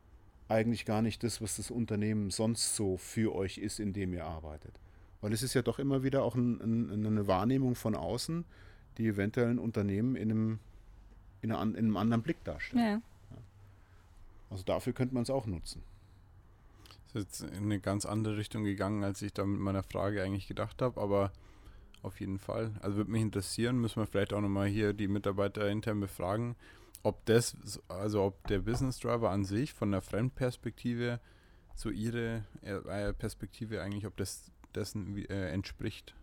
eigentlich 0.49 0.85
gar 0.85 1.03
nicht 1.03 1.23
das, 1.23 1.41
was 1.41 1.57
das 1.57 1.71
Unternehmen 1.71 2.31
sonst 2.31 2.77
so 2.77 2.97
für 2.97 3.35
euch 3.35 3.59
ist, 3.59 3.81
in 3.81 3.93
dem 3.93 4.13
ihr 4.13 4.25
arbeitet? 4.25 4.73
Weil 5.21 5.33
es 5.33 5.43
ist 5.43 5.55
ja 5.55 5.63
doch 5.63 5.79
immer 5.79 6.03
wieder 6.03 6.23
auch 6.23 6.35
ein, 6.35 6.61
ein, 6.61 7.07
eine 7.07 7.27
Wahrnehmung 7.27 7.75
von 7.75 7.95
außen, 7.95 8.45
die 8.99 9.09
eventuell 9.09 9.49
ein 9.49 9.59
Unternehmen 9.59 10.17
in 10.17 10.31
einem, 10.31 10.59
in, 11.43 11.53
einer, 11.53 11.63
in 11.63 11.77
einem 11.77 11.97
anderen 11.97 12.23
Blick 12.23 12.43
darstellt. 12.45 12.83
Ja. 12.83 13.01
Also 14.51 14.63
dafür 14.65 14.93
könnte 14.93 15.15
man 15.15 15.23
es 15.23 15.31
auch 15.31 15.47
nutzen. 15.47 15.83
Das 17.13 17.23
ist 17.23 17.41
jetzt 17.41 17.57
in 17.57 17.65
eine 17.65 17.81
ganz 17.81 18.07
andere 18.07 18.37
Richtung 18.37 18.65
gegangen, 18.65 19.05
als 19.05 19.23
ich 19.23 19.33
da 19.33 19.45
mit 19.45 19.61
meiner 19.61 19.83
Frage 19.83 20.23
eigentlich 20.23 20.49
gedacht 20.49 20.83
habe, 20.83 21.01
aber 21.01 21.33
auf 22.03 22.21
jeden 22.21 22.39
Fall. 22.39 22.73
Also 22.81 22.99
würde 22.99 23.11
mich 23.11 23.23
interessieren, 23.23 23.81
müssen 23.81 24.01
wir 24.01 24.07
vielleicht 24.07 24.33
auch 24.33 24.41
nochmal 24.41 24.69
hier 24.69 24.93
die 24.93 25.09
Mitarbeiter 25.09 25.69
intern 25.69 26.01
befragen, 26.01 26.57
ob 27.03 27.25
das, 27.27 27.57
also 27.89 28.23
ob 28.23 28.47
der 28.49 28.61
Business 28.61 28.99
Driver 28.99 29.31
an 29.31 29.45
sich 29.45 29.73
von 29.73 29.91
der 29.91 30.03
Fremdperspektive 30.03 31.21
so 31.75 31.91
ihre 31.91 32.45
äh, 32.63 33.13
Perspektive 33.13 33.83
eigentlich, 33.83 34.07
ob 34.07 34.17
das 34.17 34.51
dessen 34.75 35.17
äh, 35.29 35.51
entspricht. 35.51 36.15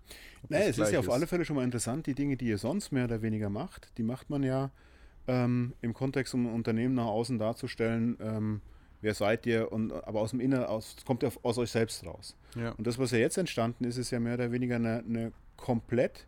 Naja, 0.50 0.66
es 0.66 0.78
ist 0.78 0.92
ja 0.92 1.00
auf 1.00 1.10
alle 1.10 1.28
Fälle 1.28 1.46
schon 1.46 1.56
mal 1.56 1.64
interessant, 1.64 2.08
die 2.08 2.16
Dinge, 2.16 2.38
die 2.38 2.48
ihr 2.48 2.58
sonst 2.58 2.92
mehr 2.92 3.06
oder 3.06 3.22
weniger 3.22 3.50
macht, 3.50 3.98
die 3.98 4.04
macht 4.04 4.30
man 4.30 4.44
ja 4.44 4.72
ähm, 5.28 5.74
im 5.82 5.94
Kontext, 5.94 6.34
um 6.34 6.48
ein 6.48 6.54
Unternehmen 6.54 6.96
nach 6.96 7.06
außen 7.06 7.38
darzustellen, 7.38 8.18
ähm, 8.20 8.62
wer 9.02 9.14
seid 9.14 9.46
ihr, 9.46 9.72
und, 9.72 9.92
aber 9.92 10.22
aus 10.22 10.32
dem 10.32 10.40
Inneren, 10.40 10.66
aus, 10.66 10.96
kommt 11.06 11.24
ja 11.24 11.30
aus 11.44 11.58
euch 11.58 11.72
selbst 11.72 12.06
raus. 12.06 12.36
Ja. 12.56 12.72
Und 12.72 12.88
das, 12.88 12.98
was 12.98 13.12
ja 13.12 13.20
jetzt 13.20 13.38
entstanden 13.38 13.84
ist, 13.84 13.98
ist 13.98 14.12
ja 14.12 14.20
mehr 14.20 14.36
oder 14.36 14.52
weniger 14.52 14.76
eine, 14.76 15.04
eine 15.08 15.32
komplett 15.58 16.26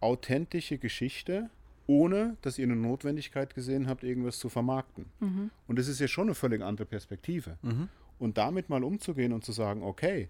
authentische 0.00 0.78
Geschichte, 0.78 1.50
ohne 1.86 2.36
dass 2.42 2.58
ihr 2.58 2.64
eine 2.64 2.76
Notwendigkeit 2.76 3.54
gesehen 3.54 3.88
habt, 3.88 4.02
irgendwas 4.02 4.38
zu 4.38 4.48
vermarkten. 4.48 5.06
Mhm. 5.20 5.50
Und 5.68 5.78
das 5.78 5.88
ist 5.88 6.00
ja 6.00 6.08
schon 6.08 6.26
eine 6.26 6.34
völlig 6.34 6.62
andere 6.62 6.86
Perspektive. 6.86 7.58
Mhm. 7.62 7.88
Und 8.18 8.38
damit 8.38 8.68
mal 8.68 8.82
umzugehen 8.82 9.32
und 9.32 9.44
zu 9.44 9.52
sagen, 9.52 9.82
okay, 9.82 10.28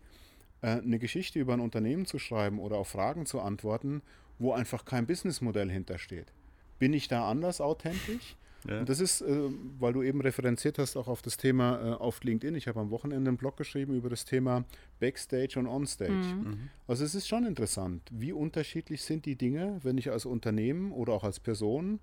äh, 0.60 0.80
eine 0.80 0.98
Geschichte 0.98 1.38
über 1.38 1.54
ein 1.54 1.60
Unternehmen 1.60 2.04
zu 2.04 2.18
schreiben 2.18 2.58
oder 2.58 2.76
auf 2.76 2.88
Fragen 2.88 3.26
zu 3.26 3.40
antworten, 3.40 4.02
wo 4.38 4.52
einfach 4.52 4.84
kein 4.84 5.06
Businessmodell 5.06 5.70
hintersteht 5.70 6.32
bin 6.78 6.92
ich 6.92 7.08
da 7.08 7.28
anders 7.28 7.60
authentisch? 7.60 8.36
Ja. 8.68 8.80
Und 8.80 8.88
das 8.88 9.00
ist, 9.00 9.20
äh, 9.20 9.50
weil 9.78 9.92
du 9.92 10.02
eben 10.02 10.20
referenziert 10.20 10.78
hast, 10.78 10.96
auch 10.96 11.08
auf 11.08 11.22
das 11.22 11.36
Thema 11.36 11.80
äh, 11.80 11.94
auf 11.94 12.22
LinkedIn. 12.24 12.54
Ich 12.56 12.66
habe 12.66 12.80
am 12.80 12.90
Wochenende 12.90 13.28
einen 13.28 13.36
Blog 13.36 13.56
geschrieben 13.56 13.94
über 13.94 14.08
das 14.08 14.24
Thema 14.24 14.64
Backstage 14.98 15.58
und 15.58 15.66
Onstage. 15.66 16.12
Mhm. 16.12 16.42
mhm. 16.42 16.70
Also 16.86 17.04
es 17.04 17.14
ist 17.14 17.28
schon 17.28 17.46
interessant, 17.46 18.02
wie 18.10 18.32
unterschiedlich 18.32 19.02
sind 19.02 19.24
die 19.26 19.36
Dinge, 19.36 19.78
wenn 19.82 19.98
ich 19.98 20.10
als 20.10 20.26
Unternehmen 20.26 20.92
oder 20.92 21.12
auch 21.12 21.24
als 21.24 21.40
Person 21.40 22.00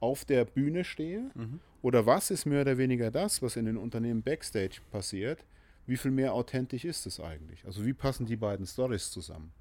auf 0.00 0.24
der 0.24 0.44
Bühne 0.44 0.84
stehe 0.84 1.30
mhm. 1.34 1.60
oder 1.82 2.06
was 2.06 2.30
ist 2.30 2.46
mehr 2.46 2.60
oder 2.60 2.78
weniger 2.78 3.10
das, 3.10 3.42
was 3.42 3.56
in 3.56 3.64
den 3.64 3.76
Unternehmen 3.76 4.22
Backstage 4.22 4.80
passiert, 4.90 5.44
wie 5.86 5.96
viel 5.96 6.10
mehr 6.10 6.34
authentisch 6.34 6.84
ist 6.84 7.06
es 7.06 7.20
eigentlich? 7.20 7.64
Also 7.64 7.84
wie 7.84 7.92
passen 7.92 8.26
die 8.26 8.36
beiden 8.36 8.66
Stories 8.66 9.10
zusammen? 9.10 9.52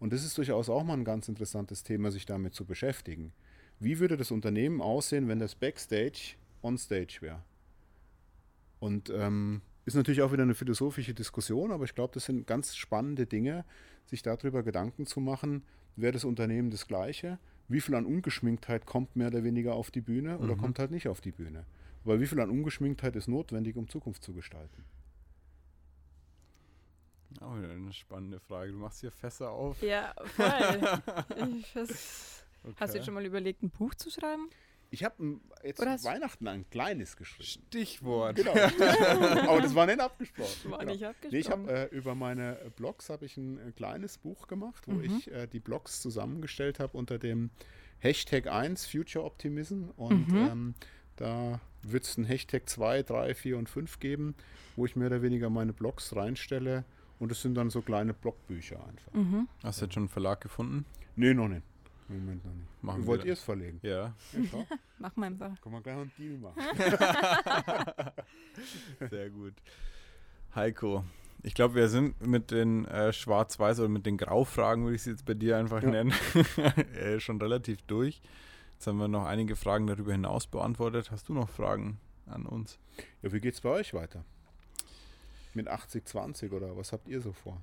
Und 0.00 0.12
das 0.12 0.24
ist 0.24 0.36
durchaus 0.36 0.68
auch 0.68 0.84
mal 0.84 0.94
ein 0.94 1.04
ganz 1.04 1.28
interessantes 1.28 1.82
Thema, 1.82 2.10
sich 2.10 2.26
damit 2.26 2.54
zu 2.54 2.64
beschäftigen. 2.64 3.32
Wie 3.84 3.98
würde 3.98 4.16
das 4.16 4.30
Unternehmen 4.30 4.80
aussehen, 4.80 5.28
wenn 5.28 5.38
das 5.38 5.54
Backstage 5.54 6.36
on-stage 6.62 7.18
wäre? 7.20 7.42
Und 8.80 9.10
ähm, 9.10 9.60
ist 9.84 9.94
natürlich 9.94 10.22
auch 10.22 10.32
wieder 10.32 10.42
eine 10.42 10.54
philosophische 10.54 11.12
Diskussion, 11.12 11.70
aber 11.70 11.84
ich 11.84 11.94
glaube, 11.94 12.14
das 12.14 12.24
sind 12.24 12.46
ganz 12.46 12.74
spannende 12.74 13.26
Dinge, 13.26 13.64
sich 14.06 14.22
darüber 14.22 14.62
Gedanken 14.62 15.06
zu 15.06 15.20
machen, 15.20 15.62
wäre 15.96 16.12
das 16.12 16.24
Unternehmen 16.24 16.70
das 16.70 16.86
gleiche? 16.86 17.38
Wie 17.68 17.80
viel 17.80 17.94
an 17.94 18.06
Ungeschminktheit 18.06 18.86
kommt 18.86 19.16
mehr 19.16 19.28
oder 19.28 19.44
weniger 19.44 19.74
auf 19.74 19.90
die 19.90 20.00
Bühne 20.00 20.38
oder 20.38 20.54
mhm. 20.54 20.60
kommt 20.60 20.78
halt 20.78 20.90
nicht 20.90 21.08
auf 21.08 21.20
die 21.20 21.32
Bühne? 21.32 21.64
Aber 22.04 22.20
wie 22.20 22.26
viel 22.26 22.40
an 22.40 22.50
Ungeschminktheit 22.50 23.16
ist 23.16 23.28
notwendig, 23.28 23.76
um 23.76 23.88
Zukunft 23.88 24.22
zu 24.22 24.34
gestalten? 24.34 24.84
Auch 27.40 27.56
wieder 27.56 27.70
eine 27.70 27.92
spannende 27.92 28.38
Frage. 28.40 28.72
Du 28.72 28.78
machst 28.78 29.00
hier 29.00 29.10
Fässer 29.10 29.50
auf. 29.50 29.82
Ja, 29.82 30.14
voll. 30.36 31.02
okay. 32.64 32.74
Hast 32.80 32.94
du 32.94 32.98
jetzt 32.98 33.04
schon 33.04 33.14
mal 33.14 33.24
überlegt, 33.24 33.62
ein 33.62 33.70
Buch 33.70 33.94
zu 33.94 34.10
schreiben? 34.10 34.48
Ich 34.90 35.02
habe 35.02 35.40
jetzt 35.64 35.80
Oder 35.80 36.02
Weihnachten 36.04 36.46
ein 36.46 36.70
kleines 36.70 37.16
geschrieben. 37.16 37.44
Stichwort. 37.68 38.36
Genau. 38.36 38.52
Aber 39.48 39.60
das 39.60 39.74
war 39.74 39.86
nicht 39.86 39.98
abgesprochen. 39.98 40.70
War 40.70 40.78
genau. 40.78 40.92
nicht 40.92 41.04
abgesprochen. 41.04 41.32
Nee, 41.32 41.38
ich 41.40 41.50
habe 41.50 41.90
äh, 41.90 41.96
über 41.96 42.14
meine 42.14 42.58
Blogs 42.76 43.10
habe 43.10 43.26
ich 43.26 43.36
ein 43.36 43.58
äh, 43.58 43.72
kleines 43.72 44.18
Buch 44.18 44.46
gemacht, 44.46 44.86
wo 44.86 44.92
mhm. 44.92 45.04
ich 45.04 45.32
äh, 45.32 45.48
die 45.48 45.58
Blogs 45.58 46.00
zusammengestellt 46.00 46.78
habe 46.78 46.96
unter 46.96 47.18
dem 47.18 47.50
Hashtag 47.98 48.46
1 48.46 48.86
Future 48.86 49.24
Optimism 49.24 49.86
und 49.96 50.28
mhm. 50.28 50.36
ähm, 50.36 50.74
da 51.16 51.60
wird 51.82 52.04
es 52.04 52.16
ein 52.16 52.24
Hashtag 52.24 52.68
2, 52.68 53.02
3, 53.02 53.34
4 53.34 53.58
und 53.58 53.68
5 53.68 53.98
geben, 53.98 54.34
wo 54.76 54.86
ich 54.86 54.94
mehr 54.94 55.08
oder 55.08 55.22
weniger 55.22 55.50
meine 55.50 55.72
Blogs 55.72 56.14
reinstelle 56.14 56.84
und 57.18 57.32
es 57.32 57.42
sind 57.42 57.54
dann 57.54 57.70
so 57.70 57.82
kleine 57.82 58.14
Blogbücher 58.14 58.76
einfach. 58.86 59.12
Mhm. 59.12 59.48
Hast 59.62 59.80
du 59.80 59.86
jetzt 59.86 59.94
schon 59.94 60.04
einen 60.04 60.08
Verlag 60.08 60.40
gefunden? 60.40 60.84
Nee, 61.16 61.34
noch 61.34 61.48
nicht. 61.48 61.62
Im 62.08 62.20
Moment 62.20 62.44
noch 62.44 62.52
nicht. 62.52 62.82
Machen 62.82 63.06
Wollt 63.06 63.24
ihr 63.24 63.32
es 63.32 63.42
verlegen? 63.42 63.80
Ja. 63.82 64.14
ja 64.32 64.66
Machen 64.98 65.20
wir 65.20 65.26
einfach. 65.26 65.60
Können 65.60 65.74
wir 65.74 65.80
gleich 65.80 65.96
einen 65.96 66.12
Deal 66.18 66.38
machen. 66.38 66.62
Sehr 69.10 69.30
gut. 69.30 69.54
Heiko, 70.54 71.04
ich 71.42 71.54
glaube, 71.54 71.74
wir 71.74 71.88
sind 71.88 72.26
mit 72.26 72.50
den 72.50 72.84
äh, 72.86 73.12
Schwarz-Weiß 73.12 73.80
oder 73.80 73.88
mit 73.88 74.06
den 74.06 74.16
Graufragen, 74.16 74.84
würde 74.84 74.96
ich 74.96 75.02
sie 75.02 75.10
jetzt 75.10 75.26
bei 75.26 75.34
dir 75.34 75.58
einfach 75.58 75.82
ja. 75.82 75.90
nennen, 75.90 76.14
äh, 76.94 77.20
schon 77.20 77.40
relativ 77.40 77.82
durch. 77.82 78.22
Jetzt 78.72 78.86
haben 78.86 78.98
wir 78.98 79.08
noch 79.08 79.26
einige 79.26 79.56
Fragen 79.56 79.86
darüber 79.86 80.12
hinaus 80.12 80.46
beantwortet. 80.46 81.10
Hast 81.10 81.28
du 81.28 81.34
noch 81.34 81.48
Fragen 81.48 81.98
an 82.26 82.46
uns? 82.46 82.78
Ja, 83.22 83.32
wie 83.32 83.40
geht 83.40 83.54
es 83.54 83.60
bei 83.60 83.70
euch 83.70 83.94
weiter? 83.94 84.24
Mit 85.54 85.68
80-20 85.68 86.52
oder 86.52 86.76
was 86.76 86.92
habt 86.92 87.08
ihr 87.08 87.20
so 87.20 87.32
vor? 87.32 87.60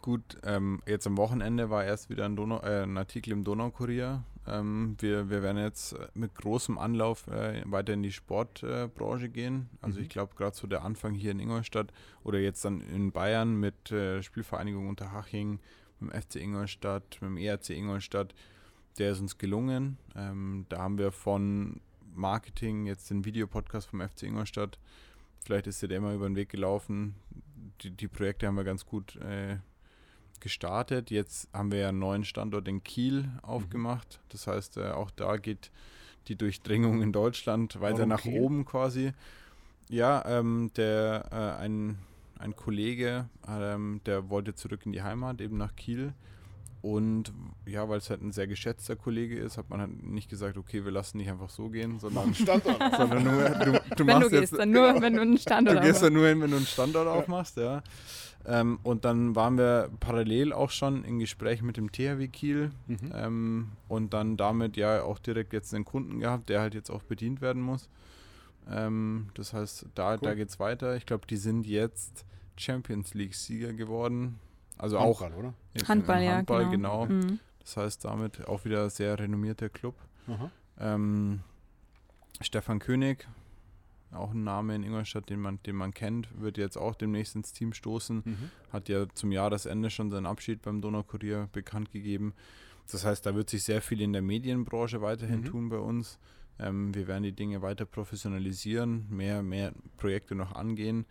Gut, 0.00 0.38
ähm, 0.42 0.82
jetzt 0.86 1.06
am 1.06 1.16
Wochenende 1.16 1.70
war 1.70 1.84
erst 1.84 2.10
wieder 2.10 2.24
ein, 2.24 2.36
Donau, 2.36 2.60
äh, 2.62 2.82
ein 2.82 2.96
Artikel 2.96 3.32
im 3.32 3.44
Donaukurier. 3.44 4.24
Ähm, 4.46 4.96
wir, 4.98 5.30
wir 5.30 5.42
werden 5.42 5.58
jetzt 5.58 5.94
mit 6.14 6.34
großem 6.34 6.78
Anlauf 6.78 7.26
äh, 7.28 7.62
weiter 7.66 7.92
in 7.92 8.02
die 8.02 8.12
Sportbranche 8.12 9.26
äh, 9.26 9.28
gehen. 9.28 9.68
Also 9.80 9.98
mhm. 9.98 10.04
ich 10.04 10.08
glaube 10.10 10.34
gerade 10.34 10.56
so 10.56 10.66
der 10.66 10.84
Anfang 10.84 11.14
hier 11.14 11.30
in 11.30 11.38
Ingolstadt 11.38 11.92
oder 12.22 12.38
jetzt 12.38 12.64
dann 12.64 12.80
in 12.80 13.12
Bayern 13.12 13.56
mit 13.56 13.90
äh, 13.92 14.22
Spielvereinigung 14.22 14.88
Unterhaching, 14.88 15.60
mit 16.00 16.12
dem 16.12 16.22
FC 16.22 16.36
Ingolstadt, 16.36 17.18
mit 17.20 17.30
dem 17.30 17.36
ERC 17.36 17.70
Ingolstadt, 17.70 18.34
der 18.98 19.12
ist 19.12 19.20
uns 19.20 19.38
gelungen. 19.38 19.98
Ähm, 20.16 20.66
da 20.70 20.78
haben 20.78 20.98
wir 20.98 21.12
von 21.12 21.80
Marketing 22.14 22.86
jetzt 22.86 23.10
den 23.10 23.24
Videopodcast 23.24 23.88
vom 23.88 24.00
FC 24.00 24.24
Ingolstadt 24.24 24.78
Vielleicht 25.44 25.66
ist 25.66 25.82
dir 25.82 25.88
der 25.88 25.98
immer 25.98 26.14
über 26.14 26.26
den 26.26 26.36
Weg 26.36 26.48
gelaufen. 26.48 27.14
Die, 27.82 27.90
die 27.90 28.08
Projekte 28.08 28.46
haben 28.46 28.56
wir 28.56 28.64
ganz 28.64 28.86
gut 28.86 29.16
äh, 29.16 29.58
gestartet. 30.44 31.10
Jetzt 31.10 31.48
haben 31.52 31.72
wir 31.72 31.80
ja 31.80 31.88
einen 31.88 31.98
neuen 31.98 32.24
Standort 32.24 32.68
in 32.68 32.84
Kiel 32.84 33.28
aufgemacht. 33.42 34.20
Mhm. 34.20 34.26
Das 34.28 34.46
heißt, 34.46 34.76
äh, 34.76 34.90
auch 34.90 35.10
da 35.10 35.38
geht 35.38 35.72
die 36.28 36.36
Durchdringung 36.36 37.02
in 37.02 37.12
Deutschland 37.12 37.80
weiter 37.80 37.98
Warum 37.98 38.08
nach 38.10 38.22
Kiel? 38.22 38.40
oben 38.40 38.64
quasi. 38.64 39.12
Ja, 39.88 40.22
ähm, 40.26 40.70
der 40.76 41.28
äh, 41.32 41.62
ein, 41.62 41.98
ein 42.38 42.54
Kollege, 42.54 43.28
ähm, 43.48 44.00
der 44.06 44.28
wollte 44.28 44.54
zurück 44.54 44.82
in 44.84 44.92
die 44.92 45.02
Heimat, 45.02 45.40
eben 45.40 45.56
nach 45.56 45.74
Kiel. 45.76 46.12
Und 46.84 47.32
ja, 47.64 47.88
weil 47.88 47.96
es 47.96 48.10
halt 48.10 48.20
ein 48.20 48.32
sehr 48.32 48.46
geschätzter 48.46 48.94
Kollege 48.94 49.38
ist, 49.38 49.56
hat 49.56 49.70
man 49.70 49.80
halt 49.80 50.02
nicht 50.02 50.28
gesagt, 50.28 50.58
okay, 50.58 50.84
wir 50.84 50.92
lassen 50.92 51.18
dich 51.18 51.30
einfach 51.30 51.48
so 51.48 51.70
gehen, 51.70 51.98
sondern, 51.98 52.34
sondern 52.34 53.24
nur, 53.24 53.48
du, 53.48 53.80
du 53.96 54.04
machst 54.04 54.26
du 54.26 54.28
gehst, 54.28 54.52
jetzt, 54.52 54.58
dann 54.58 54.70
nur, 54.70 54.88
genau, 54.88 55.00
wenn 55.00 55.14
du 55.14 55.22
einen 55.22 55.38
Standort 55.38 55.78
Du 55.78 55.80
gehst 55.80 56.02
dann 56.02 56.12
nur 56.12 56.28
hin, 56.28 56.42
wenn 56.42 56.50
du 56.50 56.58
einen 56.58 56.66
Standort 56.66 57.08
aufmachst, 57.08 57.56
ja. 57.56 57.82
Ähm, 58.44 58.80
und 58.82 59.06
dann 59.06 59.34
waren 59.34 59.56
wir 59.56 59.88
parallel 59.98 60.52
auch 60.52 60.68
schon 60.68 61.04
in 61.04 61.18
Gespräch 61.20 61.62
mit 61.62 61.78
dem 61.78 61.90
THW 61.90 62.28
Kiel 62.28 62.70
mhm. 62.86 63.12
ähm, 63.14 63.68
und 63.88 64.12
dann 64.12 64.36
damit 64.36 64.76
ja 64.76 65.04
auch 65.04 65.18
direkt 65.18 65.54
jetzt 65.54 65.72
einen 65.72 65.86
Kunden 65.86 66.20
gehabt, 66.20 66.50
der 66.50 66.60
halt 66.60 66.74
jetzt 66.74 66.90
auch 66.90 67.02
bedient 67.02 67.40
werden 67.40 67.62
muss. 67.62 67.88
Ähm, 68.70 69.30
das 69.32 69.54
heißt, 69.54 69.86
da, 69.94 70.12
cool. 70.12 70.18
da 70.20 70.34
geht 70.34 70.50
es 70.50 70.60
weiter. 70.60 70.96
Ich 70.96 71.06
glaube, 71.06 71.26
die 71.26 71.38
sind 71.38 71.66
jetzt 71.66 72.26
Champions 72.58 73.14
League-Sieger 73.14 73.72
geworden. 73.72 74.38
Also 74.76 74.98
Handball, 74.98 75.32
auch 75.32 75.36
oder? 75.36 75.54
Handball, 75.88 76.22
ja. 76.22 76.36
Handball, 76.36 76.70
genau. 76.70 77.06
genau. 77.06 77.22
Mhm. 77.26 77.38
Das 77.60 77.76
heißt, 77.76 78.04
damit 78.04 78.46
auch 78.46 78.64
wieder 78.64 78.90
sehr 78.90 79.18
renommierter 79.18 79.68
Club. 79.68 79.94
Ähm, 80.78 81.40
Stefan 82.40 82.78
König, 82.78 83.26
auch 84.12 84.32
ein 84.32 84.44
Name 84.44 84.74
in 84.74 84.82
Ingolstadt, 84.82 85.30
den 85.30 85.40
man, 85.40 85.60
den 85.64 85.76
man 85.76 85.92
kennt, 85.92 86.28
wird 86.40 86.58
jetzt 86.58 86.76
auch 86.76 86.94
demnächst 86.94 87.34
ins 87.36 87.52
Team 87.52 87.72
stoßen. 87.72 88.22
Mhm. 88.24 88.50
Hat 88.72 88.88
ja 88.88 89.06
zum 89.14 89.32
Jahresende 89.32 89.90
schon 89.90 90.10
seinen 90.10 90.26
Abschied 90.26 90.62
beim 90.62 90.80
Donaukurier 90.80 91.48
bekannt 91.52 91.90
gegeben. 91.90 92.34
Das 92.90 93.04
heißt, 93.04 93.24
da 93.24 93.34
wird 93.34 93.48
sich 93.48 93.64
sehr 93.64 93.80
viel 93.80 94.00
in 94.00 94.12
der 94.12 94.22
Medienbranche 94.22 95.00
weiterhin 95.00 95.40
mhm. 95.40 95.44
tun 95.44 95.68
bei 95.68 95.78
uns. 95.78 96.18
Ähm, 96.58 96.94
wir 96.94 97.08
werden 97.08 97.22
die 97.22 97.32
Dinge 97.32 97.62
weiter 97.62 97.86
professionalisieren, 97.86 99.06
mehr, 99.08 99.42
mehr 99.42 99.72
Projekte 99.96 100.34
noch 100.34 100.52
angehen 100.52 101.06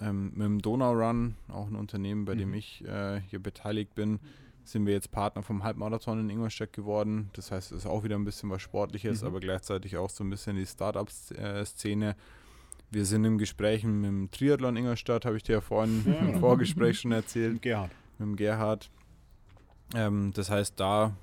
ähm, 0.00 0.32
mit 0.34 0.46
dem 0.46 0.62
Donau 0.62 0.92
Run, 0.92 1.36
auch 1.48 1.66
ein 1.66 1.76
Unternehmen, 1.76 2.24
bei 2.24 2.34
mhm. 2.34 2.38
dem 2.38 2.54
ich 2.54 2.84
äh, 2.84 3.20
hier 3.28 3.38
beteiligt 3.38 3.94
bin, 3.94 4.20
sind 4.64 4.86
wir 4.86 4.92
jetzt 4.92 5.10
Partner 5.10 5.42
vom 5.42 5.64
Halbmarathon 5.64 6.20
in 6.20 6.30
Ingolstadt 6.30 6.72
geworden. 6.72 7.30
Das 7.32 7.50
heißt, 7.50 7.72
es 7.72 7.78
ist 7.78 7.86
auch 7.86 8.04
wieder 8.04 8.16
ein 8.16 8.24
bisschen 8.24 8.50
was 8.50 8.62
Sportliches, 8.62 9.22
mhm. 9.22 9.28
aber 9.28 9.40
gleichzeitig 9.40 9.96
auch 9.96 10.10
so 10.10 10.24
ein 10.24 10.30
bisschen 10.30 10.56
die 10.56 10.66
Startup-Szene. 10.66 12.16
Wir 12.90 13.04
sind 13.04 13.24
im 13.24 13.38
Gespräch 13.38 13.84
mit 13.84 14.04
dem 14.04 14.30
Triathlon 14.30 14.76
Ingolstadt, 14.76 15.24
habe 15.24 15.36
ich 15.36 15.42
dir 15.42 15.54
ja 15.54 15.60
vorhin 15.60 16.04
ja. 16.06 16.28
im 16.28 16.40
Vorgespräch 16.40 17.00
schon 17.00 17.12
erzählt. 17.12 17.54
Mit 17.54 17.62
Gerhard. 17.62 17.90
Mit 18.18 18.28
dem 18.28 18.36
Gerhard. 18.36 18.90
Ähm, 19.94 20.32
das 20.34 20.50
heißt, 20.50 20.78
da 20.78 21.16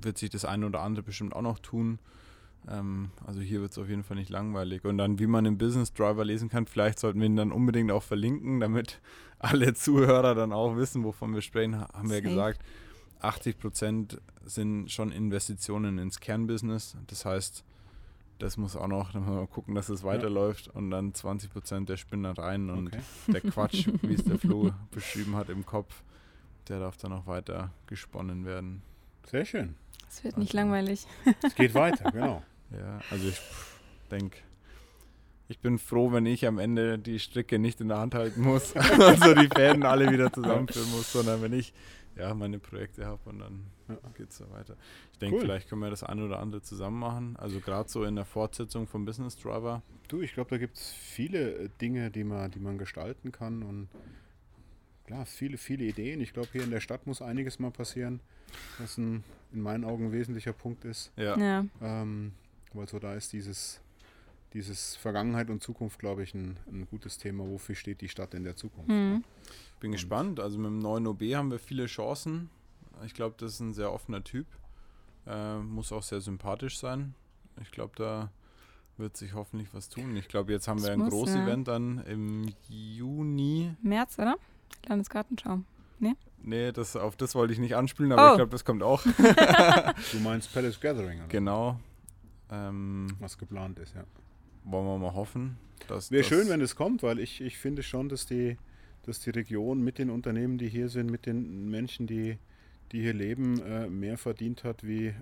wird 0.00 0.18
sich 0.18 0.30
das 0.30 0.44
eine 0.44 0.66
oder 0.66 0.80
andere 0.80 1.02
bestimmt 1.02 1.34
auch 1.34 1.42
noch 1.42 1.58
tun. 1.58 1.98
Ähm, 2.68 3.10
also 3.26 3.40
hier 3.40 3.60
wird 3.60 3.72
es 3.72 3.78
auf 3.78 3.88
jeden 3.88 4.04
Fall 4.04 4.16
nicht 4.16 4.30
langweilig. 4.30 4.84
Und 4.84 4.98
dann, 4.98 5.18
wie 5.18 5.26
man 5.26 5.44
im 5.44 5.58
Business 5.58 5.92
Driver 5.92 6.24
lesen 6.24 6.48
kann, 6.48 6.66
vielleicht 6.66 6.98
sollten 6.98 7.20
wir 7.20 7.26
ihn 7.26 7.36
dann 7.36 7.52
unbedingt 7.52 7.90
auch 7.90 8.02
verlinken, 8.02 8.60
damit 8.60 9.00
alle 9.38 9.74
Zuhörer 9.74 10.34
dann 10.34 10.52
auch 10.52 10.76
wissen, 10.76 11.04
wovon 11.04 11.34
wir 11.34 11.42
sprechen, 11.42 11.80
haben 11.80 12.10
wir 12.10 12.20
gesagt. 12.20 12.60
80 13.20 13.58
Prozent 13.58 14.20
sind 14.44 14.90
schon 14.90 15.12
Investitionen 15.12 15.98
ins 15.98 16.20
Kernbusiness. 16.20 16.96
Das 17.08 17.24
heißt, 17.24 17.64
das 18.38 18.56
muss 18.56 18.76
auch 18.76 18.86
noch, 18.86 19.12
dann 19.12 19.26
wir 19.26 19.32
mal 19.32 19.46
gucken, 19.46 19.74
dass 19.74 19.88
es 19.88 20.04
weiterläuft 20.04 20.68
und 20.68 20.90
dann 20.90 21.12
20 21.12 21.52
Prozent 21.52 21.88
der 21.88 21.96
Spinnereien 21.96 22.70
und 22.70 22.88
okay. 22.88 23.00
der 23.26 23.40
Quatsch, 23.40 23.88
wie 24.02 24.14
es 24.14 24.24
der 24.24 24.38
Flo 24.38 24.70
beschrieben 24.92 25.34
hat 25.34 25.48
im 25.48 25.66
Kopf, 25.66 26.02
der 26.68 26.78
darf 26.78 26.96
dann 26.96 27.12
auch 27.12 27.26
weiter 27.26 27.72
gesponnen 27.86 28.44
werden. 28.44 28.82
Sehr 29.26 29.44
schön. 29.44 29.74
Es 30.08 30.24
wird 30.24 30.38
nicht 30.38 30.54
also, 30.54 30.58
langweilig. 30.58 31.06
Es 31.42 31.54
geht 31.54 31.74
weiter, 31.74 32.10
genau. 32.12 32.42
Ja, 32.70 33.00
also 33.10 33.28
ich 33.28 33.40
denke, 34.10 34.38
ich 35.48 35.58
bin 35.60 35.78
froh, 35.78 36.12
wenn 36.12 36.26
ich 36.26 36.46
am 36.46 36.58
Ende 36.58 36.98
die 36.98 37.18
Stricke 37.18 37.58
nicht 37.58 37.80
in 37.80 37.88
der 37.88 37.98
Hand 37.98 38.14
halten 38.14 38.42
muss, 38.42 38.76
also 38.76 39.34
die 39.34 39.48
Fäden 39.48 39.84
alle 39.84 40.10
wieder 40.10 40.32
zusammenführen 40.32 40.90
muss, 40.90 41.12
sondern 41.12 41.40
wenn 41.42 41.52
ich 41.52 41.72
ja 42.16 42.34
meine 42.34 42.58
Projekte 42.58 43.06
habe 43.06 43.20
und 43.30 43.38
dann 43.38 43.64
ja. 43.88 43.96
geht 44.14 44.30
es 44.30 44.36
so 44.36 44.50
weiter. 44.50 44.76
Ich 45.12 45.18
denke, 45.18 45.36
cool. 45.36 45.42
vielleicht 45.42 45.68
können 45.68 45.80
wir 45.80 45.90
das 45.90 46.02
eine 46.02 46.24
oder 46.24 46.40
andere 46.40 46.62
zusammen 46.62 46.98
machen. 46.98 47.36
Also 47.36 47.60
gerade 47.60 47.88
so 47.88 48.04
in 48.04 48.16
der 48.16 48.24
Fortsetzung 48.24 48.86
vom 48.86 49.04
Business 49.04 49.36
Driver. 49.36 49.82
Du, 50.08 50.20
ich 50.20 50.34
glaube, 50.34 50.50
da 50.50 50.58
gibt 50.58 50.76
es 50.76 50.92
viele 50.92 51.52
äh, 51.52 51.68
Dinge, 51.80 52.10
die 52.10 52.24
man, 52.24 52.50
die 52.50 52.60
man 52.60 52.76
gestalten 52.76 53.32
kann 53.32 53.62
und 53.62 53.88
klar, 55.08 55.24
viele, 55.24 55.56
viele 55.56 55.84
Ideen. 55.84 56.20
Ich 56.20 56.34
glaube, 56.34 56.48
hier 56.52 56.62
in 56.62 56.70
der 56.70 56.80
Stadt 56.80 57.06
muss 57.06 57.22
einiges 57.22 57.58
mal 57.58 57.70
passieren, 57.70 58.20
was 58.78 58.98
ein, 58.98 59.24
in 59.52 59.62
meinen 59.62 59.84
Augen 59.84 60.06
ein 60.06 60.12
wesentlicher 60.12 60.52
Punkt 60.52 60.84
ist. 60.84 61.10
Ja. 61.16 61.36
ja. 61.38 61.64
Ähm, 61.80 62.32
weil 62.74 62.86
so 62.86 62.98
da 62.98 63.14
ist 63.14 63.32
dieses 63.32 63.80
dieses 64.54 64.96
Vergangenheit 64.96 65.50
und 65.50 65.62
Zukunft, 65.62 65.98
glaube 65.98 66.22
ich, 66.22 66.34
ein, 66.34 66.56
ein 66.70 66.86
gutes 66.90 67.18
Thema. 67.18 67.44
Wofür 67.46 67.74
steht 67.74 68.00
die 68.00 68.08
Stadt 68.08 68.32
in 68.32 68.44
der 68.44 68.56
Zukunft? 68.56 68.88
Mhm. 68.88 69.22
Bin 69.80 69.92
gespannt. 69.92 70.40
Also 70.40 70.58
mit 70.58 70.66
dem 70.66 70.78
neuen 70.78 71.06
OB 71.06 71.22
haben 71.34 71.50
wir 71.50 71.58
viele 71.58 71.86
Chancen. 71.86 72.48
Ich 73.04 73.12
glaube, 73.12 73.34
das 73.38 73.54
ist 73.54 73.60
ein 73.60 73.74
sehr 73.74 73.92
offener 73.92 74.24
Typ. 74.24 74.46
Äh, 75.26 75.58
muss 75.58 75.92
auch 75.92 76.02
sehr 76.02 76.22
sympathisch 76.22 76.78
sein. 76.78 77.14
Ich 77.60 77.70
glaube, 77.70 77.92
da 77.96 78.30
wird 78.96 79.16
sich 79.18 79.34
hoffentlich 79.34 79.68
was 79.74 79.90
tun. 79.90 80.16
Ich 80.16 80.28
glaube, 80.28 80.50
jetzt 80.52 80.66
haben 80.66 80.78
Das 80.78 80.86
wir 80.86 80.92
ein 80.94 81.00
muss, 81.00 81.10
Großevent 81.10 81.68
dann 81.68 81.98
im 82.06 82.50
Juni. 82.68 83.74
März, 83.82 84.18
oder? 84.18 84.36
Landesgartenschau. 84.86 85.60
Nee, 86.40 86.70
das, 86.70 86.94
auf 86.94 87.16
das 87.16 87.34
wollte 87.34 87.52
ich 87.52 87.58
nicht 87.58 87.74
anspielen, 87.74 88.12
aber 88.12 88.28
Oh. 88.28 88.30
ich 88.30 88.36
glaube, 88.36 88.52
das 88.52 88.64
kommt 88.64 88.82
auch. 88.84 89.02
Du 90.12 90.18
meinst 90.22 90.54
Palace 90.54 90.80
Gathering, 90.80 91.18
oder? 91.18 91.28
genau. 91.28 91.80
Ähm, 92.50 93.08
Was 93.18 93.36
geplant 93.36 93.78
ist, 93.80 93.94
ja. 93.96 94.04
wollen 94.64 94.86
wir 94.86 94.98
mal 94.98 95.14
hoffen, 95.14 95.58
dass 95.88 96.12
Wäre 96.12 96.22
das 96.22 96.28
schön, 96.28 96.48
wenn 96.48 96.60
es 96.60 96.76
kommt, 96.76 97.02
weil 97.02 97.18
ich, 97.18 97.40
ich 97.40 97.58
finde 97.58 97.82
schon, 97.82 98.08
dass 98.08 98.24
die, 98.24 98.56
dass 99.02 99.18
die 99.18 99.30
Region 99.30 99.82
mit 99.82 99.98
den 99.98 100.10
Unternehmen, 100.10 100.58
die 100.58 100.68
hier 100.68 100.88
sind, 100.88 101.10
mit 101.10 101.26
den 101.26 101.68
Menschen, 101.70 102.06
die, 102.06 102.38
die 102.92 103.02
hier 103.02 103.14
leben, 103.14 103.60
äh, 103.62 103.88
mehr 103.88 104.16
verdient 104.16 104.62
hat 104.62 104.84
wie 104.86 105.08
äh, 105.08 105.14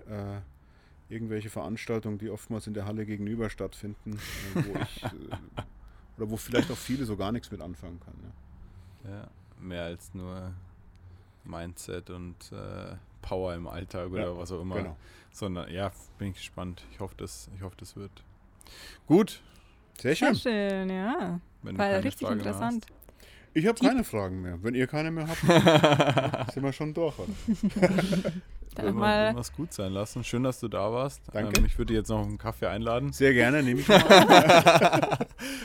irgendwelche 1.09 1.49
Veranstaltungen, 1.49 2.19
die 2.19 2.29
oftmals 2.29 2.67
in 2.67 2.75
der 2.75 2.85
Halle 2.85 3.05
gegenüber 3.07 3.49
stattfinden, 3.49 4.19
äh, 4.55 4.63
wo 4.65 4.79
ich 4.81 5.03
äh, 5.03 5.07
oder 6.17 6.29
wo 6.29 6.37
vielleicht 6.37 6.69
auch 6.71 6.77
viele 6.77 7.05
so 7.05 7.17
gar 7.17 7.31
nichts 7.31 7.49
mit 7.51 7.59
anfangen 7.59 7.99
können. 7.99 8.19
Ja. 8.23 8.29
Ja, 9.09 9.27
mehr 9.59 9.83
als 9.83 10.13
nur 10.13 10.51
Mindset 11.43 12.09
und 12.09 12.35
äh, 12.51 12.95
Power 13.21 13.53
im 13.55 13.67
Alltag 13.67 14.09
oder 14.11 14.25
Ja, 14.27 14.37
was 14.37 14.51
auch 14.51 14.61
immer. 14.61 14.75
Genau. 14.75 14.97
Sondern 15.31 15.71
ja, 15.71 15.91
bin 16.17 16.29
ich 16.29 16.35
gespannt. 16.37 16.83
Ich 16.91 16.99
hoffe, 16.99 17.15
das, 17.17 17.49
ich 17.55 17.61
hoffe, 17.61 17.75
das 17.79 17.95
wird. 17.95 18.11
Gut, 19.07 19.41
Sehr 19.99 20.15
schön. 20.15 20.33
Sehr 20.35 20.69
schön, 20.81 20.89
ja. 20.89 21.39
War 21.63 22.03
richtig 22.03 22.27
Frage 22.27 22.39
interessant. 22.39 22.85
Ich 23.53 23.65
habe 23.65 23.79
keine 23.79 24.03
Fragen 24.03 24.41
mehr. 24.41 24.61
Wenn 24.61 24.75
ihr 24.75 24.87
keine 24.87 25.09
mehr 25.09 25.27
habt, 25.27 25.41
sind 26.53 26.63
wir 26.63 26.73
schon 26.73 26.93
durch. 26.93 27.17
Oder? 27.17 27.29
Dann 28.75 28.95
mal 28.95 29.35
es 29.39 29.51
gut 29.53 29.73
sein 29.73 29.91
lassen. 29.91 30.23
Schön, 30.23 30.43
dass 30.43 30.59
du 30.59 30.67
da 30.67 30.91
warst. 30.91 31.21
Danke. 31.33 31.57
Ähm, 31.59 31.65
ich 31.65 31.77
würde 31.79 31.95
jetzt 31.95 32.09
noch 32.09 32.21
einen 32.23 32.37
Kaffee 32.37 32.67
einladen 32.67 33.11
Sehr 33.11 33.33
gerne, 33.33 33.63
nehme 33.63 33.79
ich 33.79 33.87
mal. 33.87 34.01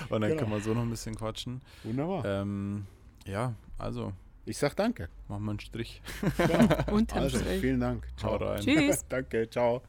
und 0.08 0.20
dann 0.22 0.30
Genau. 0.30 0.36
können 0.40 0.50
wir 0.52 0.60
so 0.60 0.72
noch 0.72 0.82
ein 0.82 0.88
bisschen 0.90 1.14
quatschen. 1.16 1.60
Wunderbar. 1.84 2.24
Ähm, 2.24 2.86
ja, 3.26 3.54
also 3.78 4.12
Ich 4.44 4.58
sag 4.58 4.74
danke. 4.76 5.08
machen 5.28 5.44
wir 5.44 5.50
einen 5.50 5.60
Strich. 5.60 6.02
Genau. 6.36 6.76
unterm 6.92 7.18
Also, 7.22 7.38
Strich. 7.38 7.60
vielen 7.60 7.80
Dank. 7.80 8.06
Ciao 8.16 8.36
rein. 8.36 8.60
Tschüss. 8.60 9.04
danke, 9.08 9.48
ciao. 9.50 9.82